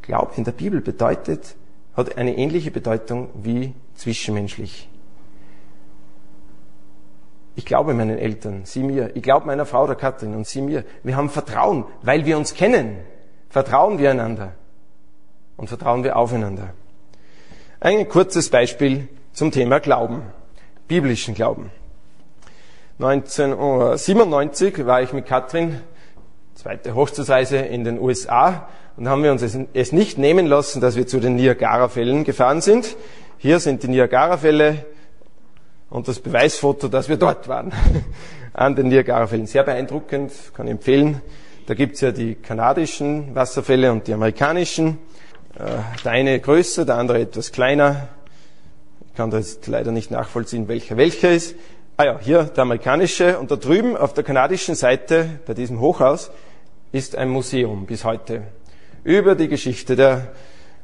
Glaube 0.00 0.32
in 0.36 0.44
der 0.44 0.52
Bibel 0.52 0.80
bedeutet, 0.80 1.54
hat 1.94 2.16
eine 2.16 2.38
ähnliche 2.38 2.70
Bedeutung 2.70 3.28
wie 3.34 3.74
zwischenmenschlich. 3.94 4.88
Ich 7.56 7.64
glaube 7.64 7.94
meinen 7.94 8.18
Eltern, 8.18 8.62
sie 8.64 8.82
mir. 8.82 9.10
Ich 9.14 9.22
glaube 9.22 9.46
meiner 9.46 9.66
Frau, 9.66 9.86
der 9.86 9.96
Katrin, 9.96 10.34
und 10.34 10.46
sie 10.46 10.60
mir. 10.60 10.84
Wir 11.02 11.16
haben 11.16 11.30
Vertrauen, 11.30 11.84
weil 12.02 12.24
wir 12.24 12.36
uns 12.36 12.54
kennen. 12.54 12.98
Vertrauen 13.48 13.98
wir 13.98 14.10
einander. 14.10 14.52
Und 15.56 15.68
vertrauen 15.68 16.02
wir 16.02 16.16
aufeinander. 16.16 16.70
Ein 17.78 18.08
kurzes 18.08 18.50
Beispiel 18.50 19.08
zum 19.32 19.52
Thema 19.52 19.78
Glauben. 19.78 20.22
Biblischen 20.88 21.34
Glauben. 21.34 21.70
1997 22.98 24.86
war 24.86 25.02
ich 25.02 25.12
mit 25.12 25.26
Katrin, 25.26 25.80
zweite 26.54 26.94
Hochzeitsreise 26.94 27.56
in 27.58 27.84
den 27.84 28.00
USA 28.00 28.68
und 28.96 29.08
haben 29.08 29.24
wir 29.24 29.32
uns 29.32 29.42
es 29.42 29.92
nicht 29.92 30.18
nehmen 30.18 30.46
lassen, 30.46 30.80
dass 30.80 30.94
wir 30.94 31.06
zu 31.06 31.18
den 31.18 31.34
Niagara-Fällen 31.34 32.22
gefahren 32.22 32.60
sind. 32.60 32.96
Hier 33.38 33.58
sind 33.58 33.82
die 33.82 33.88
Niagara-Fälle 33.88 34.84
und 35.94 36.08
das 36.08 36.18
Beweisfoto, 36.18 36.88
dass 36.88 37.08
wir 37.08 37.16
dort 37.16 37.46
waren, 37.46 37.72
an 38.52 38.74
den 38.74 38.88
Niagara-Fällen. 38.88 39.46
Sehr 39.46 39.62
beeindruckend, 39.62 40.32
kann 40.52 40.66
ich 40.66 40.72
empfehlen. 40.72 41.20
Da 41.66 41.74
gibt's 41.74 42.00
ja 42.00 42.10
die 42.10 42.34
kanadischen 42.34 43.32
Wasserfälle 43.36 43.92
und 43.92 44.08
die 44.08 44.12
amerikanischen. 44.12 44.98
Äh, 45.54 45.66
der 46.04 46.12
eine 46.12 46.40
größer, 46.40 46.84
der 46.84 46.96
andere 46.96 47.20
etwas 47.20 47.52
kleiner. 47.52 48.08
Ich 49.06 49.14
kann 49.14 49.30
da 49.30 49.38
jetzt 49.38 49.68
leider 49.68 49.92
nicht 49.92 50.10
nachvollziehen, 50.10 50.66
welcher 50.66 50.96
welcher 50.96 51.30
ist. 51.30 51.54
Ah 51.96 52.06
ja, 52.06 52.18
hier 52.20 52.42
der 52.42 52.62
amerikanische 52.62 53.38
und 53.38 53.52
da 53.52 53.56
drüben 53.56 53.96
auf 53.96 54.14
der 54.14 54.24
kanadischen 54.24 54.74
Seite 54.74 55.38
bei 55.46 55.54
diesem 55.54 55.78
Hochhaus 55.78 56.32
ist 56.90 57.14
ein 57.14 57.28
Museum 57.28 57.86
bis 57.86 58.04
heute 58.04 58.42
über 59.04 59.36
die 59.36 59.46
Geschichte 59.46 59.94
der 59.94 60.32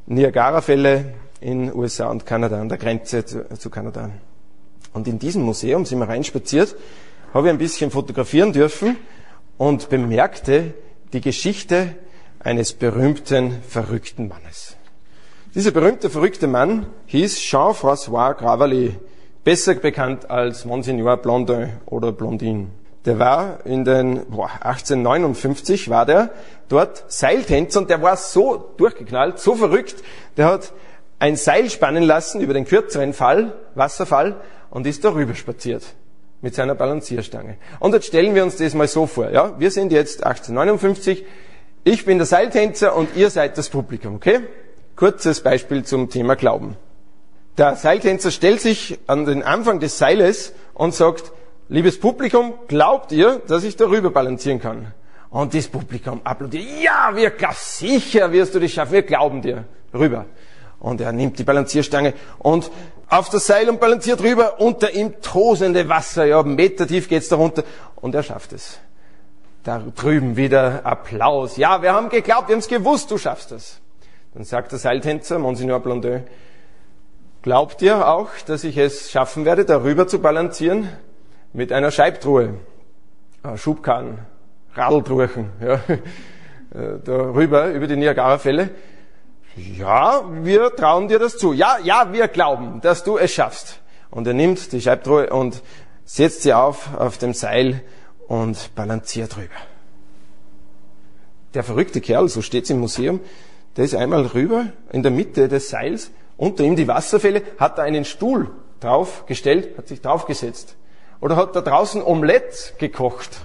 Niagara-Fälle 0.06 1.14
in 1.40 1.74
USA 1.74 2.06
und 2.10 2.26
Kanada, 2.26 2.60
an 2.60 2.68
der 2.68 2.78
Grenze 2.78 3.24
zu, 3.24 3.48
zu 3.58 3.70
Kanada. 3.70 4.10
Und 4.92 5.08
in 5.08 5.18
diesem 5.18 5.42
Museum 5.42 5.84
sind 5.84 5.98
wir 5.98 6.08
reinspaziert, 6.08 6.74
habe 7.32 7.48
ich 7.48 7.52
ein 7.52 7.58
bisschen 7.58 7.90
fotografieren 7.90 8.52
dürfen 8.52 8.96
und 9.56 9.88
bemerkte 9.88 10.74
die 11.12 11.20
Geschichte 11.20 11.94
eines 12.40 12.72
berühmten, 12.72 13.62
verrückten 13.68 14.28
Mannes. 14.28 14.76
Dieser 15.54 15.70
berühmte, 15.70 16.10
verrückte 16.10 16.46
Mann 16.46 16.86
hieß 17.06 17.38
Jean-François 17.38 18.34
Gravelly, 18.34 18.96
besser 19.44 19.74
bekannt 19.74 20.30
als 20.30 20.64
Monsignor 20.64 21.16
Blondin 21.16 21.70
oder 21.86 22.12
Blondin 22.12 22.70
der 23.04 23.18
war 23.18 23.64
in 23.64 23.84
den 23.84 24.26
boah, 24.28 24.50
1859 24.60 25.88
war 25.88 26.04
der 26.04 26.30
dort 26.68 27.04
Seiltänzer 27.08 27.80
und 27.80 27.90
der 27.90 28.02
war 28.02 28.16
so 28.16 28.72
durchgeknallt, 28.76 29.38
so 29.38 29.54
verrückt, 29.54 29.96
der 30.36 30.46
hat 30.46 30.72
ein 31.18 31.36
Seil 31.36 31.70
spannen 31.70 32.02
lassen 32.02 32.40
über 32.40 32.54
den 32.54 32.64
kürzeren 32.64 33.12
Fall, 33.12 33.54
Wasserfall 33.74 34.40
und 34.70 34.86
ist 34.86 35.04
darüber 35.04 35.34
spaziert 35.34 35.82
mit 36.40 36.54
seiner 36.54 36.74
Balancierstange. 36.74 37.56
Und 37.80 37.92
jetzt 37.92 38.06
stellen 38.06 38.34
wir 38.34 38.42
uns 38.42 38.56
das 38.56 38.74
mal 38.74 38.88
so 38.88 39.06
vor, 39.06 39.30
ja? 39.30 39.58
Wir 39.58 39.70
sind 39.70 39.92
jetzt 39.92 40.24
1859, 40.24 41.24
ich 41.84 42.04
bin 42.04 42.18
der 42.18 42.26
Seiltänzer 42.26 42.96
und 42.96 43.16
ihr 43.16 43.30
seid 43.30 43.58
das 43.58 43.68
Publikum, 43.68 44.16
okay? 44.16 44.40
Kurzes 44.96 45.42
Beispiel 45.42 45.84
zum 45.84 46.08
Thema 46.08 46.36
Glauben. 46.36 46.76
Der 47.58 47.76
Seiltänzer 47.76 48.30
stellt 48.30 48.60
sich 48.60 48.98
an 49.06 49.26
den 49.26 49.42
Anfang 49.42 49.80
des 49.80 49.98
Seiles 49.98 50.52
und 50.74 50.94
sagt, 50.94 51.32
Liebes 51.72 52.00
Publikum, 52.00 52.54
glaubt 52.66 53.12
ihr, 53.12 53.42
dass 53.46 53.62
ich 53.62 53.76
darüber 53.76 54.10
balancieren 54.10 54.60
kann? 54.60 54.92
Und 55.30 55.54
das 55.54 55.68
Publikum 55.68 56.20
applaudiert. 56.24 56.64
Ja, 56.82 57.12
wir 57.14 57.30
glauben, 57.30 57.54
sicher 57.56 58.32
wirst 58.32 58.56
du 58.56 58.58
das 58.58 58.72
schaffen. 58.72 58.92
Wir 58.92 59.02
glauben 59.02 59.40
dir. 59.40 59.66
Rüber. 59.94 60.26
Und 60.80 61.00
er 61.00 61.12
nimmt 61.12 61.38
die 61.38 61.44
Balancierstange 61.44 62.14
und 62.38 62.70
auf 63.08 63.28
das 63.28 63.46
Seil 63.46 63.68
und 63.68 63.80
balanciert 63.80 64.22
rüber. 64.22 64.60
Unter 64.60 64.92
ihm 64.92 65.20
tosende 65.20 65.88
Wasser. 65.88 66.24
Ja, 66.24 66.42
Meter 66.42 66.86
tief 66.86 67.08
geht's 67.08 67.28
darunter. 67.28 67.64
Und 67.96 68.14
er 68.14 68.22
schafft 68.22 68.52
es. 68.52 68.78
Da 69.62 69.82
drüben 69.94 70.36
wieder 70.36 70.86
Applaus. 70.86 71.56
Ja, 71.58 71.82
wir 71.82 71.92
haben 71.92 72.08
geglaubt, 72.08 72.48
wir 72.48 72.54
haben 72.54 72.60
es 72.60 72.68
gewusst, 72.68 73.10
du 73.10 73.18
schaffst 73.18 73.52
das. 73.52 73.78
Dann 74.32 74.44
sagt 74.44 74.72
der 74.72 74.78
Seiltänzer, 74.78 75.38
Monsignor 75.38 75.80
Blondeau, 75.80 76.22
glaubt 77.42 77.82
ihr 77.82 78.08
auch, 78.08 78.30
dass 78.46 78.64
ich 78.64 78.78
es 78.78 79.10
schaffen 79.10 79.44
werde, 79.44 79.66
darüber 79.66 80.06
zu 80.08 80.20
balancieren? 80.20 80.88
mit 81.52 81.72
einer 81.72 81.90
Scheibtruhe, 81.90 82.54
Schubkarren, 83.56 84.18
Radltruhen, 84.74 85.50
ja, 85.60 85.74
äh, 86.74 86.98
darüber, 87.04 87.70
über 87.70 87.86
die 87.86 87.96
Niagara-Fälle. 87.96 88.70
Ja, 89.78 90.22
wir 90.42 90.74
trauen 90.74 91.08
dir 91.08 91.18
das 91.18 91.36
zu. 91.36 91.52
Ja, 91.52 91.78
ja, 91.82 92.12
wir 92.12 92.28
glauben, 92.28 92.80
dass 92.80 93.04
du 93.04 93.18
es 93.18 93.32
schaffst. 93.32 93.80
Und 94.10 94.26
er 94.26 94.34
nimmt 94.34 94.72
die 94.72 94.80
Scheibtruhe 94.80 95.30
und 95.30 95.62
setzt 96.04 96.42
sie 96.42 96.52
auf, 96.52 96.94
auf 96.96 97.18
dem 97.18 97.34
Seil 97.34 97.82
und 98.26 98.74
balanciert 98.74 99.36
drüber. 99.36 99.54
Der 101.54 101.64
verrückte 101.64 102.00
Kerl, 102.00 102.28
so 102.28 102.42
steht's 102.42 102.70
im 102.70 102.80
Museum, 102.80 103.20
der 103.76 103.84
ist 103.84 103.94
einmal 103.94 104.26
rüber 104.26 104.66
in 104.92 105.02
der 105.02 105.12
Mitte 105.12 105.48
des 105.48 105.68
Seils, 105.68 106.10
unter 106.36 106.64
ihm 106.64 106.76
die 106.76 106.88
Wasserfälle, 106.88 107.42
hat 107.58 107.78
da 107.78 107.82
einen 107.82 108.04
Stuhl 108.04 108.50
draufgestellt, 108.80 109.76
hat 109.76 109.88
sich 109.88 110.00
draufgesetzt 110.00 110.76
oder 111.20 111.36
hat 111.36 111.54
da 111.54 111.60
draußen 111.60 112.02
Omelette 112.02 112.74
gekocht? 112.78 113.40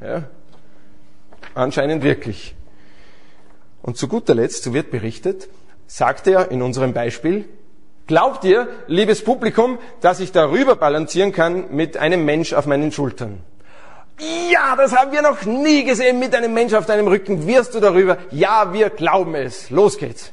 Ja, 0.00 0.24
anscheinend 1.54 2.02
wirklich. 2.02 2.54
Und 3.82 3.96
zu 3.96 4.08
guter 4.08 4.34
Letzt, 4.34 4.62
so 4.62 4.72
wird 4.72 4.90
berichtet, 4.90 5.48
sagt 5.86 6.26
er 6.26 6.50
in 6.50 6.62
unserem 6.62 6.92
Beispiel, 6.92 7.48
glaubt 8.06 8.44
ihr, 8.44 8.68
liebes 8.86 9.22
Publikum, 9.22 9.78
dass 10.00 10.20
ich 10.20 10.32
darüber 10.32 10.76
balancieren 10.76 11.32
kann 11.32 11.74
mit 11.74 11.96
einem 11.96 12.24
Mensch 12.24 12.52
auf 12.52 12.66
meinen 12.66 12.92
Schultern? 12.92 13.40
Ja, 14.50 14.76
das 14.76 14.96
haben 14.96 15.10
wir 15.10 15.22
noch 15.22 15.44
nie 15.44 15.84
gesehen 15.84 16.18
mit 16.20 16.34
einem 16.34 16.54
Mensch 16.54 16.74
auf 16.74 16.86
deinem 16.86 17.08
Rücken. 17.08 17.46
Wirst 17.46 17.74
du 17.74 17.80
darüber? 17.80 18.18
Ja, 18.30 18.72
wir 18.72 18.90
glauben 18.90 19.34
es. 19.34 19.70
Los 19.70 19.98
geht's. 19.98 20.32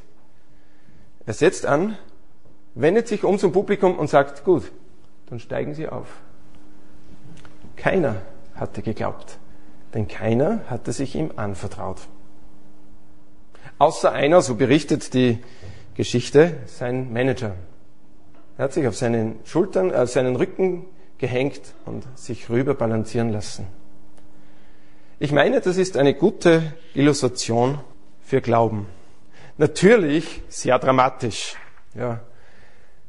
Er 1.26 1.34
setzt 1.34 1.66
an, 1.66 1.96
wendet 2.74 3.08
sich 3.08 3.24
um 3.24 3.38
zum 3.38 3.52
Publikum 3.52 3.98
und 3.98 4.08
sagt, 4.08 4.44
gut, 4.44 4.70
dann 5.28 5.40
steigen 5.40 5.74
Sie 5.74 5.88
auf. 5.88 6.06
Keiner 7.76 8.16
hatte 8.54 8.82
geglaubt, 8.82 9.38
denn 9.94 10.06
keiner 10.06 10.60
hatte 10.68 10.92
sich 10.92 11.14
ihm 11.14 11.32
anvertraut. 11.36 11.98
Außer 13.80 14.12
einer, 14.12 14.42
so 14.42 14.56
berichtet 14.56 15.14
die 15.14 15.38
Geschichte, 15.94 16.58
sein 16.66 17.14
Manager. 17.14 17.54
Er 18.58 18.64
hat 18.64 18.74
sich 18.74 18.86
auf 18.86 18.94
seinen 18.94 19.40
Schultern, 19.44 19.90
auf 19.94 20.10
seinen 20.10 20.36
Rücken 20.36 20.84
gehängt 21.16 21.62
und 21.86 22.06
sich 22.14 22.50
rüber 22.50 22.74
balancieren 22.74 23.30
lassen. 23.32 23.66
Ich 25.18 25.32
meine, 25.32 25.62
das 25.62 25.78
ist 25.78 25.96
eine 25.96 26.12
gute 26.12 26.74
Illustration 26.92 27.80
für 28.20 28.42
Glauben. 28.42 28.86
Natürlich 29.56 30.42
sehr 30.50 30.78
dramatisch. 30.78 31.56
Ja. 31.94 32.20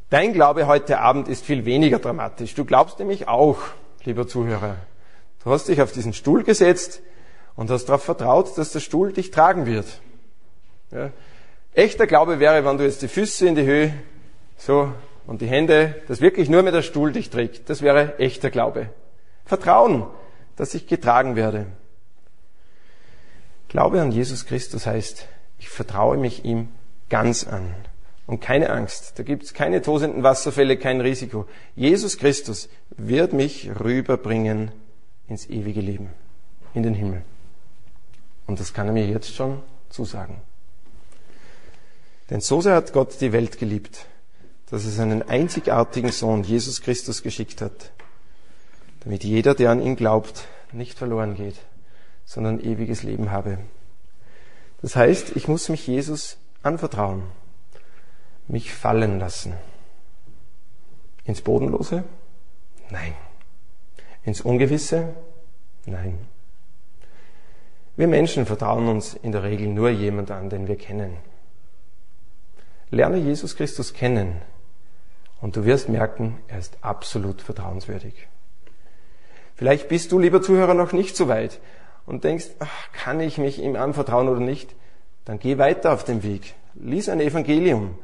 Dein 0.10 0.32
Glaube 0.32 0.68
heute 0.68 1.00
Abend 1.00 1.28
ist 1.28 1.44
viel 1.44 1.66
weniger 1.66 2.00
dramatisch. 2.00 2.56
Du 2.56 2.64
glaubst 2.64 2.98
nämlich 3.00 3.28
auch, 3.28 3.58
lieber 4.06 4.26
Zuhörer. 4.26 4.78
Du 5.44 5.52
hast 5.52 5.68
dich 5.68 5.82
auf 5.82 5.92
diesen 5.92 6.14
Stuhl 6.14 6.44
gesetzt 6.44 7.02
und 7.58 7.70
hast 7.70 7.88
darauf 7.90 8.04
vertraut, 8.04 8.58
dass 8.58 8.72
der 8.72 8.80
Stuhl 8.80 9.12
dich 9.12 9.32
tragen 9.32 9.66
wird. 9.66 10.00
Ja. 10.92 11.12
Echter 11.74 12.06
Glaube 12.06 12.39
wäre, 12.39 12.66
wenn 12.66 12.78
du 12.78 12.84
jetzt 12.84 13.02
die 13.02 13.08
Füße 13.08 13.48
in 13.48 13.56
die 13.56 13.66
Höhe 13.66 13.94
so 14.58 14.94
und 15.26 15.42
die 15.42 15.48
Hände, 15.48 16.02
dass 16.08 16.22
wirklich 16.22 16.50
nur 16.50 16.64
mehr 16.64 16.72
der 16.72 16.82
Stuhl 16.82 17.12
dich 17.12 17.30
trägt. 17.30 17.70
Das 17.70 17.82
wäre 17.82 18.20
echter 18.20 18.50
Glaube. 18.50 18.89
Vertrauen, 19.46 20.06
dass 20.56 20.74
ich 20.74 20.88
getragen 20.88 21.36
werde. 21.36 21.68
Glaube 23.70 24.02
an 24.02 24.12
Jesus 24.12 24.46
Christus 24.46 24.86
heißt, 24.86 25.28
ich 25.60 25.70
vertraue 25.70 26.18
mich 26.18 26.44
ihm 26.44 26.68
ganz 27.10 27.48
an. 27.48 27.74
Und 28.28 28.42
keine 28.42 28.70
Angst, 28.70 29.18
da 29.18 29.24
gibt 29.24 29.44
es 29.44 29.54
keine 29.54 29.82
tosenden 29.82 30.24
Wasserfälle, 30.24 30.78
kein 30.78 31.02
Risiko. 31.02 31.48
Jesus 31.76 32.18
Christus 32.18 32.70
wird 32.89 33.34
mich 33.34 33.70
rüberbringen 33.80 34.72
ins 35.28 35.50
ewige 35.50 35.82
Leben, 35.82 36.10
in 36.74 36.84
den 36.84 36.94
Himmel. 36.94 37.24
Und 38.48 38.60
das 38.60 38.74
kann 38.74 38.88
er 38.88 38.94
mir 38.94 39.08
jetzt 39.08 39.34
schon 39.34 39.62
zusagen. 39.89 40.42
Denn 42.32 42.40
so 42.40 42.62
sehr 42.62 42.76
hat 42.76 42.94
Gott 42.94 43.20
die 43.20 43.34
Welt 43.34 43.60
geliebt, 43.60 44.06
dass 44.70 44.86
er 44.86 44.92
seinen 44.92 45.22
einzigartigen 45.22 46.14
Sohn 46.14 46.44
Jesus 46.44 46.82
Christus 46.82 47.24
geschickt 47.24 47.62
hat, 47.62 47.92
damit 49.02 49.26
jeder, 49.26 49.54
der 49.54 49.70
an 49.70 49.82
ihn 49.82 49.98
glaubt, 49.98 50.48
nicht 50.72 50.98
verloren 50.98 51.36
geht, 51.36 51.58
sondern 52.24 52.62
ewiges 52.62 53.04
Leben 53.04 53.32
habe. 53.32 53.58
Das 54.82 54.96
heißt, 54.96 55.36
ich 55.36 55.50
muss 55.50 55.68
mich 55.68 55.86
Jesus 55.86 56.38
anvertrauen, 56.64 57.24
mich 58.48 58.74
fallen 58.74 59.20
lassen. 59.20 59.54
Ins 61.26 61.42
Bodenlose? 61.42 62.06
Nein. 62.90 63.14
Ins 64.24 64.40
Ungewisse? 64.40 65.14
Nein. 65.86 66.18
Wir 67.98 68.08
Menschen 68.08 68.46
vertrauen 68.46 68.88
uns 68.88 69.16
in 69.16 69.34
der 69.34 69.44
Regel 69.44 69.68
nur 69.68 69.90
jemand 69.90 70.32
an, 70.32 70.50
den 70.50 70.70
wir 70.70 70.78
kennen. 70.78 71.18
Lerne 72.94 73.18
Jesus 73.20 73.56
Christus 73.56 73.94
kennen 73.94 74.42
und 75.39 75.56
du 75.56 75.64
wirst 75.64 75.88
merken, 75.88 76.39
er 76.50 76.60
ist 76.60 76.78
absolut 76.82 77.42
vertrauenswürdig. 77.42 78.28
Vielleicht 79.56 79.88
bist 79.88 80.12
du, 80.12 80.20
lieber 80.20 80.42
Zuhörer, 80.42 80.74
noch 80.74 80.92
nicht 80.92 81.16
so 81.16 81.30
weit, 81.30 81.62
und 82.06 82.26
denkst, 82.26 82.48
ach, 82.60 82.92
kann 82.92 83.22
ich 83.22 83.38
mich 83.38 83.60
ihm 83.60 83.78
anvertrauen 83.78 84.28
oder 84.28 84.42
nicht, 84.42 84.76
dann 85.24 85.39
geh 85.39 85.58
weiter 85.58 85.94
auf 85.94 86.04
dem 86.04 86.22
Weg. 86.24 86.56
Lies 86.74 87.08
ein 87.08 87.22
Evangelium. 87.22 87.96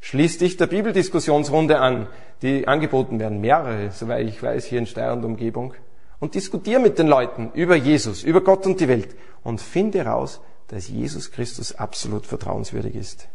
Schließ 0.00 0.38
dich 0.38 0.56
der 0.56 0.68
Bibeldiskussionsrunde 0.68 1.80
an, 1.80 2.06
die 2.42 2.68
angeboten 2.68 3.18
werden, 3.18 3.40
mehrere, 3.40 3.90
soweit 3.90 4.28
ich 4.28 4.40
weiß, 4.40 4.66
hier 4.66 4.78
in 4.78 4.86
Steyr 4.86 5.12
und 5.12 5.24
Umgebung. 5.24 5.74
Und 6.20 6.36
diskutier 6.36 6.78
mit 6.78 7.00
den 7.00 7.08
Leuten 7.08 7.50
über 7.52 7.74
Jesus, 7.74 8.22
über 8.22 8.42
Gott 8.42 8.64
und 8.64 8.78
die 8.78 8.86
Welt 8.86 9.16
und 9.42 9.60
finde 9.60 9.98
heraus, 10.04 10.40
dass 10.68 10.88
Jesus 10.88 11.32
Christus 11.32 11.74
absolut 11.74 12.26
vertrauenswürdig 12.26 12.94
ist. 12.94 13.28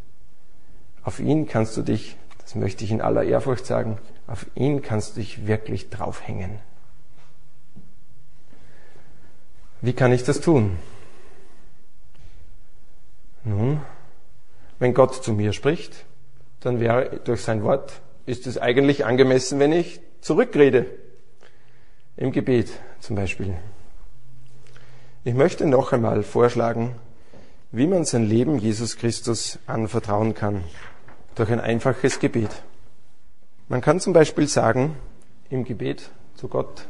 Auf 1.03 1.19
ihn 1.19 1.47
kannst 1.47 1.75
du 1.77 1.81
dich, 1.81 2.17
das 2.41 2.55
möchte 2.55 2.83
ich 2.83 2.91
in 2.91 3.01
aller 3.01 3.23
Ehrfurcht 3.23 3.65
sagen, 3.65 3.97
auf 4.27 4.45
ihn 4.55 4.81
kannst 4.81 5.15
du 5.15 5.21
dich 5.21 5.47
wirklich 5.47 5.89
draufhängen. 5.89 6.59
Wie 9.81 9.93
kann 9.93 10.11
ich 10.11 10.23
das 10.23 10.41
tun? 10.41 10.77
Nun, 13.43 13.81
wenn 14.77 14.93
Gott 14.93 15.23
zu 15.23 15.33
mir 15.33 15.53
spricht, 15.53 16.05
dann 16.59 16.79
wäre 16.79 17.19
durch 17.23 17.41
sein 17.41 17.63
Wort, 17.63 18.01
ist 18.27 18.45
es 18.45 18.59
eigentlich 18.59 19.05
angemessen, 19.05 19.59
wenn 19.59 19.71
ich 19.71 19.99
zurückrede. 20.21 20.85
Im 22.17 22.31
Gebet 22.31 22.71
zum 22.99 23.15
Beispiel. 23.15 23.55
Ich 25.23 25.33
möchte 25.33 25.65
noch 25.65 25.91
einmal 25.91 26.21
vorschlagen, 26.21 26.95
wie 27.71 27.87
man 27.87 28.05
sein 28.05 28.25
Leben 28.25 28.59
Jesus 28.59 28.97
Christus 28.97 29.57
anvertrauen 29.65 30.35
kann. 30.35 30.63
Durch 31.35 31.51
ein 31.51 31.59
einfaches 31.59 32.19
Gebet. 32.19 32.49
Man 33.69 33.81
kann 33.81 33.99
zum 33.99 34.13
Beispiel 34.13 34.47
sagen, 34.47 34.97
im 35.49 35.63
Gebet 35.63 36.09
zu 36.35 36.47
Gott, 36.47 36.87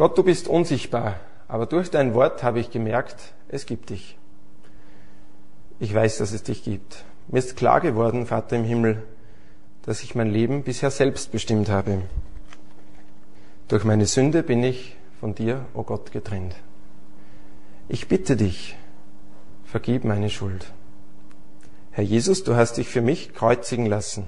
Gott, 0.00 0.16
du 0.16 0.22
bist 0.22 0.48
unsichtbar, 0.48 1.16
aber 1.46 1.66
durch 1.66 1.90
dein 1.90 2.14
Wort 2.14 2.42
habe 2.42 2.58
ich 2.58 2.70
gemerkt, 2.70 3.34
es 3.48 3.66
gibt 3.66 3.90
dich. 3.90 4.16
Ich 5.78 5.94
weiß, 5.94 6.16
dass 6.16 6.32
es 6.32 6.42
dich 6.42 6.64
gibt. 6.64 7.04
Mir 7.28 7.38
ist 7.38 7.54
klar 7.54 7.82
geworden, 7.82 8.24
Vater 8.24 8.56
im 8.56 8.64
Himmel, 8.64 9.02
dass 9.82 10.02
ich 10.02 10.14
mein 10.14 10.30
Leben 10.30 10.62
bisher 10.62 10.90
selbst 10.90 11.32
bestimmt 11.32 11.68
habe. 11.68 12.00
Durch 13.68 13.84
meine 13.84 14.06
Sünde 14.06 14.42
bin 14.42 14.64
ich 14.64 14.96
von 15.20 15.34
dir, 15.34 15.66
o 15.74 15.80
oh 15.80 15.82
Gott, 15.82 16.12
getrennt. 16.12 16.56
Ich 17.88 18.08
bitte 18.08 18.36
dich, 18.36 18.76
vergib 19.64 20.04
meine 20.04 20.30
Schuld. 20.30 20.72
Herr 21.92 22.04
Jesus, 22.04 22.44
du 22.44 22.54
hast 22.54 22.76
dich 22.76 22.88
für 22.88 23.00
mich 23.00 23.34
kreuzigen 23.34 23.86
lassen 23.86 24.26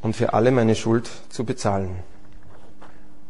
und 0.00 0.16
für 0.16 0.34
alle 0.34 0.50
meine 0.50 0.74
Schuld 0.74 1.10
zu 1.28 1.44
bezahlen 1.44 2.02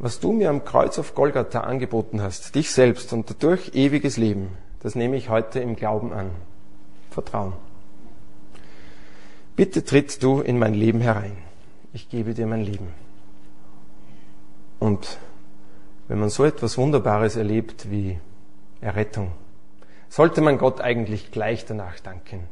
was 0.02 0.18
du 0.18 0.32
mir 0.32 0.50
am 0.50 0.64
Kreuz 0.64 0.98
auf 0.98 1.14
Golgatha 1.14 1.60
angeboten 1.60 2.20
hast, 2.22 2.56
dich 2.56 2.72
selbst 2.72 3.12
und 3.12 3.30
dadurch 3.30 3.70
ewiges 3.74 4.16
Leben, 4.16 4.50
das 4.80 4.96
nehme 4.96 5.16
ich 5.16 5.28
heute 5.28 5.60
im 5.60 5.76
Glauben 5.76 6.12
an. 6.12 6.32
Vertrauen. 7.12 7.52
Bitte 9.54 9.84
tritt 9.84 10.20
du 10.24 10.40
in 10.40 10.58
mein 10.58 10.74
Leben 10.74 11.00
herein. 11.00 11.36
Ich 11.92 12.08
gebe 12.08 12.34
dir 12.34 12.48
mein 12.48 12.62
Leben. 12.62 12.88
Und 14.80 15.18
wenn 16.08 16.18
man 16.18 16.30
so 16.30 16.44
etwas 16.44 16.76
Wunderbares 16.78 17.36
erlebt 17.36 17.88
wie 17.88 18.18
Errettung, 18.80 19.30
sollte 20.08 20.40
man 20.40 20.58
Gott 20.58 20.80
eigentlich 20.80 21.30
gleich 21.30 21.64
danach 21.64 22.00
danken. 22.00 22.48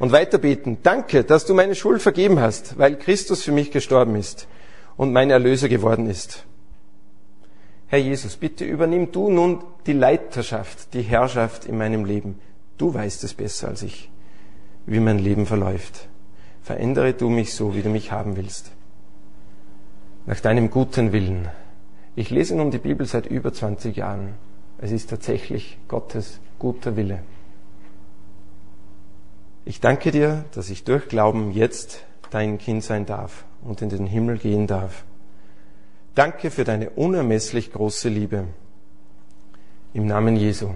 Und 0.00 0.12
weiter 0.12 0.38
beten, 0.38 0.78
danke, 0.82 1.24
dass 1.24 1.44
du 1.44 1.52
meine 1.52 1.74
Schuld 1.74 2.00
vergeben 2.00 2.40
hast, 2.40 2.78
weil 2.78 2.96
Christus 2.96 3.42
für 3.42 3.52
mich 3.52 3.70
gestorben 3.70 4.16
ist 4.16 4.48
und 4.96 5.12
mein 5.12 5.30
Erlöser 5.30 5.68
geworden 5.68 6.08
ist. 6.08 6.46
Herr 7.86 7.98
Jesus, 7.98 8.36
bitte 8.36 8.64
übernimm 8.64 9.12
du 9.12 9.30
nun 9.30 9.62
die 9.84 9.92
Leiterschaft, 9.92 10.94
die 10.94 11.02
Herrschaft 11.02 11.66
in 11.66 11.76
meinem 11.76 12.06
Leben. 12.06 12.40
Du 12.78 12.94
weißt 12.94 13.24
es 13.24 13.34
besser 13.34 13.68
als 13.68 13.82
ich, 13.82 14.10
wie 14.86 15.00
mein 15.00 15.18
Leben 15.18 15.44
verläuft. 15.44 16.08
Verändere 16.62 17.12
du 17.12 17.28
mich 17.28 17.52
so, 17.52 17.74
wie 17.74 17.82
du 17.82 17.90
mich 17.90 18.10
haben 18.10 18.36
willst. 18.36 18.70
Nach 20.24 20.40
deinem 20.40 20.70
guten 20.70 21.12
Willen. 21.12 21.48
Ich 22.16 22.30
lese 22.30 22.56
nun 22.56 22.70
die 22.70 22.78
Bibel 22.78 23.04
seit 23.04 23.26
über 23.26 23.52
20 23.52 23.96
Jahren. 23.96 24.34
Es 24.78 24.92
ist 24.92 25.10
tatsächlich 25.10 25.76
Gottes 25.88 26.40
guter 26.58 26.96
Wille. 26.96 27.18
Ich 29.70 29.80
danke 29.80 30.10
dir, 30.10 30.46
dass 30.50 30.68
ich 30.68 30.82
durch 30.82 31.06
Glauben 31.06 31.52
jetzt 31.52 32.02
dein 32.30 32.58
Kind 32.58 32.82
sein 32.82 33.06
darf 33.06 33.44
und 33.62 33.80
in 33.82 33.88
den 33.88 34.04
Himmel 34.04 34.36
gehen 34.36 34.66
darf. 34.66 35.04
Danke 36.16 36.50
für 36.50 36.64
deine 36.64 36.90
unermesslich 36.90 37.72
große 37.72 38.08
Liebe. 38.08 38.48
Im 39.94 40.06
Namen 40.06 40.34
Jesu. 40.34 40.70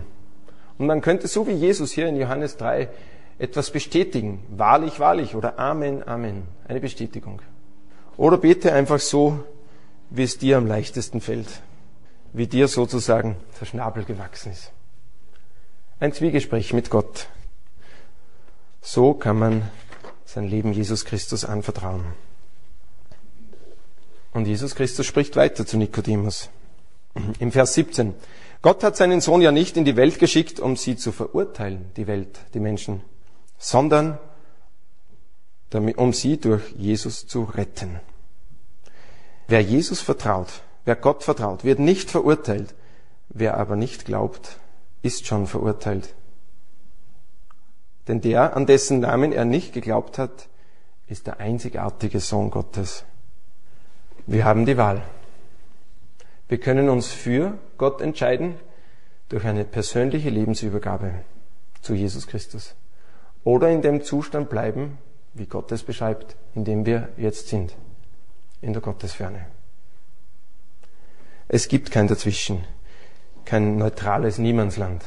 Und 0.79 0.87
man 0.87 1.01
könnte 1.01 1.27
so 1.27 1.49
wie 1.49 1.55
Jesus 1.55 1.91
hier 1.91 2.07
in 2.07 2.15
Johannes 2.15 2.57
3 2.57 2.89
etwas 3.41 3.73
bestätigen. 3.73 4.45
Wahrlich, 4.51 5.01
wahrlich 5.01 5.35
oder 5.35 5.59
Amen, 5.59 6.07
Amen. 6.07 6.45
Eine 6.69 6.79
Bestätigung. 6.79 7.43
Oder 8.17 8.39
bete 8.39 8.73
einfach 8.73 9.01
so, 9.01 9.41
wie 10.11 10.23
es 10.23 10.39
dir 10.39 10.57
am 10.57 10.69
leichtesten 10.69 11.21
fällt. 11.21 11.49
Wie 12.33 12.47
dir 12.47 12.69
sozusagen 12.69 13.35
der 13.61 13.67
Schnabel 13.67 14.05
gewachsen 14.05 14.53
ist. 14.53 14.71
Ein 15.99 16.13
Zwiegespräch 16.13 16.73
mit 16.73 16.91
Gott. 16.91 17.27
So 18.87 19.15
kann 19.15 19.39
man 19.39 19.71
sein 20.27 20.47
Leben 20.47 20.75
Jesus 20.75 21.07
Christus 21.07 21.47
anvertrauen. 21.47 22.05
Und 24.35 24.47
Jesus 24.47 24.75
Christus 24.75 25.07
spricht 25.07 25.37
weiter 25.37 25.65
zu 25.65 25.79
Nikodemus. 25.79 26.51
Im 27.39 27.51
Vers 27.51 27.73
17. 27.75 28.15
Gott 28.61 28.85
hat 28.85 28.97
seinen 28.97 29.23
Sohn 29.23 29.41
ja 29.41 29.53
nicht 29.53 29.79
in 29.79 29.87
die 29.87 29.97
Welt 29.97 30.19
geschickt, 30.19 30.61
um 30.61 30.77
sie 30.77 30.97
zu 30.97 31.13
verurteilen, 31.13 31.87
die 31.97 32.07
Welt, 32.07 32.39
die 32.53 32.61
Menschen, 32.61 33.01
sondern 33.57 34.19
um 35.97 36.13
sie 36.13 36.37
durch 36.37 36.63
Jesus 36.77 37.27
zu 37.27 37.45
retten. 37.45 38.01
Wer 39.49 39.63
Jesus 39.63 40.03
vertraut, 40.03 40.61
wer 40.85 40.97
Gott 40.97 41.23
vertraut, 41.25 41.65
wird 41.65 41.79
nicht 41.79 42.11
verurteilt. 42.11 42.75
Wer 43.31 43.57
aber 43.57 43.77
nicht 43.77 44.05
glaubt, 44.05 44.59
ist 45.01 45.27
schon 45.27 45.47
verurteilt. 45.47 46.15
Denn 48.09 48.21
der, 48.21 48.57
an 48.57 48.67
dessen 48.67 49.01
Namen 49.01 49.33
er 49.33 49.45
nicht 49.45 49.73
geglaubt 49.73 50.19
hat, 50.19 50.49
ist 51.09 51.27
der 51.27 51.41
einzigartige 51.41 52.21
Sohn 52.21 52.51
Gottes. 52.51 53.05
Wir 54.27 54.45
haben 54.45 54.67
die 54.67 54.77
Wahl. 54.77 55.03
Wir 56.49 56.59
können 56.59 56.89
uns 56.89 57.09
für 57.09 57.59
Gott 57.79 58.01
entscheiden 58.01 58.55
durch 59.29 59.45
eine 59.45 59.65
persönliche 59.65 60.31
Lebensübergabe 60.31 61.13
zu 61.81 61.95
Jesus 61.95 62.27
Christus. 62.27 62.75
Oder 63.43 63.71
in 63.71 63.83
dem 63.83 64.03
Zustand 64.03 64.49
bleiben, 64.49 64.99
wie 65.35 65.47
Gott 65.47 65.73
es 65.73 65.83
beschreibt, 65.83 66.37
in 66.55 66.65
dem 66.65 66.87
wir 66.87 67.09
jetzt 67.17 67.49
sind, 67.49 67.75
in 68.61 68.73
der 68.73 68.83
Gottesferne. 68.83 69.47
Es 71.49 71.69
gibt 71.69 71.91
kein 71.91 72.09
Dazwischen, 72.09 72.65
kein 73.45 73.77
neutrales 73.77 74.39
Niemandsland. 74.39 75.05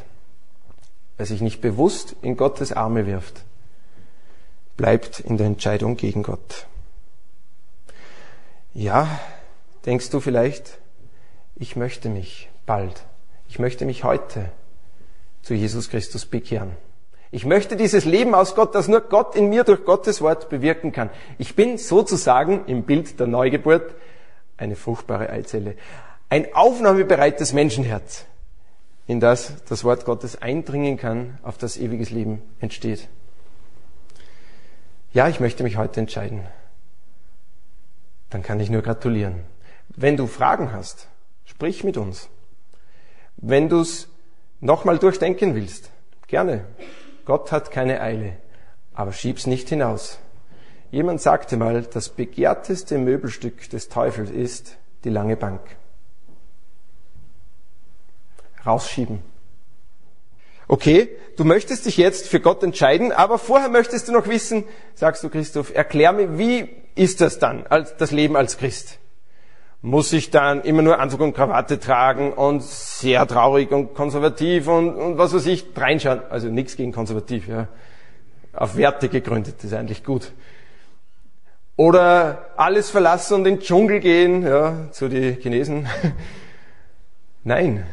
Wer 1.17 1.25
sich 1.25 1.41
nicht 1.41 1.61
bewusst 1.61 2.15
in 2.21 2.37
Gottes 2.37 2.71
Arme 2.71 3.05
wirft, 3.07 3.43
bleibt 4.77 5.19
in 5.19 5.37
der 5.37 5.47
Entscheidung 5.47 5.97
gegen 5.97 6.23
Gott. 6.23 6.67
Ja, 8.73 9.19
denkst 9.85 10.11
du 10.11 10.19
vielleicht, 10.19 10.77
ich 11.55 11.75
möchte 11.75 12.09
mich 12.09 12.49
bald, 12.67 13.03
ich 13.49 13.57
möchte 13.57 13.85
mich 13.85 14.03
heute 14.03 14.51
zu 15.41 15.55
Jesus 15.55 15.89
Christus 15.89 16.25
bekehren. 16.27 16.71
Ich 17.31 17.45
möchte 17.45 17.75
dieses 17.75 18.05
Leben 18.05 18.35
aus 18.35 18.55
Gott, 18.55 18.75
das 18.75 18.87
nur 18.87 19.01
Gott 19.01 19.35
in 19.35 19.49
mir 19.49 19.63
durch 19.63 19.83
Gottes 19.83 20.21
Wort 20.21 20.49
bewirken 20.49 20.91
kann. 20.91 21.09
Ich 21.37 21.55
bin 21.55 21.77
sozusagen 21.77 22.65
im 22.67 22.83
Bild 22.83 23.19
der 23.19 23.27
Neugeburt 23.27 23.95
eine 24.55 24.75
fruchtbare 24.75 25.29
Eizelle. 25.29 25.75
Ein 26.29 26.53
aufnahmebereites 26.53 27.53
Menschenherz, 27.53 28.25
in 29.07 29.21
das 29.21 29.63
das 29.65 29.83
Wort 29.83 30.05
Gottes 30.05 30.41
eindringen 30.41 30.97
kann, 30.97 31.39
auf 31.41 31.57
das 31.57 31.77
ewiges 31.77 32.11
Leben 32.11 32.41
entsteht. 32.59 33.07
Ja, 35.13 35.29
ich 35.29 35.39
möchte 35.39 35.63
mich 35.63 35.77
heute 35.77 36.01
entscheiden. 36.01 36.45
Dann 38.29 38.43
kann 38.43 38.59
ich 38.59 38.69
nur 38.69 38.81
gratulieren. 38.81 39.43
Wenn 39.87 40.17
du 40.17 40.27
Fragen 40.27 40.73
hast, 40.73 41.07
sprich 41.45 41.85
mit 41.85 41.95
uns. 41.95 42.29
Wenn 43.37 43.69
du 43.69 43.79
es 43.79 44.09
nochmal 44.59 44.99
durchdenken 44.99 45.55
willst, 45.55 45.89
gerne. 46.27 46.65
Gott 47.23 47.51
hat 47.51 47.71
keine 47.71 48.01
Eile, 48.01 48.33
aber 48.93 49.13
schieb's 49.13 49.47
nicht 49.47 49.69
hinaus. 49.69 50.19
Jemand 50.91 51.21
sagte 51.21 51.55
mal, 51.55 51.83
das 51.83 52.09
begehrteste 52.09 52.97
Möbelstück 52.97 53.69
des 53.69 53.87
Teufels 53.89 54.29
ist 54.29 54.77
die 55.03 55.09
lange 55.09 55.37
Bank 55.37 55.61
rausschieben. 58.67 59.21
Okay, 60.67 61.09
du 61.37 61.45
möchtest 61.45 61.85
dich 61.85 61.95
jetzt 61.95 62.27
für 62.27 62.41
Gott 62.41 62.61
entscheiden, 62.61 63.13
aber 63.13 63.37
vorher 63.37 63.69
möchtest 63.69 64.09
du 64.09 64.11
noch 64.11 64.27
wissen, 64.27 64.65
sagst 64.95 65.23
du 65.23 65.29
Christoph, 65.29 65.73
erklär 65.73 66.11
mir, 66.11 66.37
wie 66.37 66.69
ist 66.95 67.21
das 67.21 67.39
dann, 67.39 67.65
das 67.97 68.11
Leben 68.11 68.35
als 68.35 68.57
Christ? 68.57 68.99
Muss 69.81 70.11
ich 70.11 70.31
dann 70.31 70.61
immer 70.61 70.81
nur 70.81 70.99
Anzug 70.99 71.21
und 71.21 71.33
Krawatte 71.33 71.79
tragen 71.79 72.33
und 72.33 72.63
sehr 72.63 73.25
traurig 73.27 73.71
und 73.71 73.93
konservativ 73.93 74.67
und, 74.67 74.95
und 74.95 75.17
was 75.17 75.33
weiß 75.33 75.45
ich, 75.45 75.67
reinschauen? 75.75 76.21
Also 76.29 76.49
nichts 76.49 76.75
gegen 76.75 76.91
konservativ, 76.91 77.47
ja. 77.47 77.67
Auf 78.51 78.75
Werte 78.75 79.07
gegründet, 79.07 79.63
ist 79.63 79.73
eigentlich 79.73 80.03
gut. 80.03 80.33
Oder 81.75 82.49
alles 82.57 82.89
verlassen 82.89 83.35
und 83.35 83.45
in 83.45 83.57
den 83.57 83.59
Dschungel 83.61 83.99
gehen, 83.99 84.41
ja, 84.41 84.87
zu 84.91 85.07
die 85.07 85.33
Chinesen. 85.33 85.87
Nein, 87.43 87.85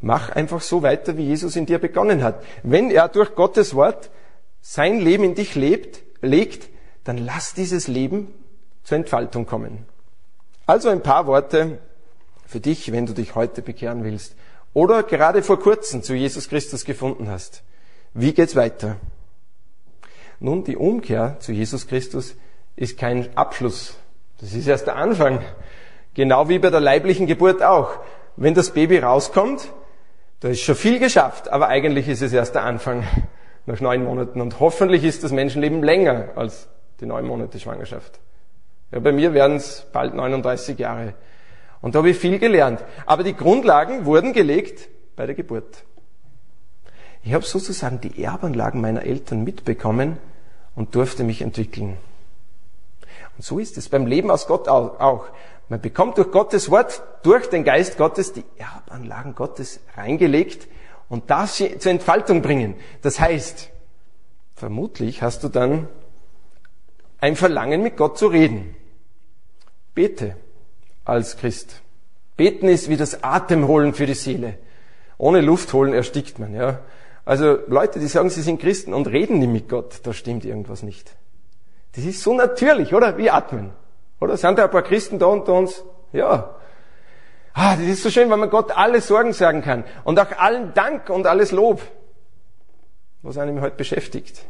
Mach 0.00 0.30
einfach 0.30 0.62
so 0.62 0.82
weiter, 0.82 1.16
wie 1.16 1.26
Jesus 1.26 1.56
in 1.56 1.66
dir 1.66 1.78
begonnen 1.78 2.22
hat. 2.22 2.42
Wenn 2.62 2.90
er 2.90 3.08
durch 3.08 3.34
Gottes 3.34 3.74
Wort 3.74 4.10
sein 4.60 5.00
Leben 5.00 5.24
in 5.24 5.34
dich 5.34 5.54
lebt, 5.54 6.02
legt, 6.22 6.68
dann 7.04 7.18
lass 7.18 7.54
dieses 7.54 7.88
Leben 7.88 8.32
zur 8.82 8.96
Entfaltung 8.96 9.46
kommen. 9.46 9.86
Also 10.66 10.88
ein 10.88 11.02
paar 11.02 11.26
Worte 11.26 11.78
für 12.46 12.60
dich, 12.60 12.92
wenn 12.92 13.06
du 13.06 13.12
dich 13.12 13.34
heute 13.34 13.62
bekehren 13.62 14.04
willst 14.04 14.36
oder 14.72 15.02
gerade 15.02 15.42
vor 15.42 15.58
kurzem 15.60 16.02
zu 16.02 16.14
Jesus 16.14 16.48
Christus 16.48 16.84
gefunden 16.84 17.28
hast. 17.28 17.62
Wie 18.14 18.32
geht's 18.32 18.56
weiter? 18.56 18.96
Nun, 20.38 20.64
die 20.64 20.76
Umkehr 20.76 21.36
zu 21.40 21.52
Jesus 21.52 21.86
Christus 21.86 22.34
ist 22.76 22.98
kein 22.98 23.36
Abschluss. 23.36 23.96
Das 24.40 24.54
ist 24.54 24.66
erst 24.66 24.86
der 24.86 24.96
Anfang. 24.96 25.44
Genau 26.14 26.48
wie 26.48 26.58
bei 26.58 26.70
der 26.70 26.80
leiblichen 26.80 27.26
Geburt 27.26 27.62
auch. 27.62 27.98
Wenn 28.36 28.54
das 28.54 28.70
Baby 28.70 28.98
rauskommt, 28.98 29.70
da 30.40 30.48
ist 30.48 30.60
schon 30.60 30.74
viel 30.74 30.98
geschafft, 30.98 31.50
aber 31.50 31.68
eigentlich 31.68 32.08
ist 32.08 32.22
es 32.22 32.32
erst 32.32 32.54
der 32.54 32.64
Anfang 32.64 33.04
nach 33.66 33.80
neun 33.80 34.04
Monaten. 34.04 34.40
Und 34.40 34.58
hoffentlich 34.58 35.04
ist 35.04 35.22
das 35.22 35.32
Menschenleben 35.32 35.82
länger 35.82 36.30
als 36.36 36.68
die 37.00 37.06
neun 37.06 37.26
Monate 37.26 37.58
Schwangerschaft. 37.60 38.20
Ja, 38.90 38.98
bei 38.98 39.12
mir 39.12 39.34
werden 39.34 39.56
es 39.56 39.86
bald 39.92 40.14
39 40.14 40.78
Jahre. 40.78 41.14
Und 41.80 41.94
da 41.94 41.98
habe 41.98 42.10
ich 42.10 42.18
viel 42.18 42.38
gelernt. 42.38 42.82
Aber 43.06 43.22
die 43.22 43.34
Grundlagen 43.34 44.04
wurden 44.04 44.32
gelegt 44.32 44.88
bei 45.16 45.26
der 45.26 45.34
Geburt. 45.34 45.84
Ich 47.22 47.34
habe 47.34 47.44
sozusagen 47.44 48.00
die 48.00 48.22
Erbanlagen 48.22 48.80
meiner 48.80 49.04
Eltern 49.04 49.44
mitbekommen 49.44 50.16
und 50.74 50.94
durfte 50.94 51.22
mich 51.22 51.42
entwickeln. 51.42 51.98
Und 53.36 53.44
so 53.44 53.58
ist 53.58 53.76
es 53.76 53.88
beim 53.88 54.06
Leben 54.06 54.30
aus 54.30 54.46
Gott 54.46 54.68
auch. 54.68 55.26
Man 55.70 55.80
bekommt 55.80 56.18
durch 56.18 56.32
Gottes 56.32 56.68
Wort, 56.68 57.00
durch 57.22 57.48
den 57.48 57.62
Geist 57.62 57.96
Gottes 57.96 58.32
die 58.32 58.42
Erbanlagen 58.58 59.36
Gottes 59.36 59.78
reingelegt 59.96 60.66
und 61.08 61.30
das 61.30 61.56
zur 61.56 61.92
Entfaltung 61.92 62.42
bringen. 62.42 62.74
Das 63.02 63.20
heißt, 63.20 63.70
vermutlich 64.56 65.22
hast 65.22 65.44
du 65.44 65.48
dann 65.48 65.86
ein 67.20 67.36
Verlangen 67.36 67.84
mit 67.84 67.96
Gott 67.96 68.18
zu 68.18 68.26
reden. 68.26 68.74
Bete 69.94 70.34
als 71.04 71.36
Christ. 71.36 71.82
Beten 72.36 72.66
ist 72.68 72.88
wie 72.88 72.96
das 72.96 73.22
Atemholen 73.22 73.94
für 73.94 74.06
die 74.06 74.14
Seele. 74.14 74.58
Ohne 75.18 75.40
Luft 75.40 75.72
holen 75.72 75.92
erstickt 75.92 76.40
man, 76.40 76.52
ja. 76.52 76.80
Also 77.24 77.58
Leute, 77.68 78.00
die 78.00 78.08
sagen, 78.08 78.28
sie 78.28 78.42
sind 78.42 78.60
Christen 78.60 78.92
und 78.92 79.06
reden 79.06 79.38
nicht 79.38 79.52
mit 79.52 79.68
Gott, 79.68 80.00
da 80.02 80.12
stimmt 80.12 80.44
irgendwas 80.44 80.82
nicht. 80.82 81.14
Das 81.94 82.04
ist 82.04 82.22
so 82.22 82.34
natürlich, 82.34 82.92
oder? 82.92 83.16
Wie 83.18 83.30
atmen. 83.30 83.70
Oder 84.20 84.36
sind 84.36 84.58
da 84.58 84.64
ein 84.64 84.70
paar 84.70 84.82
Christen 84.82 85.18
da 85.18 85.26
unter 85.26 85.54
uns? 85.54 85.82
Ja. 86.12 86.54
Ah, 87.52 87.76
das 87.76 87.86
ist 87.86 88.02
so 88.02 88.10
schön, 88.10 88.30
weil 88.30 88.36
man 88.36 88.50
Gott 88.50 88.70
alle 88.76 89.00
Sorgen 89.00 89.32
sagen 89.32 89.62
kann. 89.62 89.84
Und 90.04 90.18
auch 90.20 90.30
allen 90.38 90.72
Dank 90.74 91.10
und 91.10 91.26
alles 91.26 91.50
Lob, 91.52 91.80
was 93.22 93.38
einem 93.38 93.60
heute 93.60 93.76
beschäftigt. 93.76 94.44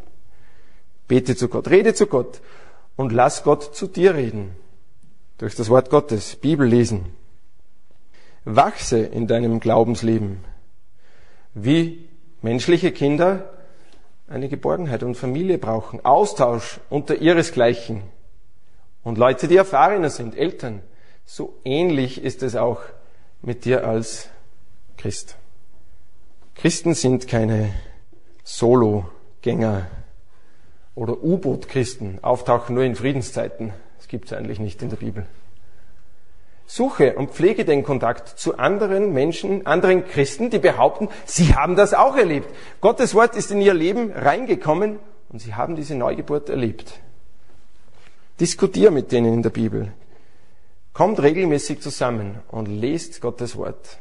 Bete 1.08 1.34
zu 1.34 1.48
Gott, 1.48 1.68
rede 1.70 1.94
zu 1.94 2.06
Gott 2.06 2.40
und 2.96 3.12
lass 3.12 3.42
Gott 3.42 3.74
zu 3.74 3.86
dir 3.86 4.14
reden. 4.14 4.54
Durch 5.38 5.54
das 5.54 5.70
Wort 5.70 5.88
Gottes, 5.90 6.36
Bibel 6.36 6.66
lesen. 6.66 7.06
Wachse 8.44 8.98
in 8.98 9.26
deinem 9.26 9.60
Glaubensleben. 9.60 10.44
Wie 11.54 12.08
menschliche 12.42 12.92
Kinder 12.92 13.50
eine 14.28 14.48
Geborgenheit 14.48 15.02
und 15.02 15.16
Familie 15.16 15.58
brauchen. 15.58 16.04
Austausch 16.04 16.78
unter 16.88 17.16
ihresgleichen. 17.16 18.02
Und 19.02 19.18
Leute, 19.18 19.48
die 19.48 19.56
erfahrener 19.56 20.10
sind, 20.10 20.36
Eltern, 20.36 20.82
so 21.24 21.54
ähnlich 21.64 22.22
ist 22.22 22.42
es 22.42 22.56
auch 22.56 22.80
mit 23.42 23.64
dir 23.64 23.86
als 23.86 24.28
Christ. 24.96 25.36
Christen 26.54 26.94
sind 26.94 27.26
keine 27.26 27.72
Solo-Gänger 28.44 29.86
oder 30.94 31.22
U-Boot-Christen, 31.22 32.18
auftauchen 32.22 32.74
nur 32.74 32.84
in 32.84 32.96
Friedenszeiten. 32.96 33.72
Das 33.96 34.08
gibt 34.08 34.26
es 34.26 34.32
eigentlich 34.36 34.58
nicht 34.58 34.82
in 34.82 34.90
der 34.90 34.96
Bibel. 34.96 35.26
Suche 36.66 37.14
und 37.16 37.30
pflege 37.30 37.64
den 37.64 37.82
Kontakt 37.82 38.28
zu 38.28 38.58
anderen 38.58 39.12
Menschen, 39.12 39.66
anderen 39.66 40.04
Christen, 40.04 40.50
die 40.50 40.58
behaupten, 40.58 41.08
sie 41.24 41.54
haben 41.54 41.74
das 41.74 41.94
auch 41.94 42.16
erlebt. 42.16 42.48
Gottes 42.80 43.14
Wort 43.14 43.34
ist 43.34 43.50
in 43.50 43.60
ihr 43.60 43.74
Leben 43.74 44.12
reingekommen 44.12 44.98
und 45.30 45.40
sie 45.40 45.54
haben 45.54 45.74
diese 45.74 45.96
Neugeburt 45.96 46.48
erlebt. 46.48 47.00
Diskutier 48.40 48.90
mit 48.90 49.12
denen 49.12 49.34
in 49.34 49.42
der 49.42 49.50
Bibel. 49.50 49.92
Kommt 50.94 51.20
regelmäßig 51.22 51.82
zusammen 51.82 52.38
und 52.48 52.66
lest 52.66 53.20
Gottes 53.20 53.54
Wort. 53.56 53.98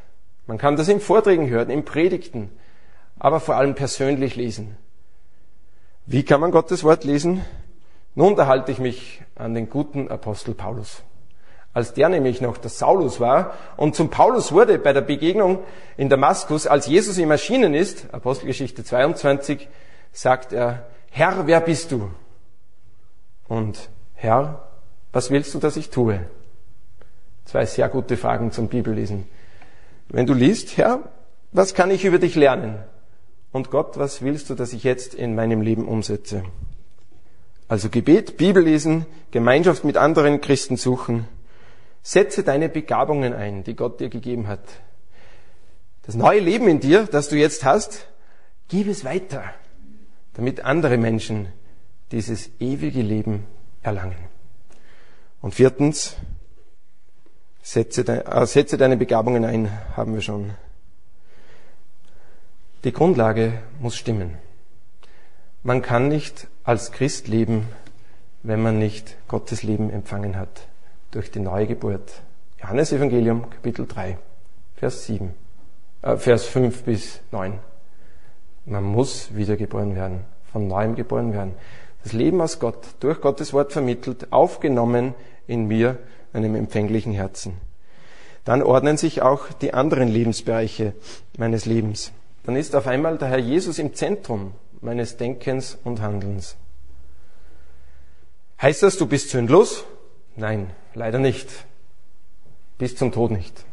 Man 0.48 0.58
kann 0.58 0.78
das 0.78 0.88
in 0.88 1.02
Vorträgen 1.02 1.50
hören, 1.50 1.70
in 1.70 1.84
Predigten, 1.84 2.50
aber 3.20 3.42
vor 3.42 3.56
allem 3.56 3.76
persönlich 3.76 4.38
lesen. 4.38 4.78
Wie 6.06 6.24
kann 6.24 6.40
man 6.40 6.52
Gottes 6.52 6.86
Wort 6.86 7.04
lesen? 7.04 7.44
Nun, 8.16 8.38
da 8.38 8.48
halte 8.48 8.72
ich 8.72 8.80
mich 8.80 9.22
an 9.36 9.54
den 9.54 9.70
guten 9.70 10.08
Apostel 10.08 10.54
Paulus. 10.54 11.04
Als 11.74 11.94
der 11.94 12.08
nämlich 12.08 12.42
noch 12.42 12.58
der 12.58 12.72
Saulus 12.72 13.20
war 13.20 13.54
und 13.78 13.94
zum 13.94 14.10
Paulus 14.10 14.54
wurde 14.54 14.80
bei 14.80 14.94
der 14.94 15.02
Begegnung 15.02 15.60
in 15.98 16.10
Damaskus, 16.10 16.66
als 16.66 16.88
Jesus 16.88 17.18
ihm 17.18 17.30
erschienen 17.30 17.74
ist, 17.74 18.12
Apostelgeschichte 18.14 18.84
22, 18.84 19.68
sagt 20.12 20.54
er, 20.54 20.88
Herr, 21.12 21.46
wer 21.46 21.60
bist 21.60 21.92
du? 21.92 22.10
Und 23.48 23.90
Herr, 24.22 24.67
was 25.13 25.32
willst 25.32 25.53
du, 25.53 25.59
dass 25.59 25.78
ich 25.78 25.91
tue? 25.91 26.20
Zwei 27.45 27.65
sehr 27.65 27.88
gute 27.88 28.17
Fragen 28.17 28.51
zum 28.51 28.67
Bibellesen. 28.67 29.26
Wenn 30.09 30.26
du 30.26 30.34
liest, 30.34 30.76
Herr, 30.76 31.09
was 31.53 31.74
kann 31.74 31.89
ich 31.89 32.03
über 32.03 32.20
dich 32.20 32.36
lernen? 32.36 32.84
Und 33.53 33.72
Gott, 33.72 33.97
was 33.97 34.22
willst 34.22 34.49
du, 34.49 34.55
dass 34.55 34.74
ich 34.74 34.84
jetzt 34.84 35.13
in 35.13 35.36
meinem 35.36 35.61
Leben 35.61 35.88
umsetze? 35.88 36.43
Also 37.70 37.88
Gebet, 37.88 38.36
Bibellesen, 38.36 39.05
Gemeinschaft 39.32 39.86
mit 39.86 39.95
anderen 39.95 40.41
Christen 40.41 40.76
suchen. 40.76 41.26
Setze 42.03 42.43
deine 42.43 42.67
Begabungen 42.67 43.34
ein, 43.34 43.63
die 43.63 43.76
Gott 43.78 44.01
dir 44.01 44.09
gegeben 44.09 44.49
hat. 44.49 44.67
Das 46.03 46.15
neue 46.15 46.41
Leben 46.41 46.67
in 46.67 46.82
dir, 46.82 47.07
das 47.09 47.30
du 47.30 47.38
jetzt 47.38 47.63
hast, 47.63 48.05
gib 48.67 48.89
es 48.89 49.05
weiter, 49.05 49.45
damit 50.34 50.65
andere 50.65 50.97
Menschen 50.97 51.47
dieses 52.11 52.49
ewige 52.59 53.01
Leben 53.01 53.45
erlangen. 53.82 54.17
Und 55.41 55.55
viertens, 55.55 56.17
setze, 57.61 58.03
de, 58.03 58.25
äh, 58.25 58.45
setze 58.45 58.77
deine 58.77 58.97
Begabungen 58.97 59.45
ein, 59.45 59.71
haben 59.95 60.13
wir 60.13 60.21
schon. 60.21 60.51
Die 62.84 62.93
Grundlage 62.93 63.61
muss 63.80 63.95
stimmen. 63.95 64.38
Man 65.63 65.82
kann 65.82 66.07
nicht 66.07 66.47
als 66.63 66.91
Christ 66.91 67.27
leben, 67.27 67.67
wenn 68.43 68.61
man 68.61 68.80
nicht 68.80 69.17
Gottes 69.27 69.63
Leben 69.63 69.89
empfangen 69.89 70.38
hat 70.38 70.67
durch 71.11 71.32
die 71.32 71.39
neue 71.39 71.67
Geburt. 71.67 72.21
Johannes 72.61 72.91
Evangelium 72.91 73.49
Kapitel 73.49 73.86
3, 73.86 74.17
Vers 74.75 75.05
7, 75.05 75.34
äh, 76.01 76.17
Vers 76.17 76.45
5 76.45 76.84
bis 76.84 77.19
9. 77.32 77.59
Man 78.65 78.84
muss 78.84 79.36
wiedergeboren 79.36 79.95
werden, 79.95 80.25
von 80.51 80.67
neuem 80.67 80.95
geboren 80.95 81.34
werden. 81.34 81.55
Das 82.04 82.14
Leben 82.14 82.41
aus 82.41 82.60
Gott, 82.60 82.88
durch 83.00 83.22
Gottes 83.22 83.54
Wort 83.54 83.74
vermittelt, 83.74 84.32
aufgenommen 84.32 85.16
in 85.47 85.66
mir, 85.66 85.97
einem 86.32 86.56
empfänglichen 86.56 87.14
Herzen. 87.14 87.58
Dann 88.45 88.62
ordnen 88.64 88.97
sich 88.97 89.22
auch 89.22 89.52
die 89.52 89.74
anderen 89.74 90.08
Lebensbereiche 90.08 90.93
meines 91.38 91.66
Lebens. 91.66 92.12
Dann 92.43 92.56
ist 92.56 92.76
auf 92.76 92.88
einmal 92.88 93.18
der 93.18 93.28
Herr 93.28 93.39
Jesus 93.39 93.80
im 93.80 93.93
Zentrum 93.93 94.54
meines 94.82 95.18
Denkens 95.18 95.78
und 95.84 96.02
Handelns. 96.02 96.56
Heißt 98.62 98.84
das, 98.84 98.97
du 98.97 99.08
bist 99.08 99.30
sündlos? 99.30 99.86
Nein, 100.36 100.72
leider 100.93 101.20
nicht. 101.20 101.47
Bis 102.78 102.95
zum 102.95 103.12
Tod 103.12 103.32
nicht. 103.32 103.66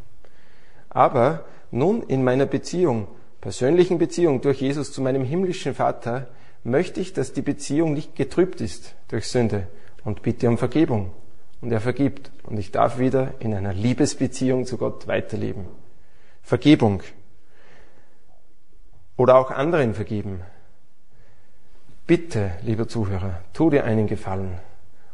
Aber 0.91 1.45
nun 1.71 2.03
in 2.03 2.25
meiner 2.25 2.47
Beziehung, 2.47 3.09
persönlichen 3.41 3.99
Beziehung 3.99 4.41
durch 4.41 4.61
Jesus 4.61 4.93
zu 4.93 5.01
meinem 5.03 5.25
himmlischen 5.25 5.75
Vater, 5.75 6.29
möchte 6.67 7.01
ich, 7.01 7.13
dass 7.13 7.33
die 7.33 7.43
Beziehung 7.43 7.95
nicht 7.95 8.17
getrübt 8.17 8.61
ist 8.61 8.95
durch 9.09 9.29
Sünde 9.29 9.67
und 10.05 10.23
bitte 10.23 10.49
um 10.49 10.59
Vergebung. 10.59 11.13
Und 11.61 11.73
er 11.73 11.81
vergibt. 11.81 12.31
Und 12.45 12.59
ich 12.59 12.71
darf 12.71 12.99
wieder 12.99 13.35
in 13.39 13.55
einer 13.55 13.73
Liebesbeziehung 13.73 14.67
zu 14.67 14.77
Gott 14.77 15.07
weiterleben. 15.07 15.67
Vergebung. 16.43 17.03
Oder 19.17 19.37
auch 19.37 19.51
anderen 19.51 19.95
vergeben. 19.95 20.43
Bitte, 22.07 22.53
lieber 22.63 22.87
Zuhörer, 22.87 23.43
tu 23.53 23.71
dir 23.71 23.85
einen 23.85 24.07
Gefallen 24.07 24.59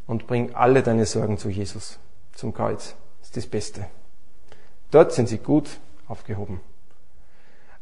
und 0.05 0.27
bring 0.27 0.53
alle 0.53 0.83
deine 0.83 1.05
Sorgen 1.05 1.37
zu 1.37 1.49
Jesus, 1.49 1.97
zum 2.33 2.53
Kreuz. 2.53 2.95
Das 3.19 3.29
ist 3.29 3.37
das 3.37 3.47
Beste. 3.47 3.85
Dort 4.91 5.13
sind 5.13 5.27
sie 5.27 5.39
gut 5.39 5.79
aufgehoben. 6.07 6.59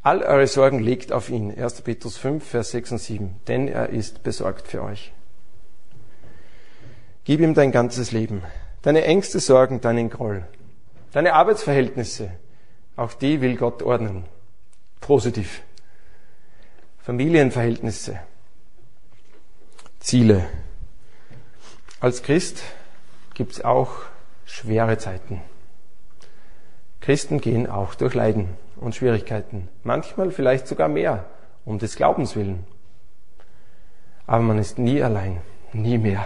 All 0.03 0.23
eure 0.23 0.47
Sorgen 0.47 0.79
legt 0.79 1.11
auf 1.11 1.29
ihn. 1.29 1.55
1. 1.55 1.81
Petrus 1.83 2.17
5, 2.17 2.43
Vers 2.43 2.71
6 2.71 2.93
und 2.93 2.97
7. 2.97 3.35
Denn 3.47 3.67
er 3.67 3.89
ist 3.89 4.23
besorgt 4.23 4.67
für 4.67 4.81
euch. 4.81 5.13
Gib 7.23 7.39
ihm 7.39 7.53
dein 7.53 7.71
ganzes 7.71 8.11
Leben. 8.11 8.43
Deine 8.81 9.03
Ängste, 9.03 9.39
Sorgen, 9.39 9.79
deinen 9.79 10.09
Groll. 10.09 10.47
Deine 11.11 11.33
Arbeitsverhältnisse. 11.33 12.31
Auch 12.95 13.13
die 13.13 13.41
will 13.41 13.57
Gott 13.57 13.83
ordnen. 13.83 14.25
Positiv. 15.01 15.61
Familienverhältnisse. 16.99 18.19
Ziele. 19.99 20.47
Als 21.99 22.23
Christ 22.23 22.63
gibt 23.35 23.51
es 23.53 23.63
auch 23.63 23.91
schwere 24.45 24.97
Zeiten. 24.97 25.41
Christen 27.01 27.39
gehen 27.39 27.69
auch 27.69 27.93
durch 27.93 28.15
Leiden 28.15 28.49
und 28.81 28.95
Schwierigkeiten. 28.95 29.69
Manchmal 29.83 30.31
vielleicht 30.31 30.67
sogar 30.67 30.89
mehr, 30.89 31.25
um 31.63 31.79
des 31.79 31.95
Glaubens 31.95 32.35
willen. 32.35 32.65
Aber 34.27 34.43
man 34.43 34.57
ist 34.57 34.77
nie 34.77 35.01
allein, 35.01 35.41
nie 35.71 35.97
mehr. 35.97 36.25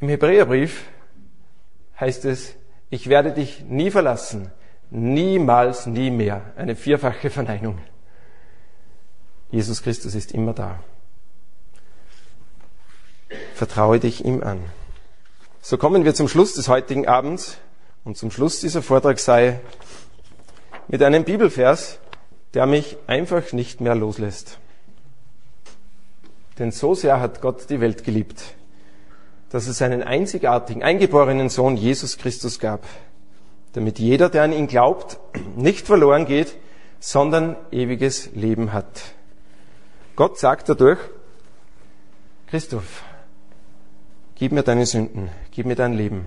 Im 0.00 0.08
Hebräerbrief 0.08 0.84
heißt 2.00 2.24
es, 2.24 2.54
ich 2.90 3.08
werde 3.08 3.32
dich 3.32 3.64
nie 3.64 3.90
verlassen, 3.90 4.50
niemals, 4.90 5.86
nie 5.86 6.10
mehr. 6.10 6.52
Eine 6.56 6.76
vierfache 6.76 7.30
Verneinung. 7.30 7.78
Jesus 9.50 9.82
Christus 9.82 10.14
ist 10.14 10.32
immer 10.32 10.52
da. 10.52 10.80
Vertraue 13.54 13.98
dich 13.98 14.24
ihm 14.24 14.42
an. 14.42 14.60
So 15.60 15.78
kommen 15.78 16.04
wir 16.04 16.14
zum 16.14 16.28
Schluss 16.28 16.54
des 16.54 16.68
heutigen 16.68 17.08
Abends 17.08 17.58
und 18.04 18.16
zum 18.16 18.30
Schluss 18.30 18.60
dieser 18.60 18.82
Vortrag 18.82 19.18
sei 19.18 19.60
mit 20.88 21.02
einem 21.02 21.24
Bibelvers, 21.24 21.98
der 22.54 22.66
mich 22.66 22.96
einfach 23.06 23.52
nicht 23.52 23.80
mehr 23.80 23.94
loslässt. 23.94 24.58
Denn 26.58 26.70
so 26.70 26.94
sehr 26.94 27.20
hat 27.20 27.40
Gott 27.40 27.68
die 27.68 27.80
Welt 27.80 28.04
geliebt, 28.04 28.42
dass 29.50 29.66
es 29.66 29.78
seinen 29.78 30.02
einzigartigen, 30.02 30.82
eingeborenen 30.82 31.48
Sohn 31.48 31.76
Jesus 31.76 32.16
Christus 32.16 32.58
gab, 32.58 32.84
damit 33.74 33.98
jeder, 33.98 34.30
der 34.30 34.42
an 34.42 34.52
ihn 34.52 34.68
glaubt, 34.68 35.18
nicht 35.56 35.86
verloren 35.86 36.24
geht, 36.24 36.56
sondern 36.98 37.56
ewiges 37.70 38.30
Leben 38.34 38.72
hat. 38.72 39.02
Gott 40.14 40.38
sagt 40.38 40.68
dadurch, 40.70 40.98
Christoph, 42.46 43.02
gib 44.34 44.52
mir 44.52 44.62
deine 44.62 44.86
Sünden, 44.86 45.28
gib 45.50 45.66
mir 45.66 45.74
dein 45.74 45.92
Leben. 45.92 46.26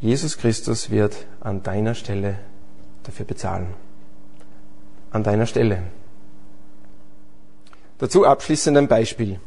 Jesus 0.00 0.36
Christus 0.36 0.90
wird 0.90 1.26
an 1.40 1.62
deiner 1.62 1.94
Stelle 1.94 2.38
dafür 3.10 3.26
bezahlen. 3.26 3.74
An 5.10 5.24
deiner 5.24 5.46
Stelle. 5.46 5.82
Dazu 7.98 8.24
abschließend 8.24 8.78
ein 8.78 8.86
Beispiel. 8.86 9.40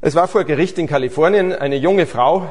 Es 0.00 0.16
war 0.16 0.26
vor 0.26 0.42
Gericht 0.42 0.78
in 0.78 0.88
Kalifornien 0.88 1.52
eine 1.52 1.76
junge 1.76 2.06
Frau, 2.06 2.48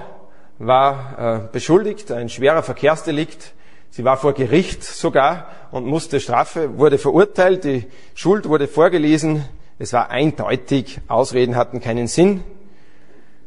war 0.57 1.49
äh, 1.49 1.51
beschuldigt, 1.51 2.11
ein 2.13 2.29
schwerer 2.29 2.63
Verkehrsdelikt. 2.63 3.53
Sie 3.89 4.05
war 4.05 4.15
vor 4.15 4.31
Gericht 4.31 4.85
sogar 4.85 5.47
und 5.71 5.85
musste 5.85 6.21
Strafe, 6.21 6.77
wurde 6.77 6.97
verurteilt, 6.97 7.65
die 7.65 7.87
Schuld 8.15 8.47
wurde 8.47 8.69
vorgelesen. 8.69 9.43
Es 9.79 9.91
war 9.91 10.09
eindeutig, 10.11 11.01
Ausreden 11.09 11.57
hatten 11.57 11.81
keinen 11.81 12.07
Sinn. 12.07 12.41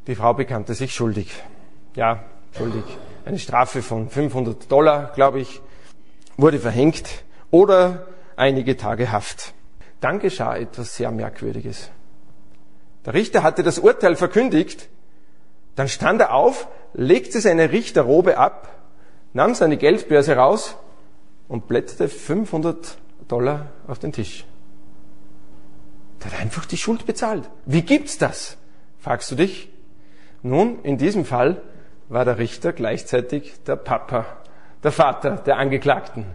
Die 0.06 0.14
Frau 0.14 0.34
bekannte 0.34 0.74
sich 0.74 0.94
schuldig. 0.94 1.30
Ja, 1.96 2.24
schuldig. 2.54 2.84
Eine 3.24 3.38
Strafe 3.38 3.80
von 3.80 4.10
500 4.10 4.70
Dollar, 4.70 5.12
glaube 5.14 5.40
ich, 5.40 5.62
wurde 6.36 6.58
verhängt 6.58 7.24
oder 7.50 8.06
einige 8.36 8.76
Tage 8.76 9.12
Haft. 9.12 9.54
Dann 10.00 10.18
geschah 10.18 10.56
etwas 10.56 10.96
sehr 10.96 11.10
Merkwürdiges. 11.10 11.90
Der 13.04 13.14
Richter 13.14 13.42
hatte 13.42 13.62
das 13.62 13.78
Urteil 13.78 14.16
verkündigt, 14.16 14.88
dann 15.76 15.88
stand 15.88 16.20
er 16.20 16.32
auf, 16.32 16.68
legte 16.94 17.40
seine 17.40 17.72
Richterrobe 17.72 18.38
ab, 18.38 18.68
nahm 19.32 19.54
seine 19.54 19.76
Geldbörse 19.76 20.36
raus 20.36 20.76
und 21.48 21.68
blätterte 21.68 22.08
500 22.08 22.96
Dollar 23.28 23.72
auf 23.86 23.98
den 23.98 24.12
Tisch. 24.12 24.44
Der 26.22 26.32
hat 26.32 26.40
einfach 26.40 26.64
die 26.64 26.76
Schuld 26.76 27.06
bezahlt. 27.06 27.48
Wie 27.66 27.82
gibt's 27.82 28.18
das? 28.18 28.56
Fragst 28.98 29.30
du 29.30 29.34
dich? 29.34 29.68
Nun, 30.42 30.82
in 30.82 30.96
diesem 30.96 31.24
Fall 31.24 31.60
war 32.08 32.24
der 32.24 32.38
Richter 32.38 32.72
gleichzeitig 32.72 33.54
der 33.66 33.76
Papa, 33.76 34.26
der 34.84 34.92
Vater 34.92 35.42
der 35.44 35.56
Angeklagten. 35.56 36.26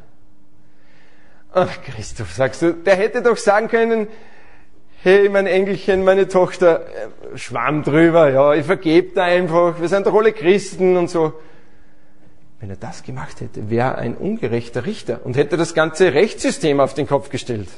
Ach, 1.54 1.82
Christoph, 1.84 2.34
sagst 2.34 2.62
du, 2.62 2.74
der 2.74 2.96
hätte 2.96 3.22
doch 3.22 3.38
sagen 3.38 3.70
können, 3.70 4.08
hey, 5.02 5.30
mein 5.30 5.48
Engelchen, 5.48 6.04
meine 6.04 6.28
Tochter, 6.28 6.82
äh, 6.82 7.38
schwamm 7.38 7.84
drüber, 7.84 8.30
ja, 8.30 8.54
ich 8.54 8.66
vergebe 8.66 9.14
da 9.16 9.24
einfach, 9.24 9.80
wir 9.80 9.88
sind 9.88 10.06
doch 10.06 10.14
alle 10.14 10.34
Christen 10.34 10.98
und 10.98 11.10
so. 11.10 11.34
Wenn 12.60 12.70
er 12.70 12.76
das 12.76 13.04
gemacht 13.04 13.40
hätte, 13.40 13.70
wäre 13.70 13.92
er 13.92 13.98
ein 14.00 14.16
ungerechter 14.16 14.86
Richter 14.86 15.22
und 15.24 15.38
hätte 15.38 15.56
das 15.56 15.74
ganze 15.74 16.14
Rechtssystem 16.14 16.80
auf 16.82 16.94
den 16.94 17.08
Kopf 17.08 17.30
gestellt. 17.30 17.70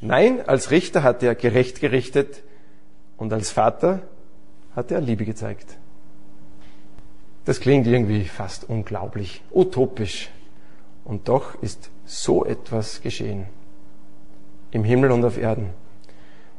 Nein, 0.00 0.46
als 0.46 0.70
Richter 0.70 1.02
hat 1.02 1.22
er 1.24 1.34
gerecht 1.34 1.80
gerichtet 1.80 2.44
und 3.16 3.32
als 3.32 3.50
Vater 3.50 4.02
hat 4.76 4.92
er 4.92 5.00
Liebe 5.00 5.24
gezeigt. 5.24 5.76
Das 7.48 7.60
klingt 7.60 7.86
irgendwie 7.86 8.26
fast 8.26 8.68
unglaublich, 8.68 9.42
utopisch. 9.50 10.28
Und 11.02 11.28
doch 11.28 11.54
ist 11.62 11.88
so 12.04 12.44
etwas 12.44 13.00
geschehen. 13.00 13.46
im 14.70 14.84
Himmel 14.84 15.12
und 15.12 15.24
auf 15.24 15.38
Erden. 15.38 15.70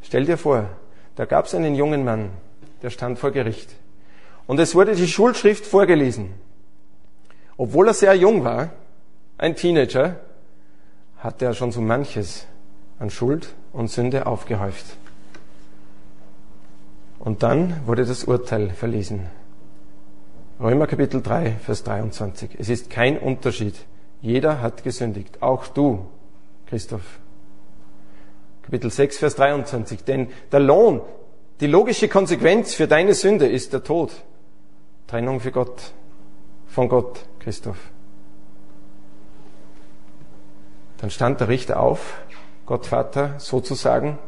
Stell 0.01 0.25
dir 0.25 0.39
vor, 0.39 0.67
da 1.15 1.25
gab 1.25 1.45
es 1.45 1.53
einen 1.53 1.75
jungen 1.75 2.03
Mann, 2.03 2.31
der 2.81 2.89
stand 2.89 3.19
vor 3.19 3.29
Gericht. 3.29 3.69
Und 4.47 4.59
es 4.59 4.73
wurde 4.73 4.95
die 4.95 5.07
Schulschrift 5.07 5.63
vorgelesen. 5.63 6.33
Obwohl 7.55 7.89
er 7.89 7.93
sehr 7.93 8.15
jung 8.15 8.43
war, 8.43 8.71
ein 9.37 9.55
Teenager, 9.55 10.15
hatte 11.19 11.45
er 11.45 11.53
schon 11.53 11.71
so 11.71 11.81
manches 11.81 12.47
an 12.97 13.11
Schuld 13.11 13.53
und 13.73 13.91
Sünde 13.91 14.25
aufgehäuft. 14.25 14.87
Und 17.19 17.43
dann 17.43 17.85
wurde 17.85 18.05
das 18.05 18.23
Urteil 18.23 18.71
verlesen. 18.71 19.27
Römer 20.61 20.87
Kapitel 20.87 21.21
3, 21.21 21.51
Vers 21.51 21.85
23. 21.85 22.57
Es 22.59 22.67
ist 22.67 22.89
kein 22.89 23.17
Unterschied. 23.17 23.75
Jeder 24.21 24.61
hat 24.61 24.83
gesündigt. 24.83 25.41
Auch 25.41 25.67
du, 25.67 26.05
Christoph. 26.67 27.21
Kapitel 28.63 28.91
6, 28.91 29.19
Vers 29.19 29.35
23. 29.35 30.03
Denn 30.03 30.27
der 30.51 30.59
Lohn, 30.59 30.99
die 31.61 31.67
logische 31.67 32.09
Konsequenz 32.09 32.73
für 32.73 32.89
deine 32.89 33.13
Sünde 33.13 33.47
ist 33.47 33.71
der 33.71 33.85
Tod. 33.85 34.11
Trennung 35.07 35.39
für 35.39 35.51
Gott, 35.51 35.93
von 36.67 36.89
Gott, 36.89 37.21
Christoph. 37.39 37.79
Dann 40.97 41.09
stand 41.09 41.39
der 41.39 41.47
Richter 41.47 41.79
auf, 41.79 42.21
Gott 42.65 42.85
Vater 42.85 43.35
sozusagen, 43.37 44.19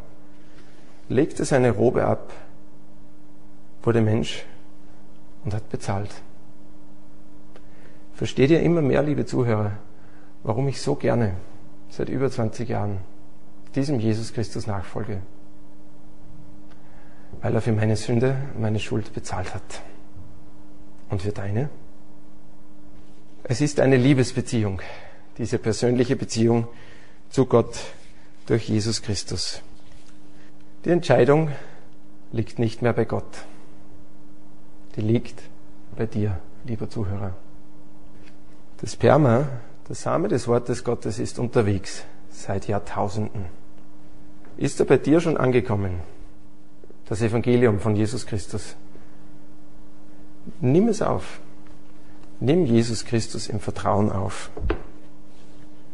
legte 1.09 1.43
seine 1.43 1.71
Robe 1.71 2.05
ab, 2.05 2.31
wurde 3.83 3.99
Mensch 3.99 4.45
und 5.43 5.53
hat 5.53 5.69
bezahlt. 5.69 6.09
Versteht 8.13 8.51
ihr 8.51 8.61
immer 8.61 8.81
mehr, 8.81 9.01
liebe 9.01 9.25
Zuhörer, 9.25 9.71
warum 10.43 10.67
ich 10.67 10.81
so 10.81 10.95
gerne 10.95 11.35
seit 11.89 12.09
über 12.09 12.29
20 12.29 12.69
Jahren 12.69 12.99
diesem 13.75 13.99
Jesus 13.99 14.33
Christus 14.33 14.67
nachfolge? 14.67 15.21
Weil 17.41 17.55
er 17.55 17.61
für 17.61 17.71
meine 17.71 17.95
Sünde, 17.95 18.35
meine 18.59 18.79
Schuld 18.79 19.13
bezahlt 19.13 19.55
hat. 19.55 19.81
Und 21.09 21.23
für 21.23 21.31
deine? 21.31 21.69
Es 23.43 23.59
ist 23.59 23.79
eine 23.79 23.97
Liebesbeziehung, 23.97 24.81
diese 25.37 25.57
persönliche 25.57 26.15
Beziehung 26.15 26.67
zu 27.29 27.45
Gott 27.45 27.79
durch 28.45 28.69
Jesus 28.69 29.01
Christus. 29.01 29.61
Die 30.85 30.89
Entscheidung 30.89 31.49
liegt 32.31 32.59
nicht 32.59 32.81
mehr 32.81 32.93
bei 32.93 33.05
Gott. 33.05 33.45
Die 34.95 35.01
liegt 35.01 35.41
bei 35.95 36.05
dir, 36.05 36.39
lieber 36.65 36.89
Zuhörer. 36.89 37.33
Das 38.79 38.93
Sperma, 38.93 39.47
der 39.87 39.95
Same 39.95 40.27
des 40.27 40.47
Wortes 40.47 40.83
Gottes, 40.83 41.19
ist 41.19 41.39
unterwegs 41.39 42.03
seit 42.29 42.67
Jahrtausenden. 42.67 43.45
Ist 44.57 44.79
er 44.79 44.85
bei 44.85 44.97
dir 44.97 45.21
schon 45.21 45.37
angekommen? 45.37 45.99
Das 47.07 47.21
Evangelium 47.21 47.79
von 47.79 47.95
Jesus 47.95 48.25
Christus. 48.25 48.75
Nimm 50.59 50.87
es 50.87 51.01
auf. 51.01 51.39
Nimm 52.39 52.65
Jesus 52.65 53.05
Christus 53.05 53.47
im 53.47 53.59
Vertrauen 53.59 54.11
auf. 54.11 54.49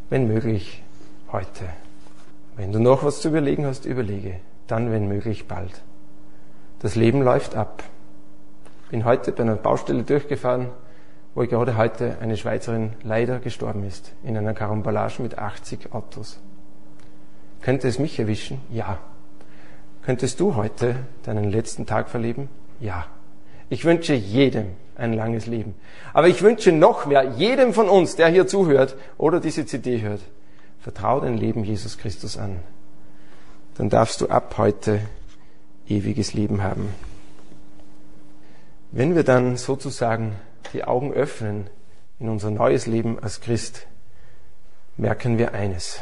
Wenn 0.09 0.27
möglich, 0.27 0.83
heute. 1.31 1.65
Wenn 2.55 2.71
du 2.71 2.79
noch 2.79 3.03
was 3.03 3.21
zu 3.21 3.27
überlegen 3.27 3.65
hast, 3.65 3.85
überlege. 3.85 4.39
Dann, 4.67 4.91
wenn 4.91 5.07
möglich, 5.07 5.47
bald. 5.47 5.81
Das 6.79 6.95
Leben 6.95 7.21
läuft 7.21 7.55
ab. 7.55 7.83
Bin 8.89 9.03
heute 9.03 9.31
bei 9.31 9.43
einer 9.43 9.55
Baustelle 9.55 10.03
durchgefahren, 10.03 10.69
wo 11.35 11.41
gerade 11.45 11.75
heute 11.75 12.17
eine 12.21 12.37
Schweizerin 12.37 12.93
leider 13.03 13.39
gestorben 13.39 13.83
ist, 13.83 14.13
in 14.23 14.37
einer 14.37 14.53
Karambolage 14.53 15.21
mit 15.21 15.37
80 15.37 15.93
Autos. 15.93 16.39
Könnte 17.61 17.87
es 17.87 17.99
mich 17.99 18.17
erwischen? 18.17 18.61
Ja. 18.71 18.99
Könntest 20.03 20.39
du 20.39 20.55
heute 20.55 20.95
deinen 21.23 21.51
letzten 21.51 21.85
Tag 21.85 22.09
verleben? 22.09 22.49
Ja. 22.79 23.07
Ich 23.69 23.83
wünsche 23.83 24.13
jedem 24.13 24.67
ein 24.95 25.13
langes 25.13 25.47
Leben. 25.47 25.75
Aber 26.13 26.29
ich 26.29 26.41
wünsche 26.41 26.71
noch 26.71 27.05
mehr, 27.05 27.23
jedem 27.23 27.73
von 27.73 27.89
uns, 27.89 28.15
der 28.15 28.29
hier 28.29 28.47
zuhört 28.47 28.95
oder 29.17 29.39
diese 29.41 29.65
CD 29.65 30.01
hört, 30.01 30.21
vertraue 30.79 31.21
dein 31.21 31.37
Leben 31.37 31.63
Jesus 31.63 31.97
Christus 31.97 32.37
an. 32.37 32.59
Dann 33.75 33.89
darfst 33.89 34.21
du 34.21 34.29
ab 34.29 34.55
heute 34.57 35.01
ewiges 35.87 36.33
Leben 36.33 36.63
haben. 36.63 36.89
Wenn 38.91 39.15
wir 39.15 39.23
dann 39.23 39.57
sozusagen 39.57 40.35
die 40.73 40.83
Augen 40.83 41.13
öffnen 41.13 41.69
in 42.19 42.29
unser 42.29 42.51
neues 42.51 42.87
Leben 42.87 43.19
als 43.19 43.41
Christ, 43.41 43.87
merken 44.95 45.37
wir 45.37 45.53
eines. 45.53 45.99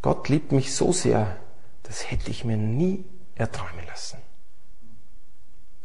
Gott 0.00 0.28
liebt 0.28 0.52
mich 0.52 0.74
so 0.74 0.92
sehr, 0.92 1.36
das 1.82 2.10
hätte 2.10 2.30
ich 2.30 2.44
mir 2.44 2.56
nie 2.56 3.04
erträumen 3.34 3.86
lassen. 3.86 4.18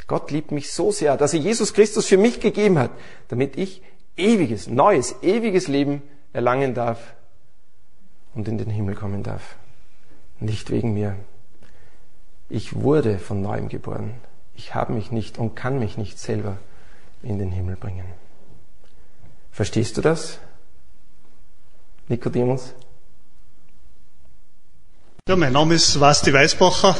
Gott 0.07 0.31
liebt 0.31 0.51
mich 0.51 0.71
so 0.71 0.91
sehr, 0.91 1.17
dass 1.17 1.33
er 1.33 1.41
Jesus 1.41 1.73
Christus 1.73 2.05
für 2.05 2.17
mich 2.17 2.39
gegeben 2.39 2.79
hat, 2.79 2.91
damit 3.27 3.57
ich 3.57 3.81
ewiges, 4.15 4.67
neues, 4.67 5.15
ewiges 5.21 5.67
Leben 5.67 6.01
erlangen 6.31 6.73
darf 6.73 7.15
und 8.33 8.47
in 8.47 8.57
den 8.57 8.69
Himmel 8.69 8.95
kommen 8.95 9.23
darf. 9.23 9.57
Nicht 10.39 10.71
wegen 10.71 10.93
mir. 10.93 11.17
Ich 12.47 12.81
wurde 12.81 13.19
von 13.19 13.41
neuem 13.41 13.67
geboren. 13.67 14.13
Ich 14.57 14.73
habe 14.73 14.91
mich 14.91 15.11
nicht 15.11 15.37
und 15.37 15.55
kann 15.55 15.79
mich 15.79 15.97
nicht 15.97 16.19
selber 16.19 16.57
in 17.21 17.37
den 17.37 17.51
Himmel 17.51 17.75
bringen. 17.75 18.05
Verstehst 19.51 19.97
du 19.97 20.01
das, 20.01 20.39
Nikodemus? 22.07 22.73
Ja, 25.29 25.35
mein 25.35 25.53
Name 25.53 25.75
ist 25.75 25.99
Basti 25.99 26.33
Weißbacher. 26.33 26.95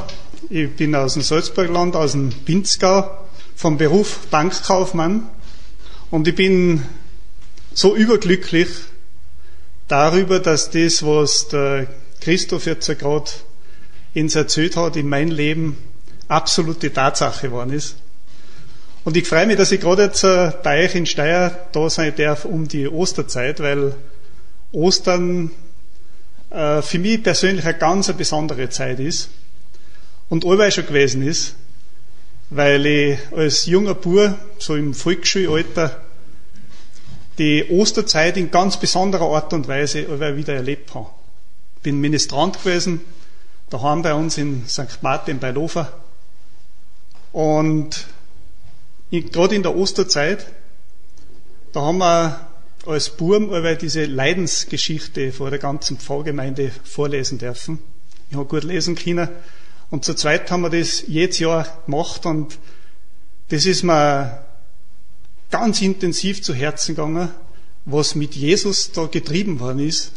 Ich 0.50 0.76
bin 0.76 0.94
aus 0.94 1.14
dem 1.14 1.24
Salzburgland, 1.24 1.96
aus 1.96 2.12
dem 2.12 2.30
Pinzgau, 2.30 3.26
vom 3.56 3.78
Beruf 3.78 4.28
Bankkaufmann. 4.28 5.28
Und 6.12 6.28
ich 6.28 6.36
bin 6.36 6.84
so 7.74 7.96
überglücklich 7.96 8.70
darüber, 9.88 10.40
dass 10.40 10.70
das, 10.70 11.04
was 11.04 11.48
der 11.48 11.88
Christoph 12.22 12.66
jetzt 12.66 12.88
gerade 13.00 13.32
ins 14.14 14.36
erzählt 14.36 14.76
hat, 14.76 14.96
in 14.96 15.10
mein 15.10 15.30
Leben 15.30 15.78
absolute 16.28 16.92
Tatsache 16.92 17.48
geworden 17.48 17.74
ist. 17.74 17.96
Und 19.04 19.16
ich 19.16 19.28
freue 19.28 19.46
mich, 19.46 19.56
dass 19.56 19.72
ich 19.72 19.80
gerade 19.80 20.04
jetzt 20.04 20.24
äh, 20.24 20.52
bei 20.64 20.84
euch 20.84 20.96
in 20.96 21.06
Steyr 21.06 21.68
da 21.72 21.90
sein 21.90 22.14
darf 22.18 22.44
um 22.44 22.68
die 22.68 22.90
Osterzeit, 22.90 23.62
weil 23.62 23.96
Ostern 24.74 25.52
äh, 26.50 26.82
für 26.82 27.00
mich 27.00 27.24
persönlich 27.24 27.66
eine 27.66 27.78
ganz 27.78 28.12
besondere 28.12 28.70
Zeit 28.70 29.00
ist 29.00 29.30
und 30.30 30.46
allweil 30.46 30.72
schon 30.72 30.86
gewesen 30.86 31.26
ist, 31.26 31.56
weil 32.50 32.86
ich 32.86 33.20
als 33.34 33.66
junger 33.66 33.96
Bur, 33.96 34.38
so 34.58 34.76
im 34.76 34.94
Volksschulalter, 34.94 36.02
die 37.38 37.66
Osterzeit 37.70 38.36
in 38.36 38.52
ganz 38.52 38.78
besonderer 38.78 39.34
Art 39.34 39.54
und 39.54 39.68
Weise 39.68 40.08
wieder 40.36 40.54
erlebt 40.54 40.94
habe. 40.96 41.08
Bin 41.84 42.02
Ministrant 42.02 42.62
gewesen, 42.62 43.02
daheim 43.70 44.02
bei 44.02 44.14
uns 44.14 44.38
in 44.38 44.68
St. 44.68 45.02
Martin 45.02 45.40
bei 45.40 45.52
Lofer. 45.52 45.94
Und 47.32 48.08
gerade 49.12 49.56
in 49.56 49.64
der 49.64 49.76
Osterzeit, 49.76 50.46
da 51.74 51.82
haben 51.82 52.00
wir 52.00 52.48
als 52.86 53.10
Burm 53.10 53.52
aber 53.54 53.76
diese 53.76 54.06
Leidensgeschichte 54.06 55.32
vor 55.34 55.50
der 55.50 55.60
ganzen 55.60 55.98
Pfarrgemeinde 55.98 56.72
vorlesen 56.84 57.38
dürfen. 57.38 57.80
Ich 58.30 58.38
habe 58.38 58.46
gut 58.46 58.64
lesen 58.64 58.96
können. 58.96 59.30
Und 59.90 60.06
zu 60.06 60.14
zweit 60.14 60.50
haben 60.52 60.62
wir 60.62 60.70
das 60.70 61.04
jedes 61.08 61.40
Jahr 61.40 61.68
gemacht 61.86 62.26
und 62.26 62.58
das 63.50 63.66
ist 63.66 63.84
mir 63.84 64.44
ganz 65.50 65.82
intensiv 65.82 66.44
zu 66.44 66.54
Herzen 66.54 66.96
gegangen, 66.96 67.30
was 67.86 68.16
mit 68.16 68.36
Jesus 68.36 68.92
da 68.92 69.06
getrieben 69.06 69.62
worden 69.62 69.80
ist 69.80 70.12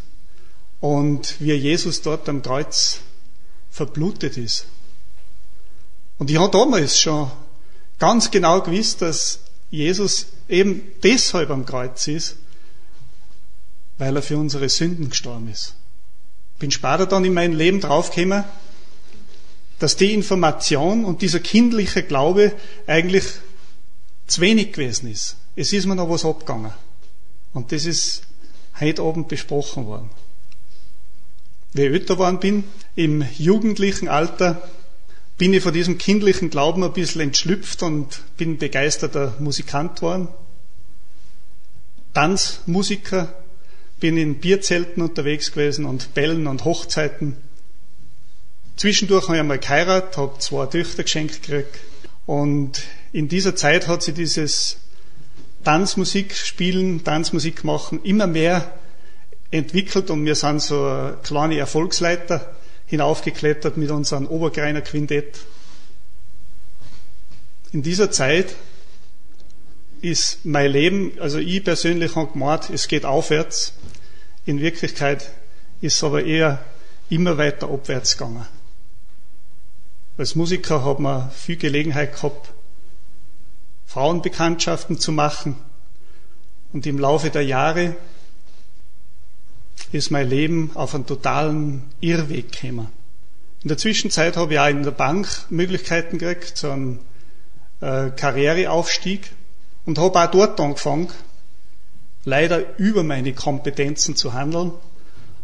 und 0.81 1.37
wie 1.41 1.53
Jesus 1.53 2.03
dort 2.03 2.29
am 2.29 2.43
Kreuz 2.43 2.99
verblutet 3.71 4.37
ist. 4.37 4.67
Und 6.21 6.31
ich 6.31 6.39
habe 6.39 6.51
damals 6.51 7.01
schon 7.01 7.31
ganz 7.99 8.31
genau 8.31 8.61
gewusst, 8.61 9.01
dass 9.01 9.39
Jesus 9.71 10.27
eben 10.51 10.83
deshalb 11.03 11.49
am 11.49 11.65
Kreuz 11.65 12.07
ist, 12.09 12.37
weil 13.97 14.15
er 14.15 14.23
für 14.23 14.37
unsere 14.37 14.69
Sünden 14.69 15.09
gestorben 15.09 15.49
ist. 15.49 15.75
Bin 16.59 16.71
später 16.71 17.07
dann 17.07 17.25
in 17.25 17.33
mein 17.33 17.55
Leben 17.55 17.81
draufgekommen, 17.81 18.45
dass 19.79 19.97
die 19.97 20.13
Information 20.13 21.07
und 21.07 21.23
dieser 21.23 21.41
kindliche 21.41 22.03
Glaube 22.03 22.53
eigentlich 22.87 23.25
zu 24.27 24.43
wenig 24.43 24.73
gewesen 24.73 25.11
ist. 25.11 25.37
Es 25.57 25.73
ist 25.73 25.87
mir 25.87 25.97
noch 25.97 26.11
was 26.11 26.27
abgegangen. 26.27 26.73
Und 27.55 27.73
das 27.73 27.87
ist 27.87 28.25
heute 28.79 29.01
Abend 29.01 29.29
besprochen 29.29 29.87
worden. 29.87 30.11
Wie 31.73 31.87
ich 31.87 31.93
älter 31.93 32.17
geworden 32.17 32.41
bin, 32.41 32.65
im 32.95 33.25
jugendlichen 33.39 34.09
Alter, 34.09 34.69
bin 35.41 35.55
ich 35.55 35.63
von 35.63 35.73
diesem 35.73 35.97
kindlichen 35.97 36.51
Glauben 36.51 36.85
ein 36.85 36.93
bisschen 36.93 37.23
entschlüpft 37.23 37.83
und 37.83 38.21
bin 38.37 38.59
begeisterter 38.59 39.35
Musikant 39.39 39.97
geworden. 39.97 40.29
Tanzmusiker, 42.13 43.33
bin 44.01 44.19
in 44.19 44.39
Bierzelten 44.39 45.03
unterwegs 45.03 45.53
gewesen 45.53 45.87
und 45.87 46.13
Bällen 46.13 46.47
und 46.47 46.67
Hochzeiten. 46.67 47.39
Zwischendurch 48.77 49.29
habe 49.29 49.37
ich 49.37 49.41
einmal 49.41 49.59
geheiratet, 49.59 50.19
habe 50.19 50.39
zwei 50.41 50.67
Töchter 50.67 51.05
geschenkt 51.05 51.43
gekriegt. 51.43 51.75
Und 52.27 52.83
in 53.15 53.29
dieser 53.29 53.57
Zeit 53.57 53.89
hat 53.89 54.03
sich 54.03 54.13
dieses 54.13 54.77
Tanzmusik 55.65 56.37
spielen, 56.37 57.03
Tanzmusik 57.03 57.65
machen 57.65 58.05
immer 58.05 58.27
mehr 58.27 58.75
entwickelt 59.51 60.11
und 60.11 60.23
wir 60.27 60.35
sind 60.35 60.61
so 60.61 60.85
eine 60.85 61.17
kleine 61.23 61.57
Erfolgsleiter 61.57 62.55
hinaufgeklettert 62.91 63.77
mit 63.77 63.93
unserem 63.93 64.27
Obergreiner 64.27 64.81
Quintett. 64.81 65.39
In 67.73 67.83
dieser 67.83 68.11
Zeit 68.11 68.57
ist 70.03 70.45
mein 70.45 70.73
Leben, 70.73 71.13
also 71.21 71.39
ich 71.39 71.63
persönlich 71.63 72.17
habe 72.17 72.33
gemeint, 72.33 72.69
es 72.69 72.89
geht 72.89 73.05
aufwärts. 73.05 73.75
In 74.45 74.61
Wirklichkeit 74.61 75.31
ist 75.81 75.95
es 75.95 76.05
aber 76.05 76.25
eher 76.25 76.65
immer 77.11 77.39
weiter 77.39 77.71
abwärts 77.71 78.19
gegangen. 78.19 78.47
Als 80.19 80.35
Musiker 80.35 80.85
hat 80.85 80.99
man 80.99 81.31
viel 81.31 81.57
Gelegenheit 81.57 82.17
gehabt, 82.17 82.53
Frauenbekanntschaften 83.87 84.99
zu 84.99 85.13
machen. 85.13 85.55
Und 86.73 86.87
im 86.87 86.99
Laufe 86.99 87.31
der 87.31 87.45
Jahre 87.45 87.95
ist 89.93 90.11
mein 90.11 90.29
Leben 90.29 90.71
auf 90.75 90.95
einen 90.95 91.07
totalen 91.07 91.83
Irrweg 92.01 92.53
gekommen. 92.53 92.89
In 93.63 93.69
der 93.69 93.79
Zwischenzeit 93.79 94.37
habe 94.37 94.55
ich 94.55 94.59
auch 94.61 94.69
in 94.69 94.83
der 94.83 94.91
Bank 94.91 95.29
Möglichkeiten 95.51 96.19
gekriegt, 96.19 96.57
so 96.57 96.71
einen 96.71 97.01
äh, 97.81 98.11
Karriereaufstieg 98.11 99.33
und 99.85 99.99
habe 99.99 100.19
auch 100.21 100.31
dort 100.31 100.61
angefangen, 100.61 101.09
leider 102.25 102.79
über 102.79 103.03
meine 103.03 103.35
Kompetenzen 103.35 104.17
zu 104.17 104.33
handeln. 104.33 104.73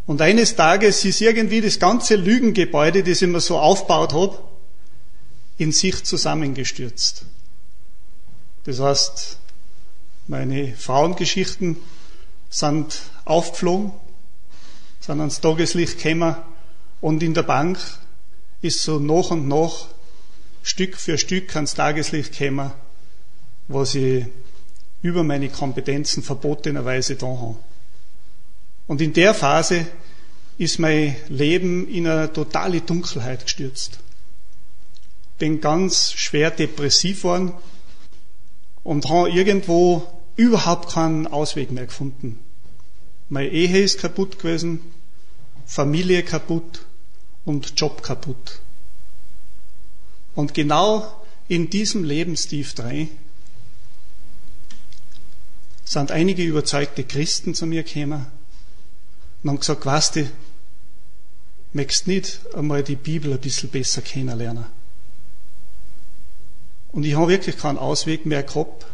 Und 0.07 0.22
eines 0.22 0.55
Tages 0.55 1.05
ist 1.05 1.20
irgendwie 1.20 1.61
das 1.61 1.78
ganze 1.78 2.14
Lügengebäude, 2.16 3.03
das 3.03 3.20
ich 3.20 3.28
mir 3.28 3.40
so 3.40 3.59
aufgebaut 3.59 4.12
habe, 4.12 4.38
in 5.59 5.72
sich 5.72 6.05
zusammengestürzt. 6.05 7.24
Das 8.64 8.80
heißt, 8.80 9.38
meine 10.28 10.74
Frauengeschichten 10.74 11.76
sind 12.51 13.01
aufgeflogen, 13.24 13.92
sind 15.01 15.20
ans 15.20 15.40
Tageslicht 15.40 16.03
gekommen 16.03 16.36
und 17.01 17.22
in 17.22 17.34
der 17.34 17.42
Bank 17.42 17.78
ist 18.62 18.82
so 18.82 18.99
nach 18.99 19.30
und 19.30 19.49
nach 19.49 19.88
Stück 20.62 20.97
für 20.97 21.18
Stück 21.18 21.55
ans 21.55 21.74
Tageslicht 21.74 22.36
gekommen, 22.36 22.72
was 23.68 23.94
ich 23.94 24.26
über 25.03 25.22
meine 25.22 25.49
Kompetenzen 25.49 26.22
verbotenerweise 26.22 27.16
da 27.16 27.26
habe. 27.26 27.57
Und 28.86 29.01
in 29.01 29.12
der 29.12 29.34
Phase 29.34 29.86
ist 30.59 30.78
mein 30.78 31.16
Leben 31.28 31.88
in 31.88 32.07
eine 32.07 32.32
totale 32.32 32.80
Dunkelheit 32.80 33.44
gestürzt. 33.44 33.99
Bin 35.38 35.61
ganz 35.61 36.12
schwer 36.12 36.51
depressiv 36.51 37.24
worden 37.24 37.53
und 38.82 39.09
habe 39.09 39.30
irgendwo 39.30 40.07
überhaupt 40.36 40.92
keinen 40.92 41.26
Ausweg 41.26 41.70
mehr 41.70 41.86
gefunden. 41.86 42.38
Meine 43.28 43.48
Ehe 43.48 43.82
ist 43.82 43.98
kaputt 43.98 44.38
gewesen, 44.38 44.80
Familie 45.66 46.22
kaputt 46.22 46.84
und 47.44 47.78
Job 47.78 48.02
kaputt. 48.02 48.60
Und 50.34 50.54
genau 50.54 51.24
in 51.48 51.70
diesem 51.70 52.04
Lebenstief 52.04 52.74
drin 52.74 53.08
sind 55.84 56.10
einige 56.10 56.44
überzeugte 56.44 57.04
Christen 57.04 57.54
zu 57.54 57.66
mir 57.66 57.82
gekommen 57.82 58.26
und 59.42 59.50
haben 59.50 59.60
gesagt, 59.60 59.86
weißt 59.86 60.16
du, 60.16 60.30
möchtest 61.72 62.06
nicht 62.06 62.40
einmal 62.54 62.82
die 62.82 62.96
Bibel 62.96 63.32
ein 63.32 63.40
bisschen 63.40 63.70
besser 63.70 64.02
kennenlernen? 64.02 64.66
Und 66.88 67.04
ich 67.04 67.14
habe 67.14 67.28
wirklich 67.28 67.56
keinen 67.56 67.78
Ausweg 67.78 68.26
mehr 68.26 68.42
gehabt, 68.42 68.86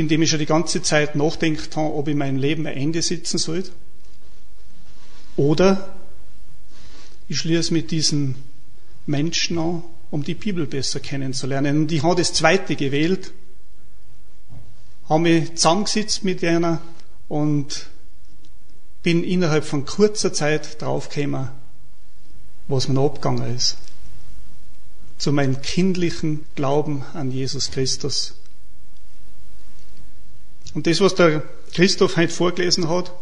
indem 0.00 0.22
ich 0.22 0.30
schon 0.30 0.38
die 0.38 0.46
ganze 0.46 0.82
Zeit 0.82 1.14
nachdenkt 1.14 1.76
habe, 1.76 1.94
ob 1.94 2.08
ich 2.08 2.16
mein 2.16 2.36
Leben 2.36 2.66
ein 2.66 2.76
Ende 2.76 3.02
sitzen 3.02 3.38
soll. 3.38 3.64
Oder 5.36 5.94
ich 7.28 7.38
schließe 7.38 7.72
mit 7.72 7.90
diesen 7.90 8.34
Menschen 9.06 9.58
an, 9.58 9.82
um 10.10 10.24
die 10.24 10.34
Bibel 10.34 10.66
besser 10.66 11.00
kennenzulernen. 11.00 11.82
Und 11.82 11.92
ich 11.92 12.02
habe 12.02 12.16
das 12.16 12.32
zweite 12.32 12.76
gewählt, 12.76 13.32
habe 15.08 15.20
mich 15.20 15.54
zusammengesetzt 15.54 16.24
mit 16.24 16.42
einer 16.42 16.80
und 17.28 17.86
bin 19.02 19.22
innerhalb 19.22 19.64
von 19.64 19.86
kurzer 19.86 20.32
Zeit 20.32 20.82
draufgekommen, 20.82 21.48
was 22.68 22.88
mir 22.88 22.94
noch 22.94 23.06
abgegangen 23.06 23.54
ist 23.54 23.76
zu 25.20 25.32
meinem 25.32 25.60
kindlichen 25.60 26.46
Glauben 26.56 27.04
an 27.12 27.30
Jesus 27.30 27.70
Christus. 27.70 28.39
Und 30.74 30.86
das, 30.86 31.00
was 31.00 31.14
der 31.14 31.42
Christoph 31.72 32.16
heute 32.16 32.32
vorgelesen 32.32 32.88
hat, 32.88 33.12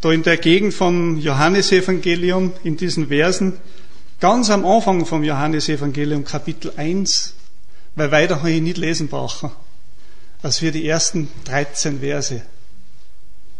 da 0.00 0.12
in 0.12 0.22
der 0.22 0.36
Gegend 0.36 0.74
vom 0.74 1.18
Johannesevangelium, 1.18 2.52
in 2.64 2.76
diesen 2.76 3.08
Versen, 3.08 3.58
ganz 4.18 4.50
am 4.50 4.64
Anfang 4.64 5.06
vom 5.06 5.24
Johannesevangelium, 5.24 6.24
Kapitel 6.24 6.72
1, 6.76 7.34
weil 7.94 8.10
weiter 8.10 8.38
habe 8.38 8.50
ich 8.50 8.62
nicht 8.62 8.78
lesen 8.78 9.08
brauchen, 9.08 9.50
als 10.42 10.62
wir 10.62 10.72
die 10.72 10.86
ersten 10.86 11.28
13 11.44 12.00
Verse. 12.00 12.42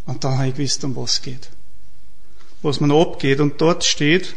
Und 0.05 0.23
dann 0.23 0.37
habe 0.37 0.49
ich 0.49 0.55
gewusst, 0.55 0.83
um 0.83 0.95
was 0.95 1.21
geht. 1.21 1.49
Was 2.61 2.79
man 2.79 2.91
abgeht. 2.91 3.39
Und 3.39 3.61
dort 3.61 3.83
steht, 3.83 4.35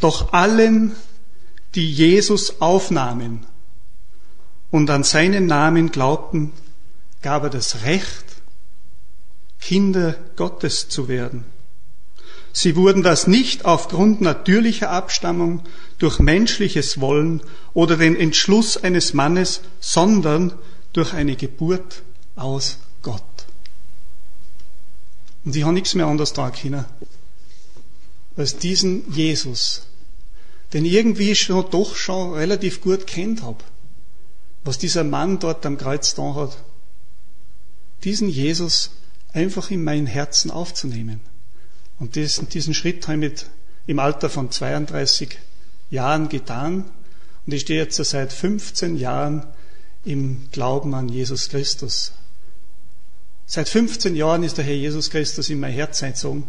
doch 0.00 0.32
allen, 0.32 0.94
die 1.74 1.90
Jesus 1.90 2.60
aufnahmen 2.60 3.46
und 4.70 4.90
an 4.90 5.04
seinen 5.04 5.46
Namen 5.46 5.90
glaubten, 5.90 6.52
gab 7.22 7.44
er 7.44 7.50
das 7.50 7.82
Recht, 7.82 8.24
Kinder 9.60 10.14
Gottes 10.36 10.88
zu 10.88 11.08
werden. 11.08 11.44
Sie 12.52 12.76
wurden 12.76 13.02
das 13.02 13.26
nicht 13.26 13.64
aufgrund 13.64 14.20
natürlicher 14.20 14.90
Abstammung 14.90 15.62
durch 15.98 16.18
menschliches 16.18 17.00
Wollen 17.00 17.42
oder 17.74 17.96
den 17.96 18.16
Entschluss 18.16 18.76
eines 18.76 19.14
Mannes, 19.14 19.60
sondern 19.80 20.52
durch 20.92 21.12
eine 21.12 21.36
Geburt 21.36 22.02
aus 22.34 22.78
Gott. 23.02 23.22
Und 25.44 25.54
ich 25.54 25.62
habe 25.62 25.74
nichts 25.74 25.94
mehr 25.94 26.06
anderes 26.06 26.32
da 26.32 26.50
können, 26.50 26.84
als 28.36 28.56
diesen 28.56 29.12
Jesus, 29.12 29.82
den 30.72 30.84
irgendwie 30.84 31.34
schon 31.34 31.70
doch 31.70 31.96
schon 31.96 32.34
relativ 32.34 32.80
gut 32.80 33.06
kennt 33.06 33.42
habe, 33.42 33.62
was 34.64 34.78
dieser 34.78 35.04
Mann 35.04 35.38
dort 35.38 35.64
am 35.66 35.78
Kreuz 35.78 36.14
da 36.14 36.34
hat, 36.34 36.56
diesen 38.04 38.28
Jesus 38.28 38.90
einfach 39.32 39.70
in 39.70 39.84
mein 39.84 40.06
Herzen 40.06 40.50
aufzunehmen. 40.50 41.20
Und 41.98 42.14
diesen, 42.14 42.48
diesen 42.48 42.74
Schritt 42.74 43.06
habe 43.08 43.14
ich 43.14 43.30
mit, 43.30 43.46
im 43.86 43.98
Alter 43.98 44.30
von 44.30 44.50
32 44.50 45.38
Jahren 45.90 46.28
getan. 46.28 46.84
Und 47.46 47.52
ich 47.52 47.62
stehe 47.62 47.82
jetzt 47.82 47.96
seit 47.96 48.32
15 48.32 48.96
Jahren 48.96 49.46
im 50.04 50.48
Glauben 50.52 50.94
an 50.94 51.08
Jesus 51.08 51.48
Christus. 51.48 52.12
Seit 53.46 53.68
15 53.68 54.14
Jahren 54.14 54.42
ist 54.42 54.58
der 54.58 54.64
Herr 54.64 54.74
Jesus 54.74 55.10
Christus 55.10 55.48
in 55.48 55.60
mein 55.60 55.72
Herz 55.72 56.02
eingezogen. 56.02 56.44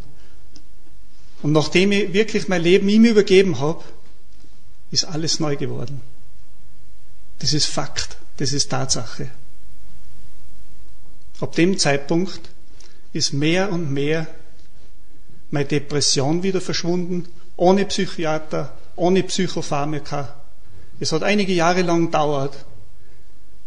Und 1.41 1.53
nachdem 1.53 1.94
ich 1.94 2.14
wirklich 2.14 2.48
mein 2.49 2.61
Leben 2.61 2.90
ihm 2.90 3.06
übergeben 3.06 3.60
habe, 3.60 3.84
ist 4.91 5.06
alles 5.06 5.40
neu 5.40 5.56
geworden. 5.56 6.02
Das 7.40 7.53
ist 7.53 7.66
Fakt, 7.66 8.18
das 8.38 8.53
ist 8.53 8.70
Tatsache. 8.70 9.30
Ab 11.40 11.56
dem 11.56 11.78
Zeitpunkt 11.78 12.41
ist 13.14 13.34
mehr 13.34 13.72
und 13.72 13.91
mehr 13.91 14.28
meine 15.52 15.66
Depression 15.66 16.44
wieder 16.44 16.61
verschwunden, 16.61 17.28
ohne 17.56 17.86
Psychiater, 17.86 18.78
ohne 18.95 19.24
Psychopharmaka. 19.24 20.36
Es 20.99 21.11
hat 21.11 21.24
einige 21.24 21.53
Jahre 21.53 21.82
lang 21.82 22.07
gedauert, 22.07 22.66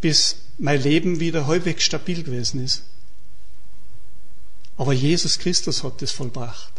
bis 0.01 0.36
mein 0.59 0.82
Leben 0.82 1.19
wieder 1.19 1.47
halbwegs 1.47 1.85
stabil 1.85 2.23
gewesen 2.23 2.62
ist. 2.62 2.82
Aber 4.77 4.93
Jesus 4.93 5.39
Christus 5.39 5.82
hat 5.82 6.03
es 6.03 6.12
vollbracht. 6.12 6.73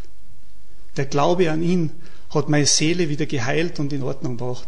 Der 0.97 1.05
Glaube 1.05 1.51
an 1.51 1.63
ihn 1.63 1.91
hat 2.29 2.49
meine 2.49 2.65
Seele 2.65 3.09
wieder 3.09 3.25
geheilt 3.25 3.79
und 3.79 3.93
in 3.93 4.03
Ordnung 4.03 4.37
gebracht. 4.37 4.67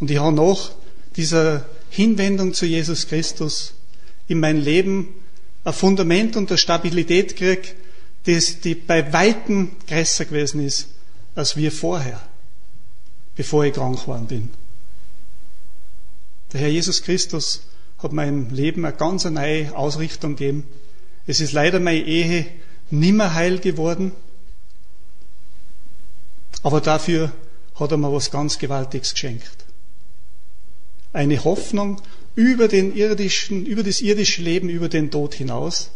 Und 0.00 0.10
ich 0.10 0.18
habe 0.18 0.34
nach 0.34 0.70
dieser 1.16 1.66
Hinwendung 1.90 2.54
zu 2.54 2.66
Jesus 2.66 3.08
Christus 3.08 3.74
in 4.28 4.40
mein 4.40 4.58
Leben 4.60 5.14
ein 5.64 5.72
Fundament 5.72 6.36
und 6.36 6.50
eine 6.50 6.58
Stabilität 6.58 7.36
gekriegt, 7.36 7.74
das, 8.24 8.60
die 8.60 8.74
bei 8.74 9.12
Weitem 9.12 9.70
größer 9.86 10.26
gewesen 10.26 10.64
ist, 10.64 10.88
als 11.34 11.56
wir 11.56 11.72
vorher, 11.72 12.20
bevor 13.36 13.64
ich 13.64 13.74
krank 13.74 14.00
geworden 14.00 14.26
bin. 14.26 14.50
Der 16.52 16.60
Herr 16.60 16.68
Jesus 16.68 17.02
Christus 17.02 17.62
hat 17.98 18.12
meinem 18.12 18.50
Leben 18.50 18.84
eine 18.84 18.96
ganz 18.96 19.24
neue 19.24 19.74
Ausrichtung 19.76 20.36
gegeben. 20.36 20.66
Es 21.26 21.40
ist 21.40 21.52
leider 21.52 21.80
meine 21.80 22.04
Ehe 22.04 22.46
nimmer 22.90 23.34
heil 23.34 23.58
geworden, 23.58 24.12
aber 26.62 26.80
dafür 26.80 27.32
hat 27.74 27.90
er 27.90 27.96
mir 27.96 28.12
was 28.12 28.30
ganz 28.30 28.58
Gewaltiges 28.58 29.12
geschenkt. 29.12 29.67
Eine 31.12 31.42
Hoffnung 31.44 32.00
über 32.34 32.68
den 32.68 32.94
irdischen, 32.94 33.66
über 33.66 33.82
das 33.82 34.00
irdische 34.00 34.42
Leben, 34.42 34.68
über 34.68 34.88
den 34.88 35.10
Tod 35.10 35.34
hinaus. 35.34 35.90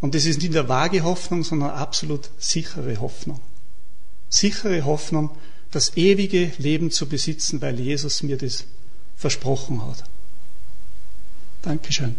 Und 0.00 0.14
das 0.14 0.26
ist 0.26 0.42
nicht 0.42 0.56
eine 0.56 0.68
vage 0.68 1.02
Hoffnung, 1.02 1.44
sondern 1.44 1.70
eine 1.70 1.78
absolut 1.78 2.30
sichere 2.38 3.00
Hoffnung. 3.00 3.40
Sichere 4.28 4.84
Hoffnung, 4.84 5.30
das 5.70 5.96
ewige 5.96 6.52
Leben 6.58 6.90
zu 6.90 7.08
besitzen, 7.08 7.60
weil 7.60 7.80
Jesus 7.80 8.22
mir 8.22 8.36
das 8.36 8.64
versprochen 9.16 9.84
hat. 9.86 10.04
Dankeschön. 11.62 12.16